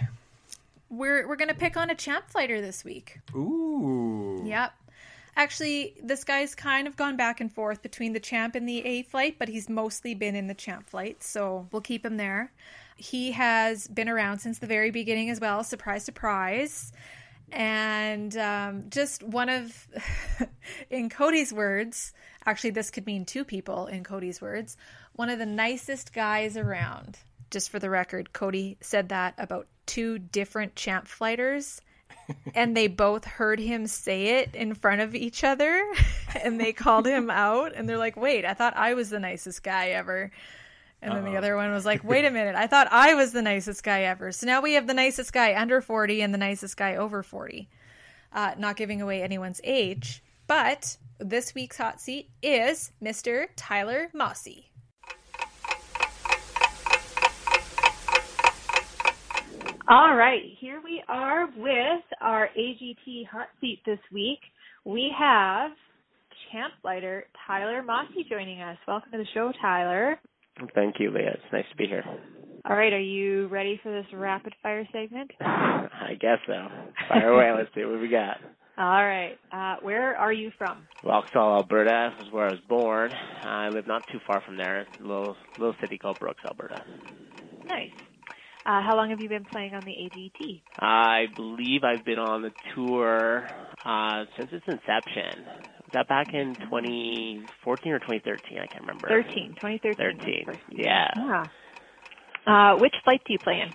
We're 0.89 1.27
we're 1.27 1.35
gonna 1.35 1.53
pick 1.53 1.75
on 1.75 1.89
a 1.89 1.95
champ 1.95 2.29
fighter 2.29 2.61
this 2.61 2.83
week. 2.83 3.19
Ooh. 3.35 4.41
Yep. 4.45 4.73
Actually, 5.35 5.95
this 6.01 6.23
guy's 6.23 6.53
kind 6.53 6.87
of 6.87 6.95
gone 6.95 7.17
back 7.17 7.41
and 7.41 7.51
forth 7.51 7.81
between 7.81 8.13
the 8.13 8.19
champ 8.19 8.53
and 8.53 8.69
the 8.69 8.85
A 8.85 9.01
flight, 9.03 9.37
but 9.39 9.49
he's 9.49 9.67
mostly 9.67 10.13
been 10.13 10.35
in 10.35 10.45
the 10.45 10.53
champ 10.53 10.87
flight, 10.87 11.23
so 11.23 11.67
we'll 11.71 11.81
keep 11.81 12.05
him 12.05 12.17
there. 12.17 12.51
He 12.95 13.31
has 13.31 13.87
been 13.87 14.07
around 14.07 14.39
since 14.39 14.59
the 14.59 14.67
very 14.67 14.91
beginning 14.91 15.31
as 15.31 15.39
well. 15.39 15.63
Surprise, 15.63 16.03
surprise. 16.03 16.93
And 17.54 18.36
um, 18.36 18.86
just 18.89 19.22
one 19.22 19.49
of, 19.49 19.88
in 20.89 21.10
Cody's 21.10 21.54
words, 21.54 22.14
actually, 22.45 22.72
this 22.72 22.89
could 22.89 23.06
mean 23.06 23.26
two 23.26 23.45
people 23.45 23.86
in 23.88 24.04
Cody's 24.04 24.41
words, 24.41 24.76
one 25.14 25.30
of 25.30 25.39
the 25.39 25.45
nicest 25.45 26.14
guys 26.14 26.58
around. 26.58 27.20
Just 27.51 27.70
for 27.70 27.78
the 27.78 27.89
record, 27.89 28.34
Cody 28.34 28.78
said 28.82 29.10
that 29.10 29.36
about 29.38 29.68
two 29.86 30.18
different 30.18 30.76
champ 30.76 31.08
flighters 31.08 31.82
and 32.56 32.76
they 32.76 32.88
both 32.88 33.26
heard 33.26 33.60
him 33.60 33.88
say 33.88 34.39
it 34.39 34.56
in 34.56 34.74
front 34.74 35.01
of 35.01 35.14
each 35.16 35.43
other 35.43 35.84
and 36.43 36.60
they 36.60 36.74
called 36.74 37.06
him 37.06 37.30
out 37.30 37.74
and 37.76 37.88
they're 37.88 37.97
like 37.97 38.16
wait 38.16 38.45
i 38.45 38.54
thought 38.54 38.76
i 38.78 38.93
was 38.93 39.10
the 39.10 39.20
nicest 39.20 39.64
guy 39.64 39.89
ever 39.89 40.32
and 41.04 41.12
then 41.14 41.24
Uh-oh. 41.24 41.32
the 41.32 41.38
other 41.38 41.56
one 41.56 41.72
was 41.72 41.86
like, 41.86 42.04
wait 42.06 42.26
a 42.26 42.32
minute, 42.32 42.56
I 42.56 42.68
thought 42.68 42.88
I 42.91 43.14
was 43.14 43.32
the 43.34 43.41
nicest 43.41 43.84
guy 43.84 44.04
ever. 44.04 44.32
So 44.32 44.47
now 44.47 44.62
we 44.62 44.74
have 44.74 44.88
the 44.88 44.93
nicest 44.93 45.34
guy 45.34 45.54
under 45.60 45.82
40 45.82 46.22
and 46.22 46.34
the 46.34 46.38
nicest 46.38 46.78
guy 46.78 46.95
over 46.95 47.22
40. 47.22 47.70
Uh, 48.32 48.56
not 48.58 48.78
giving 48.78 49.01
away 49.01 49.22
anyone's 49.22 49.62
age. 49.64 50.24
But 50.47 50.97
this 51.20 51.54
week's 51.54 51.78
hot 51.78 52.01
seat 52.01 52.30
is 52.41 52.91
Mr. 53.01 53.47
Tyler 53.56 54.10
Mossy. 54.14 54.70
All 59.89 60.16
right, 60.16 60.41
here 60.60 60.82
we 60.84 61.04
are 61.10 61.47
with 61.58 62.04
our 62.22 62.49
AGT 62.58 63.28
hot 63.28 63.47
seat 63.60 63.82
this 63.86 63.99
week. 64.12 64.39
We 64.86 65.14
have 65.18 65.72
champ 66.51 66.74
lighter 66.84 67.26
Tyler 67.45 67.84
Mossy 67.84 68.26
joining 68.30 68.62
us. 68.62 68.78
Welcome 68.88 69.12
to 69.12 69.18
the 69.18 69.26
show, 69.34 69.51
Tyler. 69.62 70.20
Thank 70.76 70.95
you, 70.99 71.12
Leah. 71.12 71.32
It's 71.34 71.54
nice 71.54 71.66
to 71.72 71.78
be 71.78 71.88
here. 71.88 72.04
All 72.66 72.76
right, 72.78 72.93
are 72.93 72.99
you 72.99 73.47
ready 73.47 73.80
for 73.84 73.91
this 73.91 74.06
rapid 74.14 74.54
fire 74.64 74.88
segment? 74.93 75.32
I 75.41 76.14
guess 76.20 76.38
so. 76.47 76.68
Fire 77.10 77.30
away. 77.30 77.51
Let's 77.58 77.74
see 77.76 77.84
what 77.84 77.99
we 77.99 78.08
got. 78.08 78.38
All 78.78 79.06
right. 79.06 79.38
Uh, 79.51 79.76
where 79.82 80.16
are 80.16 80.34
you 80.34 80.51
from? 80.58 80.88
Vauxhall, 81.04 81.58
Alberta 81.58 82.14
is 82.22 82.32
where 82.32 82.47
I 82.47 82.51
was 82.51 82.62
born. 82.68 83.12
I 83.43 83.70
live 83.70 83.86
not 83.86 84.08
too 84.12 84.20
far 84.26 84.41
from 84.41 84.58
there, 84.58 84.88
a 84.99 85.01
little 85.01 85.36
little 85.60 85.76
city 85.82 85.97
called 85.97 86.20
Brooks, 86.20 86.41
Alberta. 86.45 86.84
Nice. 87.66 87.91
Uh, 88.66 88.82
how 88.82 88.95
long 88.95 89.10
have 89.10 89.20
you 89.20 89.28
been 89.28 89.43
playing 89.43 89.74
on 89.74 89.82
the 89.82 89.91
AGT? 89.91 90.62
I 90.80 91.26
believe 91.36 91.84
I've 91.84 92.06
been 92.06 92.18
on 92.18 92.41
the 92.41 92.51
tour 92.74 93.45
uh, 93.86 94.24
since 94.38 94.49
its 94.54 94.66
inception 94.68 95.45
that 95.93 96.07
back 96.07 96.27
in 96.33 96.55
2014 96.63 97.91
or 97.91 97.99
2013? 97.99 98.57
I 98.59 98.67
can't 98.67 98.81
remember. 98.81 99.07
13, 99.07 99.55
2013. 99.55 100.45
13. 100.45 100.59
Yeah. 100.77 101.07
yeah. 101.15 101.47
Uh, 102.45 102.77
which 102.77 102.93
flight 103.03 103.21
do 103.25 103.33
you 103.33 103.39
play 103.39 103.61
in? 103.61 103.73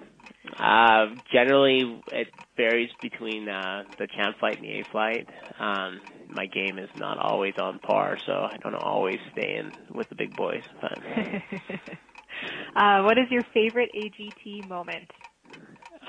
Uh, 0.58 1.06
generally, 1.32 2.02
it 2.12 2.28
varies 2.56 2.90
between 3.00 3.48
uh, 3.48 3.84
the 3.98 4.06
champ 4.14 4.36
flight 4.38 4.58
and 4.58 4.64
the 4.64 4.80
A 4.80 4.84
flight. 4.92 5.26
Um, 5.58 6.00
my 6.30 6.46
game 6.46 6.78
is 6.78 6.88
not 6.96 7.18
always 7.18 7.54
on 7.58 7.78
par, 7.78 8.18
so 8.26 8.32
I 8.32 8.56
don't 8.62 8.74
always 8.74 9.18
stay 9.32 9.56
in 9.58 9.72
with 9.94 10.08
the 10.10 10.14
big 10.14 10.36
boys. 10.36 10.62
But 10.80 10.92
uh, 12.76 13.02
what 13.02 13.16
is 13.16 13.30
your 13.30 13.44
favorite 13.54 13.90
AGT 13.96 14.66
moment? 14.66 15.10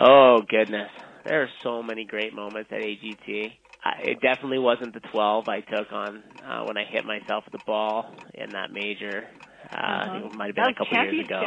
Oh 0.01 0.41
goodness, 0.49 0.89
there 1.24 1.43
are 1.43 1.49
so 1.64 1.82
many 1.84 2.05
great 2.05 2.34
moments 2.34 2.70
at 2.72 2.80
AGT 2.80 3.51
it 4.04 4.22
definitely 4.22 4.60
wasn't 4.60 4.94
the 4.94 5.02
12 5.12 5.48
I 5.48 5.62
took 5.62 5.92
on 5.92 6.24
uh, 6.46 6.64
when 6.66 6.78
I 6.78 6.84
hit 6.90 7.06
myself 7.06 7.46
with 7.46 7.54
the 7.54 7.66
ball 7.66 8.14
in 8.34 8.52
that 8.54 8.72
major. 8.72 9.24
Uh, 9.72 9.76
uh-huh. 9.76 10.26
It 10.28 10.34
might 10.34 10.48
have 10.48 10.56
been 10.56 10.66
a 10.66 10.74
couple 10.74 11.04
years 11.04 11.26
ago. 11.26 11.42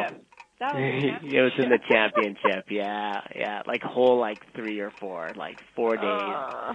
That 0.61 0.74
was 0.74 1.20
it 1.24 1.41
was 1.41 1.53
in 1.59 1.70
the 1.70 1.78
championship, 1.89 2.66
yeah, 2.70 3.20
yeah, 3.35 3.62
like 3.66 3.83
whole 3.83 4.20
like 4.20 4.41
three 4.55 4.78
or 4.78 4.93
four, 5.01 5.35
like 5.37 5.57
four 5.74 5.97
days, 5.97 6.05
uh, 6.05 6.74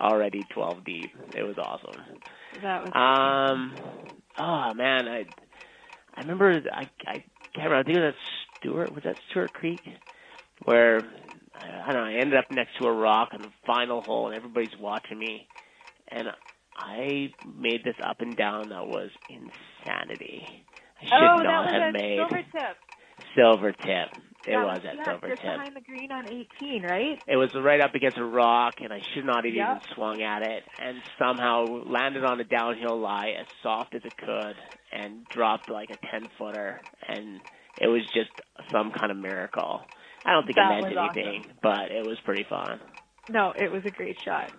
already 0.00 0.46
twelve 0.52 0.84
deep. 0.84 1.12
It 1.32 1.44
was 1.44 1.56
awesome. 1.56 2.00
That 2.60 2.82
was 2.82 2.92
um, 2.92 3.72
oh 4.36 4.74
man, 4.74 5.06
I 5.06 5.26
I 6.16 6.20
remember 6.22 6.60
I 6.72 6.90
I 7.06 7.24
can't 7.54 7.70
remember. 7.70 7.76
I 7.76 7.82
think 7.84 7.98
it 7.98 8.00
was 8.00 8.14
at 8.14 8.58
Stewart. 8.58 8.92
Was 8.92 9.04
that 9.04 9.16
Stewart 9.30 9.52
Creek, 9.52 9.82
where 10.64 11.04
I 11.60 11.92
don't 11.92 12.02
know. 12.02 12.10
I 12.18 12.20
ended 12.20 12.38
up 12.38 12.50
next 12.50 12.78
to 12.78 12.86
a 12.86 12.92
rock 12.92 13.30
on 13.32 13.42
the 13.42 13.52
final 13.66 14.00
hole, 14.00 14.26
and 14.26 14.36
everybody's 14.36 14.76
watching 14.80 15.18
me. 15.18 15.46
And 16.08 16.28
I 16.76 17.32
made 17.44 17.84
this 17.84 17.96
up 18.04 18.20
and 18.20 18.36
down 18.36 18.70
that 18.70 18.86
was 18.86 19.10
insanity. 19.28 20.42
I 21.00 21.04
should 21.04 21.12
oh, 21.14 21.42
not 21.42 21.44
that 21.44 21.72
was 21.72 21.82
have 21.82 21.92
made 21.92 22.18
Silver 22.18 22.42
Tip. 22.52 22.76
Silver 23.36 23.72
Tip. 23.72 24.22
It 24.46 24.56
was 24.56 24.80
at 24.84 25.04
Silver 25.04 25.28
Tip. 25.36 25.42
behind 25.42 25.76
the 25.76 25.80
green 25.82 26.10
on 26.10 26.26
18, 26.26 26.82
right? 26.82 27.18
It 27.26 27.36
was 27.36 27.50
right 27.54 27.80
up 27.80 27.94
against 27.94 28.18
a 28.18 28.24
rock, 28.24 28.74
and 28.82 28.92
I 28.92 29.00
should 29.14 29.24
not 29.26 29.44
have 29.44 29.54
Yep. 29.54 29.68
even 29.68 29.94
swung 29.94 30.22
at 30.22 30.42
it, 30.42 30.64
and 30.78 31.02
somehow 31.18 31.84
landed 31.86 32.24
on 32.24 32.40
a 32.40 32.44
downhill 32.44 32.98
lie 32.98 33.34
as 33.38 33.46
soft 33.62 33.94
as 33.94 34.02
it 34.04 34.16
could, 34.16 34.56
and 34.92 35.28
dropped 35.28 35.68
like 35.70 35.90
a 35.90 35.98
ten 36.10 36.28
footer, 36.38 36.80
and 37.06 37.40
it 37.76 37.86
was 37.86 38.02
just 38.14 38.30
some 38.72 38.92
kind 38.92 39.10
of 39.10 39.18
miracle. 39.18 39.82
I 40.24 40.32
don't 40.32 40.44
think 40.44 40.56
That 40.56 40.78
it 40.78 40.82
meant 40.82 40.96
anything, 41.16 41.44
but 41.62 41.90
it 41.90 42.04
was 42.04 42.18
pretty 42.24 42.44
fun. 42.48 42.80
No, 43.28 43.52
it 43.56 43.70
was 43.70 43.82
a 43.86 43.90
great 43.90 44.16
shot. 44.24 44.50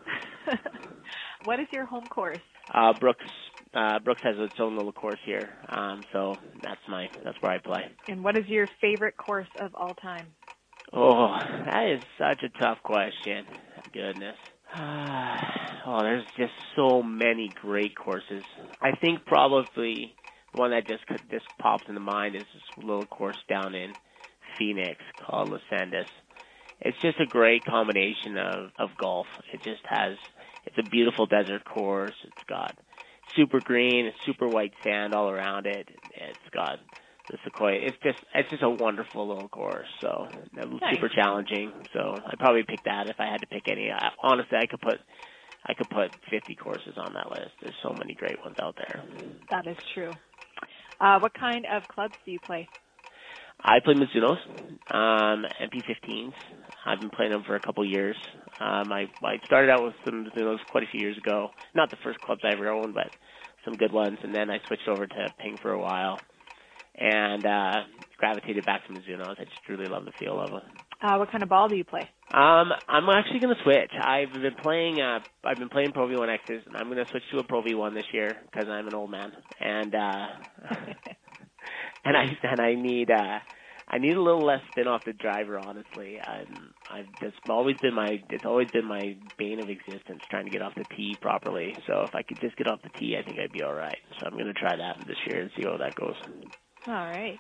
what 1.44 1.60
is 1.60 1.68
your 1.72 1.86
home 1.86 2.08
course? 2.08 2.42
Uh, 2.74 2.94
Brooks, 3.00 3.26
uh, 3.74 4.00
Brooks 4.00 4.22
has 4.24 4.36
its 4.40 4.56
own 4.60 4.76
little 4.76 4.94
course 4.94 5.20
here, 5.26 5.50
um, 5.70 6.04
so 6.14 6.38
that's 6.62 6.80
my 6.90 7.08
that's 7.24 7.38
where 7.42 7.52
I 7.52 7.58
play. 7.60 7.82
And 8.08 8.24
what 8.24 8.38
is 8.38 8.46
your 8.48 8.70
favorite 8.80 9.18
course 9.18 9.48
of 9.60 9.76
all 9.76 9.94
time? 9.96 10.28
Oh, 10.94 11.34
that 11.66 11.90
is 11.94 12.02
such 12.18 12.44
a 12.44 12.60
tough 12.60 12.78
question. 12.84 13.46
Goodness. 13.94 14.36
oh, 14.78 16.00
there's 16.02 16.26
just 16.38 16.54
so 16.76 17.04
many 17.04 17.54
great 17.62 17.96
courses. 17.96 18.44
I 18.82 18.92
think 19.00 19.26
probably 19.26 20.16
the 20.54 20.60
one 20.60 20.72
that 20.72 20.88
just 20.88 21.04
just 21.30 21.46
pops 21.60 21.86
into 21.88 22.00
mind 22.00 22.36
is 22.36 22.46
this 22.54 22.86
little 22.86 23.06
course 23.06 23.38
down 23.50 23.76
in 23.76 23.96
Phoenix 24.62 25.02
called 25.26 25.50
Las 25.50 25.62
Sendas. 25.72 26.06
It's 26.82 26.98
just 27.02 27.20
a 27.20 27.26
great 27.26 27.66
combination 27.66 28.38
of 28.38 28.70
of 28.78 28.90
golf. 29.00 29.26
It 29.54 29.62
just 29.64 29.82
has 29.90 30.18
it's 30.66 30.78
a 30.78 30.84
beautiful 30.84 31.26
desert 31.26 31.66
course. 31.66 32.14
It's 32.26 32.44
got 32.48 32.78
super 33.36 33.60
green, 33.60 34.06
it's 34.06 34.18
super 34.26 34.48
white 34.48 34.74
sand 34.84 35.14
all 35.14 35.30
around 35.30 35.66
it. 35.66 35.90
It's 36.10 36.54
got 36.54 36.78
the 37.30 37.38
sequoia. 37.44 37.78
It's 37.82 37.98
just 38.04 38.18
it's 38.36 38.50
just 38.52 38.64
a 38.64 38.70
wonderful 38.70 39.28
little 39.28 39.50
course. 39.50 39.88
So 40.00 40.28
Nice. 40.54 40.82
super 40.92 41.10
challenging. 41.10 41.72
So 41.94 42.20
I'd 42.28 42.38
probably 42.40 42.64
pick 42.64 42.84
that 42.84 43.08
if 43.08 43.16
I 43.20 43.26
had 43.26 43.42
to 43.42 43.48
pick 43.48 43.68
any. 43.68 43.90
I, 43.90 44.10
honestly, 44.22 44.58
I 44.58 44.68
could 44.68 44.82
put 44.82 45.00
I 45.66 45.74
could 45.74 45.90
put 45.90 46.12
50 46.30 46.56
courses 46.56 46.94
on 46.98 47.14
that 47.14 47.32
list. 47.32 47.52
There's 47.62 47.76
so 47.84 47.94
many 47.94 48.14
great 48.16 48.40
ones 48.44 48.58
out 48.60 48.76
there. 48.78 49.04
That 49.50 49.68
is 49.68 49.78
true. 49.96 50.16
Uh, 51.00 51.20
what 51.20 51.34
kind 51.34 51.66
of 51.72 51.88
clubs 51.88 52.14
do 52.26 52.32
you 52.32 52.40
play? 52.40 52.70
I 53.64 53.80
play 53.80 53.94
Mizuno's, 53.94 54.40
um, 54.90 55.46
MP15s. 55.62 56.34
I've 56.86 57.00
been 57.00 57.12
playing 57.12 57.32
them 57.32 57.44
for 57.46 57.56
a 57.56 57.60
couple 57.60 57.86
years. 57.86 58.16
Um, 58.60 58.92
I, 58.92 59.06
I 59.24 59.38
started 59.46 59.70
out 59.72 59.84
with 59.84 59.94
some 60.04 60.26
Mizuno's 60.26 60.60
quite 60.70 60.84
a 60.84 60.88
few 60.92 61.00
years 61.00 61.18
ago. 61.18 61.50
Not 61.76 61.92
the 61.92 61.98
first 62.04 62.20
clubs 62.22 62.42
I 62.44 62.52
ever 62.54 62.70
owned, 62.70 62.94
but 62.94 63.12
some 63.64 63.78
good 63.78 63.92
ones. 63.92 64.18
And 64.24 64.34
then 64.34 64.50
I 64.50 64.58
switched 64.68 64.88
over 64.88 65.06
to 65.06 65.34
Ping 65.40 65.60
for 65.62 65.72
a 65.72 65.80
while, 65.80 66.22
and 66.96 67.46
uh, 67.46 67.82
gravitated 68.18 68.66
back 68.66 68.86
to 68.88 68.94
Mizuno's. 68.94 69.38
I 69.40 69.44
just 69.44 69.70
really 69.70 69.88
love 69.88 70.06
the 70.06 70.12
feel 70.20 70.40
of 70.40 70.52
them. 70.52 70.62
Uh, 71.02 71.18
what 71.18 71.32
kind 71.32 71.44
of 71.44 71.50
ball 71.50 71.70
do 71.70 71.76
you 71.76 71.84
play? 71.84 72.08
Um, 72.32 72.72
I'm 72.88 73.10
actually 73.10 73.40
going 73.40 73.56
to 73.56 73.64
switch. 73.64 73.92
I've 74.02 74.32
been 74.32 74.56
playing. 74.62 75.02
Uh, 75.02 75.20
I've 75.44 75.58
been 75.58 75.70
playing 75.70 75.92
Pro 75.92 76.08
V1 76.08 76.34
X's, 76.34 76.64
and 76.68 76.78
I'm 76.78 76.86
going 76.86 77.04
to 77.04 77.10
switch 77.12 77.24
to 77.32 77.40
a 77.40 77.44
Pro 77.44 77.62
V1 77.62 77.94
this 77.94 78.06
year 78.14 78.38
because 78.50 78.68
I'm 78.70 78.88
an 78.88 78.94
old 78.94 79.10
man, 79.12 79.32
and 79.60 79.96
uh, 79.96 80.26
and 82.06 82.18
I 82.18 82.26
and 82.44 82.62
I 82.62 82.76
need 82.76 83.10
uh, 83.12 83.40
I 83.88 83.98
need 83.98 84.16
a 84.16 84.22
little 84.22 84.46
less 84.46 84.62
spin 84.70 84.88
off 84.88 85.02
the 85.06 85.14
driver. 85.14 85.58
Honestly, 85.58 86.18
I'm 86.20 86.74
I've 86.90 87.08
just 87.20 87.38
always 87.50 87.78
been 87.78 87.94
my 87.94 88.22
it's 88.30 88.46
always 88.46 88.70
been 88.70 88.86
my 88.86 89.18
bane 89.38 89.60
of 89.60 89.70
existence 89.70 90.22
trying 90.30 90.46
to 90.46 90.52
get 90.52 90.62
off 90.62 90.74
the 90.76 90.86
tee 90.96 91.18
properly. 91.22 91.76
So 91.88 92.04
if 92.04 92.16
I 92.16 92.24
could 92.24 92.40
just 92.40 92.58
get 92.58 92.68
off 92.68 92.80
the 92.84 92.90
tee, 93.00 93.18
I 93.20 93.24
think 93.24 93.38
I'd 93.40 93.52
be 93.52 93.64
all 93.64 93.74
right. 93.74 93.98
So 94.20 94.26
I'm 94.26 94.34
going 94.34 94.46
to 94.46 94.54
try 94.54 94.76
that 94.76 94.98
this 95.08 95.18
year 95.28 95.42
and 95.42 95.52
see 95.56 95.64
how 95.64 95.78
that 95.78 95.96
goes. 95.96 96.16
All 96.88 96.94
right. 96.94 97.40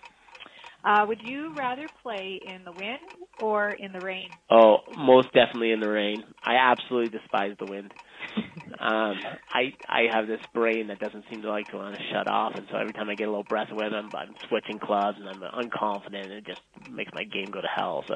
Uh, 0.84 1.05
would 1.07 1.22
you 1.22 1.53
rather 1.55 1.89
play 2.01 2.39
in 2.43 2.64
the 2.64 2.72
wind 2.72 2.99
or 3.38 3.74
in 3.74 3.91
the 3.91 4.01
rain? 4.01 4.32
Oh, 4.49 4.78
most 4.97 5.28
definitely 5.28 5.72
in 5.72 5.80
the 5.80 5.88
rain. 5.88 6.24
I 6.43 6.55
absolutely 6.55 7.18
despise 7.18 7.55
the 7.59 7.68
wind. 7.68 7.93
um, 8.82 9.13
I 9.53 9.73
I 9.88 10.01
have 10.11 10.25
this 10.25 10.39
brain 10.55 10.88
that 10.88 10.99
doesn't 10.99 11.25
seem 11.29 11.43
to 11.43 11.49
like 11.49 11.67
to 11.67 11.77
want 11.77 11.95
to 11.95 12.01
shut 12.11 12.27
off, 12.27 12.53
and 12.55 12.65
so 12.71 12.77
every 12.77 12.93
time 12.93 13.09
I 13.09 13.15
get 13.15 13.27
a 13.27 13.29
little 13.29 13.43
breath 13.43 13.69
of 13.69 13.77
wind, 13.77 13.93
I'm, 13.93 14.09
switching 14.49 14.79
clubs 14.79 15.19
and 15.19 15.29
I'm 15.29 15.41
unconfident, 15.41 16.23
and 16.23 16.32
it 16.32 16.47
just 16.47 16.61
makes 16.89 17.11
my 17.13 17.23
game 17.23 17.51
go 17.51 17.61
to 17.61 17.67
hell. 17.67 18.03
So, 18.07 18.15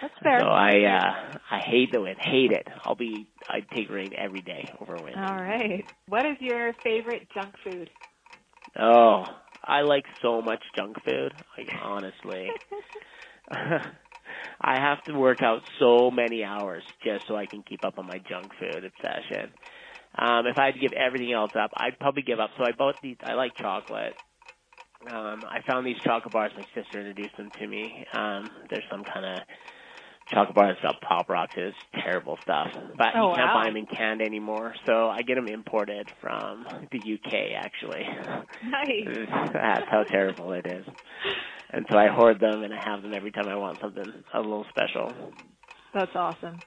That's 0.00 0.14
fair. 0.20 0.40
so 0.40 0.46
I 0.46 0.70
uh, 0.70 1.38
I 1.52 1.58
hate 1.60 1.92
the 1.92 2.00
wind, 2.00 2.16
hate 2.20 2.50
it. 2.50 2.66
I'll 2.84 2.96
be 2.96 3.28
I 3.48 3.60
take 3.74 3.90
rain 3.90 4.10
every 4.18 4.40
day 4.40 4.68
over 4.80 5.00
wind. 5.00 5.14
All 5.16 5.36
right. 5.36 5.84
What 6.08 6.26
is 6.26 6.36
your 6.40 6.72
favorite 6.82 7.28
junk 7.32 7.54
food? 7.62 7.88
Oh, 8.76 9.24
I 9.62 9.82
like 9.82 10.04
so 10.20 10.42
much 10.42 10.64
junk 10.76 10.96
food. 11.04 11.32
Like 11.56 11.68
honestly, 11.84 12.48
I 13.52 14.74
have 14.74 15.04
to 15.04 15.12
work 15.12 15.42
out 15.42 15.60
so 15.78 16.10
many 16.10 16.42
hours 16.42 16.82
just 17.04 17.28
so 17.28 17.36
I 17.36 17.46
can 17.46 17.62
keep 17.62 17.84
up 17.84 17.98
on 17.98 18.06
my 18.06 18.18
junk 18.18 18.50
food 18.58 18.84
obsession. 18.84 19.52
Um, 20.16 20.46
if 20.46 20.58
I 20.58 20.66
had 20.66 20.74
to 20.74 20.80
give 20.80 20.92
everything 20.92 21.32
else 21.32 21.52
up, 21.58 21.70
I'd 21.74 21.98
probably 21.98 22.22
give 22.22 22.40
up. 22.40 22.50
So 22.58 22.64
I 22.64 22.72
bought 22.72 22.96
these. 23.02 23.16
I 23.24 23.34
like 23.34 23.54
chocolate. 23.56 24.14
Um, 25.06 25.44
I 25.48 25.60
found 25.66 25.86
these 25.86 25.96
chocolate 26.04 26.32
bars. 26.32 26.52
My 26.56 26.64
sister 26.74 26.98
introduced 26.98 27.36
them 27.36 27.50
to 27.60 27.66
me. 27.66 28.06
Um, 28.14 28.50
there's 28.70 28.84
some 28.90 29.04
kind 29.04 29.24
of 29.24 29.42
chocolate 30.32 30.54
bar 30.54 30.68
that's 30.68 30.80
got 30.80 31.00
pop 31.00 31.28
rocks. 31.28 31.52
It's 31.56 31.76
terrible 32.04 32.38
stuff, 32.42 32.68
but 32.96 33.14
Oh, 33.16 33.30
you 33.30 33.36
can't 33.36 33.48
wow. 33.48 33.54
buy 33.54 33.66
them 33.66 33.76
in 33.76 33.86
Canada 33.86 34.24
anymore. 34.24 34.74
So 34.86 35.08
I 35.08 35.22
get 35.22 35.34
them 35.36 35.48
imported 35.48 36.08
from 36.20 36.64
the 36.92 36.98
UK, 36.98 37.32
actually. 37.56 38.02
Nice. 38.64 39.28
That's 39.52 39.86
how 39.90 40.04
terrible 40.10 40.52
it 40.52 40.66
is. 40.66 40.86
And 41.72 41.86
so 41.88 41.96
I 41.96 42.08
hoard 42.08 42.38
them 42.38 42.62
and 42.62 42.72
I 42.72 42.78
have 42.82 43.02
them 43.02 43.14
every 43.14 43.32
time 43.32 43.48
I 43.48 43.56
want 43.56 43.78
something 43.80 44.12
a 44.34 44.40
little 44.40 44.66
special. 44.70 45.14
That's 45.94 46.12
awesome. 46.14 46.62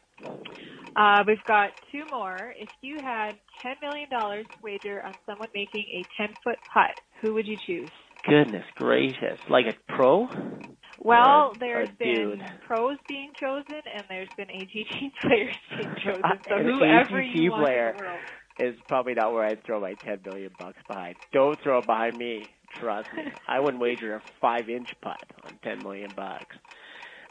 Uh, 0.95 1.23
we've 1.27 1.43
got 1.47 1.71
two 1.91 2.03
more. 2.09 2.53
If 2.57 2.69
you 2.81 3.01
had 3.01 3.33
$10 3.65 3.75
million 3.81 4.09
to 4.09 4.45
wager 4.63 5.03
on 5.03 5.15
someone 5.25 5.49
making 5.53 5.85
a 5.93 6.07
10 6.21 6.37
foot 6.43 6.57
putt, 6.73 6.91
who 7.21 7.33
would 7.33 7.47
you 7.47 7.57
choose? 7.67 7.91
Goodness 8.27 8.63
gracious. 8.75 9.39
Like 9.49 9.65
a 9.67 9.93
pro? 9.95 10.27
Well, 10.97 11.51
a 11.55 11.59
there's 11.59 11.89
been 11.99 12.39
dude. 12.39 12.41
pros 12.65 12.97
being 13.07 13.31
chosen 13.39 13.75
and 13.93 14.05
there's 14.09 14.29
been 14.37 14.47
AGT 14.47 15.11
players 15.21 15.55
being 15.77 15.95
chosen. 16.03 16.23
So 16.49 16.55
An 16.55 16.63
whoever 16.65 17.21
AGT 17.21 17.35
you 17.35 17.51
want 17.51 17.61
in 17.61 17.65
player. 17.65 17.93
the 17.93 17.99
world. 17.99 18.19
Is 18.57 18.75
probably 18.87 19.13
not 19.15 19.33
where 19.33 19.43
I'd 19.43 19.65
throw 19.65 19.81
my 19.81 19.95
ten 19.95 20.19
million 20.25 20.51
bucks 20.57 20.77
behind. 20.87 21.17
Don't 21.33 21.61
throw 21.61 21.79
it 21.79 21.85
behind 21.85 22.17
me. 22.17 22.47
Trust 22.79 23.09
me. 23.13 23.23
I 23.49 23.59
wouldn't 23.59 23.81
wager 23.81 24.15
a 24.15 24.21
five 24.39 24.69
inch 24.69 24.87
putt 25.03 25.17
on 25.43 25.59
ten 25.61 25.83
million 25.83 26.13
bucks. 26.15 26.55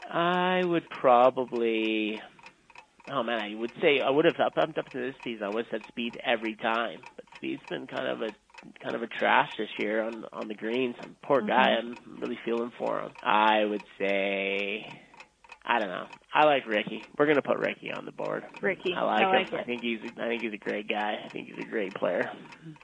I 0.07 0.61
would 0.63 0.87
probably 1.01 2.21
oh 3.11 3.23
man, 3.23 3.41
I 3.41 3.55
would 3.55 3.71
say 3.81 3.99
I 3.99 4.09
would 4.09 4.25
have 4.25 4.39
up 4.39 4.57
up 4.57 4.89
to 4.89 4.99
this 4.99 5.15
season 5.23 5.43
I 5.43 5.49
would 5.49 5.65
have 5.65 5.81
said 5.81 5.93
Spieth 5.93 6.17
every 6.25 6.55
time. 6.55 6.99
But 7.15 7.25
Spieth's 7.39 7.67
been 7.69 7.87
kind 7.87 8.07
of 8.07 8.21
a 8.21 8.29
kind 8.81 8.95
of 8.95 9.03
a 9.03 9.07
trash 9.07 9.51
this 9.57 9.69
year 9.79 10.03
on 10.03 10.25
on 10.33 10.47
the 10.47 10.55
greens. 10.55 10.95
Poor 11.23 11.39
mm-hmm. 11.39 11.47
guy, 11.47 11.75
I'm 11.77 11.95
really 12.19 12.39
feeling 12.45 12.71
for 12.77 13.01
him. 13.01 13.11
I 13.23 13.65
would 13.65 13.83
say 13.99 14.87
I 15.67 15.79
don't 15.79 15.89
know. 15.89 16.05
I 16.33 16.45
like 16.45 16.67
Rickie. 16.67 17.03
We're 17.17 17.25
gonna 17.25 17.41
put 17.41 17.57
Rickie 17.57 17.91
on 17.91 18.05
the 18.05 18.11
board. 18.11 18.43
Rickie. 18.61 18.93
I 18.95 19.01
like, 19.03 19.21
I 19.21 19.27
like 19.27 19.49
him. 19.49 19.59
I 19.59 19.63
think 19.63 19.81
he's 19.81 19.99
I 20.17 20.27
think 20.27 20.41
he's 20.41 20.53
a 20.53 20.57
great 20.57 20.87
guy. 20.87 21.17
I 21.23 21.29
think 21.29 21.47
he's 21.47 21.65
a 21.65 21.69
great 21.69 21.93
player. 21.95 22.29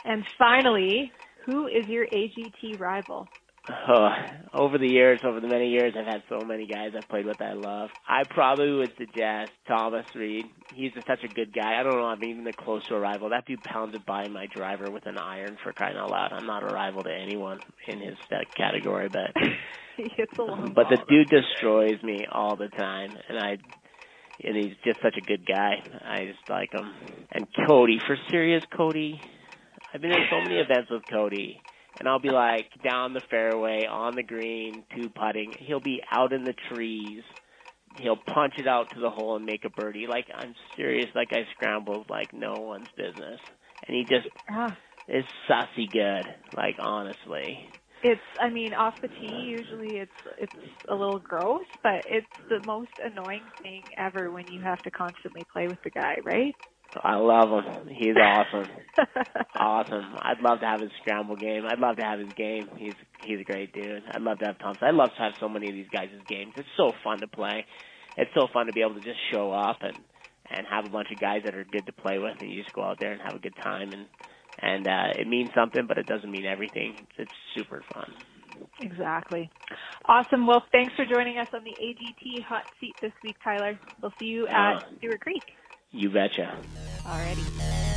And 0.03 0.25
finally, 0.37 1.11
who 1.45 1.67
is 1.67 1.87
your 1.87 2.05
AGT 2.07 2.79
rival? 2.79 3.27
Oh, 3.69 4.09
over 4.53 4.77
the 4.77 4.87
years, 4.87 5.19
over 5.23 5.39
the 5.39 5.47
many 5.47 5.69
years, 5.69 5.93
I've 5.97 6.05
had 6.05 6.23
so 6.29 6.43
many 6.43 6.65
guys 6.65 6.91
I've 6.97 7.07
played 7.07 7.25
with 7.25 7.37
that 7.37 7.51
I 7.51 7.53
love. 7.53 7.89
I 8.07 8.23
probably 8.29 8.71
would 8.71 8.91
suggest 8.97 9.51
Thomas 9.67 10.05
Reed. 10.15 10.45
He's 10.69 10.91
just 10.93 11.07
such 11.07 11.23
a 11.23 11.33
good 11.33 11.53
guy. 11.53 11.79
I 11.79 11.83
don't 11.83 11.97
know. 11.97 12.05
I'm 12.05 12.23
even 12.23 12.45
close 12.57 12.81
to 12.89 12.95
a 12.95 12.99
rival. 12.99 13.29
That 13.29 13.45
dude 13.45 13.63
pounded 13.63 14.05
by 14.05 14.27
my 14.29 14.47
driver 14.53 14.89
with 14.89 15.05
an 15.05 15.17
iron 15.17 15.57
for 15.63 15.73
crying 15.73 15.95
out 15.95 16.09
loud. 16.09 16.33
I'm 16.33 16.47
not 16.47 16.63
a 16.63 16.67
rival 16.67 17.03
to 17.03 17.13
anyone 17.13 17.61
in 17.87 17.99
his 17.99 18.17
that 18.31 18.47
category, 18.57 19.09
but 19.09 19.31
he 19.97 20.07
hits 20.17 20.33
a 20.39 20.41
long 20.41 20.73
but 20.75 20.87
the 20.89 20.97
dude 21.07 21.29
destroys 21.29 22.01
me 22.03 22.25
all 22.31 22.55
the 22.55 22.69
time, 22.69 23.15
and 23.29 23.37
I 23.37 23.57
and 24.43 24.57
he's 24.57 24.75
just 24.83 25.01
such 25.03 25.15
a 25.17 25.21
good 25.21 25.45
guy. 25.45 25.75
I 26.03 26.25
just 26.25 26.49
like 26.49 26.71
him. 26.71 26.91
And 27.31 27.47
Cody, 27.67 27.99
for 28.07 28.17
serious, 28.31 28.63
Cody. 28.75 29.21
I've 29.93 30.01
been 30.01 30.11
in 30.11 30.25
so 30.31 30.41
many 30.41 30.55
events 30.55 30.89
with 30.89 31.03
Cody, 31.11 31.61
and 32.01 32.09
I'll 32.09 32.19
be 32.19 32.31
like 32.31 32.65
down 32.83 33.13
the 33.13 33.21
fairway 33.29 33.85
on 33.85 34.15
the 34.15 34.23
green, 34.23 34.85
two 34.95 35.11
putting. 35.11 35.53
He'll 35.59 35.79
be 35.79 36.01
out 36.11 36.33
in 36.33 36.45
the 36.45 36.55
trees. 36.67 37.21
He'll 37.93 38.17
punch 38.17 38.55
it 38.57 38.67
out 38.67 38.87
to 38.95 38.99
the 38.99 39.11
hole 39.11 39.35
and 39.35 39.45
make 39.45 39.65
a 39.65 39.69
birdie. 39.69 40.07
Like 40.09 40.25
I'm 40.35 40.55
serious. 40.75 41.09
Like 41.13 41.29
I 41.31 41.43
scrambled 41.53 42.07
like 42.09 42.33
no 42.33 42.61
one's 42.61 42.87
business, 42.97 43.39
and 43.87 43.95
he 43.95 44.03
just 44.09 44.27
Ah, 44.49 44.75
is 45.07 45.23
sussy 45.47 45.91
good. 45.91 46.25
Like 46.57 46.77
honestly. 46.81 47.59
it's 48.03 48.21
I 48.41 48.49
mean 48.49 48.73
off 48.73 48.95
the 49.03 49.09
tee 49.09 49.45
usually 49.47 49.97
it's 49.97 50.11
it's 50.39 50.53
a 50.89 50.95
little 50.95 51.19
gross, 51.19 51.65
but 51.83 52.01
it's 52.09 52.25
the 52.49 52.61
most 52.61 52.89
annoying 53.03 53.51
thing 53.61 53.83
ever 53.95 54.31
when 54.31 54.47
you 54.49 54.59
have 54.63 54.81
to 54.83 54.91
constantly 54.91 55.45
play 55.53 55.67
with 55.67 55.79
the 55.83 55.91
guy, 55.91 56.15
right? 56.23 56.55
I 57.03 57.15
love 57.15 57.63
him. 57.63 57.87
He's 57.87 58.15
awesome. 58.17 58.67
awesome. 59.55 60.15
I'd 60.19 60.41
love 60.41 60.59
to 60.59 60.65
have 60.65 60.81
his 60.81 60.91
scramble 61.01 61.35
game. 61.35 61.63
I'd 61.65 61.79
love 61.79 61.95
to 61.97 62.03
have 62.03 62.19
his 62.19 62.31
game. 62.33 62.67
He's 62.77 62.93
he's 63.25 63.39
a 63.39 63.43
great 63.43 63.73
dude. 63.73 64.03
I'd 64.11 64.21
love 64.21 64.39
to 64.39 64.45
have 64.45 64.59
Thompson. 64.59 64.87
I'd 64.87 64.95
love 64.95 65.09
to 65.15 65.21
have 65.21 65.33
so 65.39 65.47
many 65.47 65.69
of 65.69 65.73
these 65.73 65.87
guys' 65.91 66.09
games. 66.27 66.53
It's 66.57 66.67
so 66.77 66.91
fun 67.03 67.19
to 67.21 67.27
play. 67.27 67.65
It's 68.17 68.31
so 68.33 68.47
fun 68.51 68.65
to 68.67 68.73
be 68.73 68.81
able 68.81 68.95
to 68.95 69.01
just 69.01 69.19
show 69.31 69.51
up 69.51 69.77
and 69.81 69.97
and 70.49 70.67
have 70.69 70.85
a 70.85 70.89
bunch 70.89 71.07
of 71.13 71.19
guys 71.19 71.43
that 71.45 71.55
are 71.55 71.63
good 71.63 71.85
to 71.85 71.93
play 71.93 72.17
with, 72.19 72.35
and 72.41 72.51
you 72.51 72.61
just 72.61 72.73
go 72.75 72.83
out 72.83 72.99
there 72.99 73.13
and 73.13 73.21
have 73.21 73.35
a 73.35 73.39
good 73.39 73.55
time. 73.63 73.91
And 73.93 74.05
and 74.59 74.87
uh, 74.87 75.13
it 75.17 75.27
means 75.27 75.49
something, 75.55 75.87
but 75.87 75.97
it 75.97 76.05
doesn't 76.07 76.29
mean 76.29 76.45
everything. 76.45 76.95
It's, 76.99 77.11
it's 77.19 77.31
super 77.55 77.83
fun. 77.93 78.11
Exactly. 78.81 79.49
Awesome. 80.05 80.45
Well, 80.45 80.63
thanks 80.71 80.93
for 80.95 81.05
joining 81.05 81.37
us 81.37 81.47
on 81.53 81.63
the 81.63 81.71
AGT 81.81 82.43
hot 82.43 82.63
seat 82.79 82.93
this 83.01 83.13
week, 83.23 83.37
Tyler. 83.43 83.79
We'll 84.01 84.13
see 84.19 84.25
you 84.27 84.47
at 84.47 84.75
Uh, 84.75 84.79
Stewart 84.97 85.21
Creek. 85.21 85.43
You 85.91 86.09
betcha. 86.09 86.57
Alrighty. 87.03 87.91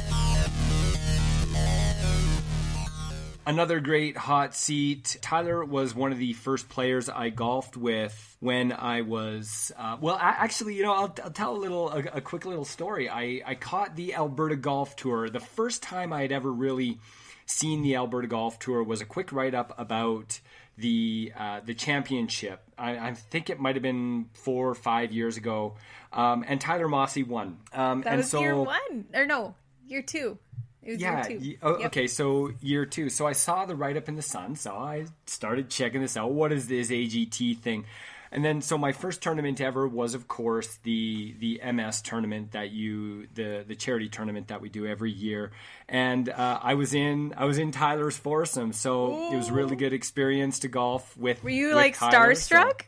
Another 3.47 3.79
great 3.79 4.17
hot 4.17 4.55
seat. 4.55 5.19
Tyler 5.21 5.65
was 5.65 5.95
one 5.95 6.11
of 6.11 6.19
the 6.19 6.33
first 6.33 6.69
players 6.69 7.09
I 7.11 7.29
golfed 7.29 7.77
with 7.77 8.37
when 8.41 8.73
I 8.73 9.03
was 9.03 9.71
uh, 9.79 9.99
well. 10.01 10.17
I, 10.17 10.31
actually, 10.31 10.75
you 10.77 10.83
know, 10.83 10.95
I'll, 10.95 11.15
I'll 11.23 11.31
tell 11.31 11.55
a 11.55 11.59
little, 11.59 11.91
a, 11.91 11.99
a 12.15 12.21
quick 12.21 12.47
little 12.47 12.65
story. 12.65 13.09
I, 13.09 13.43
I 13.45 13.55
caught 13.55 13.97
the 13.97 14.15
Alberta 14.15 14.57
Golf 14.57 14.97
Tour. 14.97 15.29
The 15.29 15.41
first 15.41 15.83
time 15.83 16.13
I 16.13 16.23
had 16.23 16.33
ever 16.33 16.51
really 16.51 16.99
seen 17.47 17.83
the 17.83 17.97
Alberta 17.97 18.29
Golf 18.29 18.59
Tour 18.59 18.83
was 18.83 19.03
a 19.03 19.05
quick 19.05 19.31
write 19.31 19.55
up 19.55 19.75
about 19.79 20.41
the 20.79 21.33
uh, 21.39 21.61
the 21.65 21.75
championship. 21.75 22.64
I, 22.79 23.09
I 23.09 23.15
think 23.15 23.51
it 23.51 23.59
might 23.61 23.77
have 23.77 23.83
been 23.83 24.27
four 24.35 24.69
or 24.69 24.75
five 24.75 25.13
years 25.13 25.37
ago, 25.37 25.77
um, 26.13 26.45
and 26.47 26.61
Tyler 26.61 26.89
Mossy 26.89 27.23
won. 27.23 27.59
Um, 27.73 28.03
That 28.03 28.11
and 28.11 28.17
was 28.19 28.31
so, 28.31 28.41
year 28.41 28.57
one. 28.57 29.07
Or 29.15 29.27
no, 29.27 29.55
year 29.87 30.03
two. 30.03 30.39
It 30.83 30.93
was 30.93 31.01
yeah. 31.01 31.27
year 31.29 31.39
two. 31.39 31.47
y- 31.47 31.57
oh, 31.63 31.79
Yep. 31.79 31.87
Okay, 31.87 32.07
so 32.07 32.51
year 32.61 32.85
two. 32.85 33.09
So 33.09 33.27
I 33.27 33.33
saw 33.33 33.65
the 33.65 33.75
write 33.75 33.97
up 33.97 34.09
in 34.09 34.17
the 34.17 34.23
Sun. 34.23 34.57
So 34.57 34.73
I 34.75 35.07
started 35.27 35.71
checking 35.71 36.01
this 36.03 36.17
out. 36.17 36.33
What 36.33 36.53
is 36.53 36.69
this 36.69 36.91
AGT 36.91 37.59
thing? 37.61 37.87
And 38.35 38.45
then, 38.45 38.61
so 38.61 38.77
my 38.77 38.93
first 38.93 39.23
tournament 39.23 39.61
ever 39.61 39.87
was, 39.87 40.15
of 40.15 40.27
course, 40.29 40.79
the 40.83 41.35
the 41.39 41.61
MS 41.73 42.03
tournament 42.03 42.53
that 42.53 42.71
you 42.71 43.29
the 43.33 43.65
the 43.67 43.77
charity 43.77 44.09
tournament 44.09 44.49
that 44.49 44.61
we 44.61 44.69
do 44.69 44.87
every 44.87 45.13
year. 45.13 45.53
And 45.89 46.29
uh, 46.29 46.59
I 46.61 46.75
was 46.75 46.93
in 46.95 47.33
I 47.37 47.45
was 47.45 47.59
in 47.59 47.71
Tyler's 47.71 48.17
foursome, 48.19 48.73
so 48.73 49.33
it 49.33 49.37
was 49.37 49.49
a 49.49 49.53
really 49.53 49.77
good 49.77 49.93
experience 49.93 50.59
to 50.61 50.69
golf 50.69 51.17
with. 51.17 51.43
Were 51.45 51.51
you 51.51 51.69
with 51.69 51.77
like 51.77 51.97
Tyler, 51.97 52.35
so- 52.35 52.57
starstruck? 52.57 52.83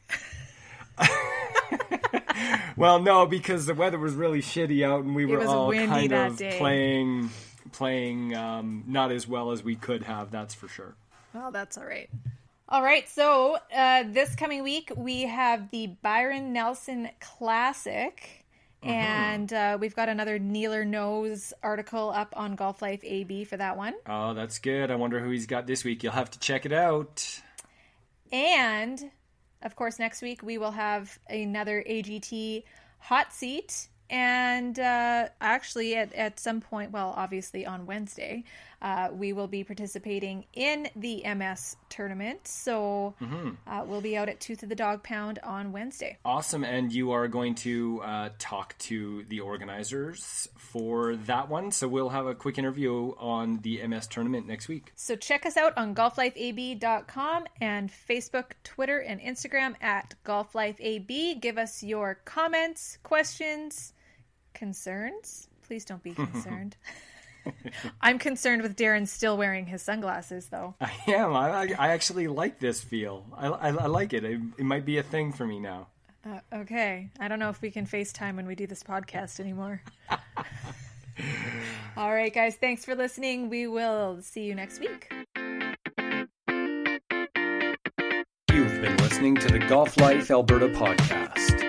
Well, 2.76 3.00
no, 3.00 3.24
because 3.24 3.64
the 3.64 3.74
weather 3.74 3.98
was 3.98 4.12
really 4.14 4.42
shitty 4.42 4.84
out, 4.84 5.02
and 5.02 5.14
we 5.16 5.24
were 5.24 5.42
all 5.46 5.72
kind 5.72 6.12
of 6.12 6.36
day. 6.36 6.58
playing 6.58 7.30
playing 7.72 8.34
um, 8.34 8.84
not 8.86 9.10
as 9.10 9.26
well 9.26 9.50
as 9.50 9.62
we 9.64 9.76
could 9.76 10.02
have. 10.02 10.30
That's 10.30 10.54
for 10.54 10.68
sure. 10.68 10.94
Well, 11.32 11.50
that's 11.50 11.78
all 11.78 11.86
right. 11.86 12.10
All 12.68 12.82
right, 12.82 13.08
so 13.08 13.58
uh, 13.74 14.04
this 14.08 14.34
coming 14.34 14.62
week 14.64 14.90
we 14.96 15.22
have 15.22 15.70
the 15.70 15.88
Byron 16.02 16.52
Nelson 16.52 17.08
Classic, 17.20 18.42
Mm-hmm. 18.82 18.90
and 18.92 19.52
uh, 19.54 19.78
we've 19.80 19.96
got 19.96 20.10
another 20.10 20.38
Kneeler 20.38 20.86
Nose 20.86 21.54
article 21.62 22.10
up 22.10 22.34
on 22.36 22.54
Golf 22.56 22.82
Life 22.82 23.00
AB 23.02 23.44
for 23.44 23.56
that 23.56 23.76
one. 23.78 23.94
Oh, 24.06 24.34
that's 24.34 24.58
good. 24.58 24.90
I 24.90 24.96
wonder 24.96 25.18
who 25.18 25.30
he's 25.30 25.46
got 25.46 25.66
this 25.66 25.82
week. 25.82 26.02
You'll 26.04 26.12
have 26.12 26.30
to 26.32 26.38
check 26.38 26.66
it 26.66 26.72
out. 26.74 27.40
And 28.30 29.10
of 29.62 29.74
course, 29.76 29.98
next 29.98 30.20
week 30.20 30.42
we 30.42 30.58
will 30.58 30.72
have 30.72 31.18
another 31.28 31.82
AGT 31.88 32.64
hot 32.98 33.32
seat. 33.32 33.88
And 34.10 34.78
uh, 34.78 35.30
actually, 35.40 35.96
at, 35.96 36.12
at 36.12 36.38
some 36.38 36.60
point, 36.60 36.92
well, 36.92 37.14
obviously 37.16 37.64
on 37.64 37.86
Wednesday, 37.86 38.44
uh, 38.82 39.08
we 39.12 39.32
will 39.32 39.46
be 39.48 39.64
participating 39.64 40.44
in 40.52 40.88
the 40.96 41.22
MS 41.34 41.76
tournament. 41.88 42.46
So 42.46 43.14
uh, 43.66 43.84
we'll 43.86 44.00
be 44.00 44.16
out 44.16 44.28
at 44.28 44.40
Tooth 44.40 44.62
of 44.62 44.68
the 44.68 44.74
Dog 44.74 45.02
Pound 45.02 45.38
on 45.42 45.72
Wednesday. 45.72 46.18
Awesome. 46.24 46.64
And 46.64 46.92
you 46.92 47.12
are 47.12 47.28
going 47.28 47.54
to 47.56 48.02
uh, 48.02 48.28
talk 48.38 48.76
to 48.78 49.24
the 49.28 49.40
organizers 49.40 50.48
for 50.56 51.16
that 51.16 51.48
one. 51.48 51.70
So 51.70 51.88
we'll 51.88 52.10
have 52.10 52.26
a 52.26 52.34
quick 52.34 52.58
interview 52.58 53.14
on 53.18 53.60
the 53.62 53.86
MS 53.86 54.06
tournament 54.08 54.46
next 54.46 54.68
week. 54.68 54.92
So 54.94 55.16
check 55.16 55.46
us 55.46 55.56
out 55.56 55.76
on 55.76 55.94
golflifeab.com 55.94 57.44
and 57.60 57.90
Facebook, 57.90 58.52
Twitter, 58.64 58.98
and 58.98 59.20
Instagram 59.20 59.74
at 59.80 60.14
golflifeab. 60.24 61.40
Give 61.40 61.58
us 61.58 61.82
your 61.82 62.16
comments, 62.24 62.98
questions, 63.02 63.92
concerns. 64.54 65.48
Please 65.66 65.84
don't 65.84 66.02
be 66.02 66.12
concerned. 66.14 66.76
I'm 68.00 68.18
concerned 68.18 68.62
with 68.62 68.76
Darren 68.76 69.06
still 69.08 69.36
wearing 69.36 69.66
his 69.66 69.82
sunglasses, 69.82 70.48
though. 70.48 70.74
I 70.80 70.92
am. 71.08 71.34
I, 71.34 71.50
I- 71.50 71.74
I 71.78 71.88
actually 71.88 72.26
like 72.28 72.58
this 72.58 72.80
feel. 72.82 73.24
I, 73.36 73.46
I, 73.48 73.68
I 73.68 73.86
like 73.86 74.12
it. 74.12 74.24
it. 74.24 74.40
It 74.58 74.64
might 74.64 74.84
be 74.84 74.98
a 74.98 75.02
thing 75.02 75.32
for 75.32 75.46
me 75.46 75.58
now. 75.60 75.88
Uh, 76.24 76.40
okay. 76.52 77.08
I 77.20 77.28
don't 77.28 77.38
know 77.38 77.50
if 77.50 77.60
we 77.62 77.70
can 77.70 77.86
FaceTime 77.86 78.34
when 78.36 78.46
we 78.46 78.54
do 78.56 78.66
this 78.66 78.82
podcast 78.82 79.38
anymore. 79.40 79.80
All 81.96 82.12
right, 82.12 82.34
guys. 82.34 82.56
Thanks 82.56 82.84
for 82.84 82.94
listening. 82.94 83.48
We 83.48 83.66
will 83.66 84.20
see 84.22 84.42
you 84.44 84.54
next 84.54 84.80
week. 84.80 85.10
You've 88.52 88.80
been 88.80 88.96
listening 88.98 89.36
to 89.36 89.48
the 89.48 89.58
Golf 89.68 89.96
Life 89.98 90.30
Alberta 90.30 90.68
podcast. 90.68 91.62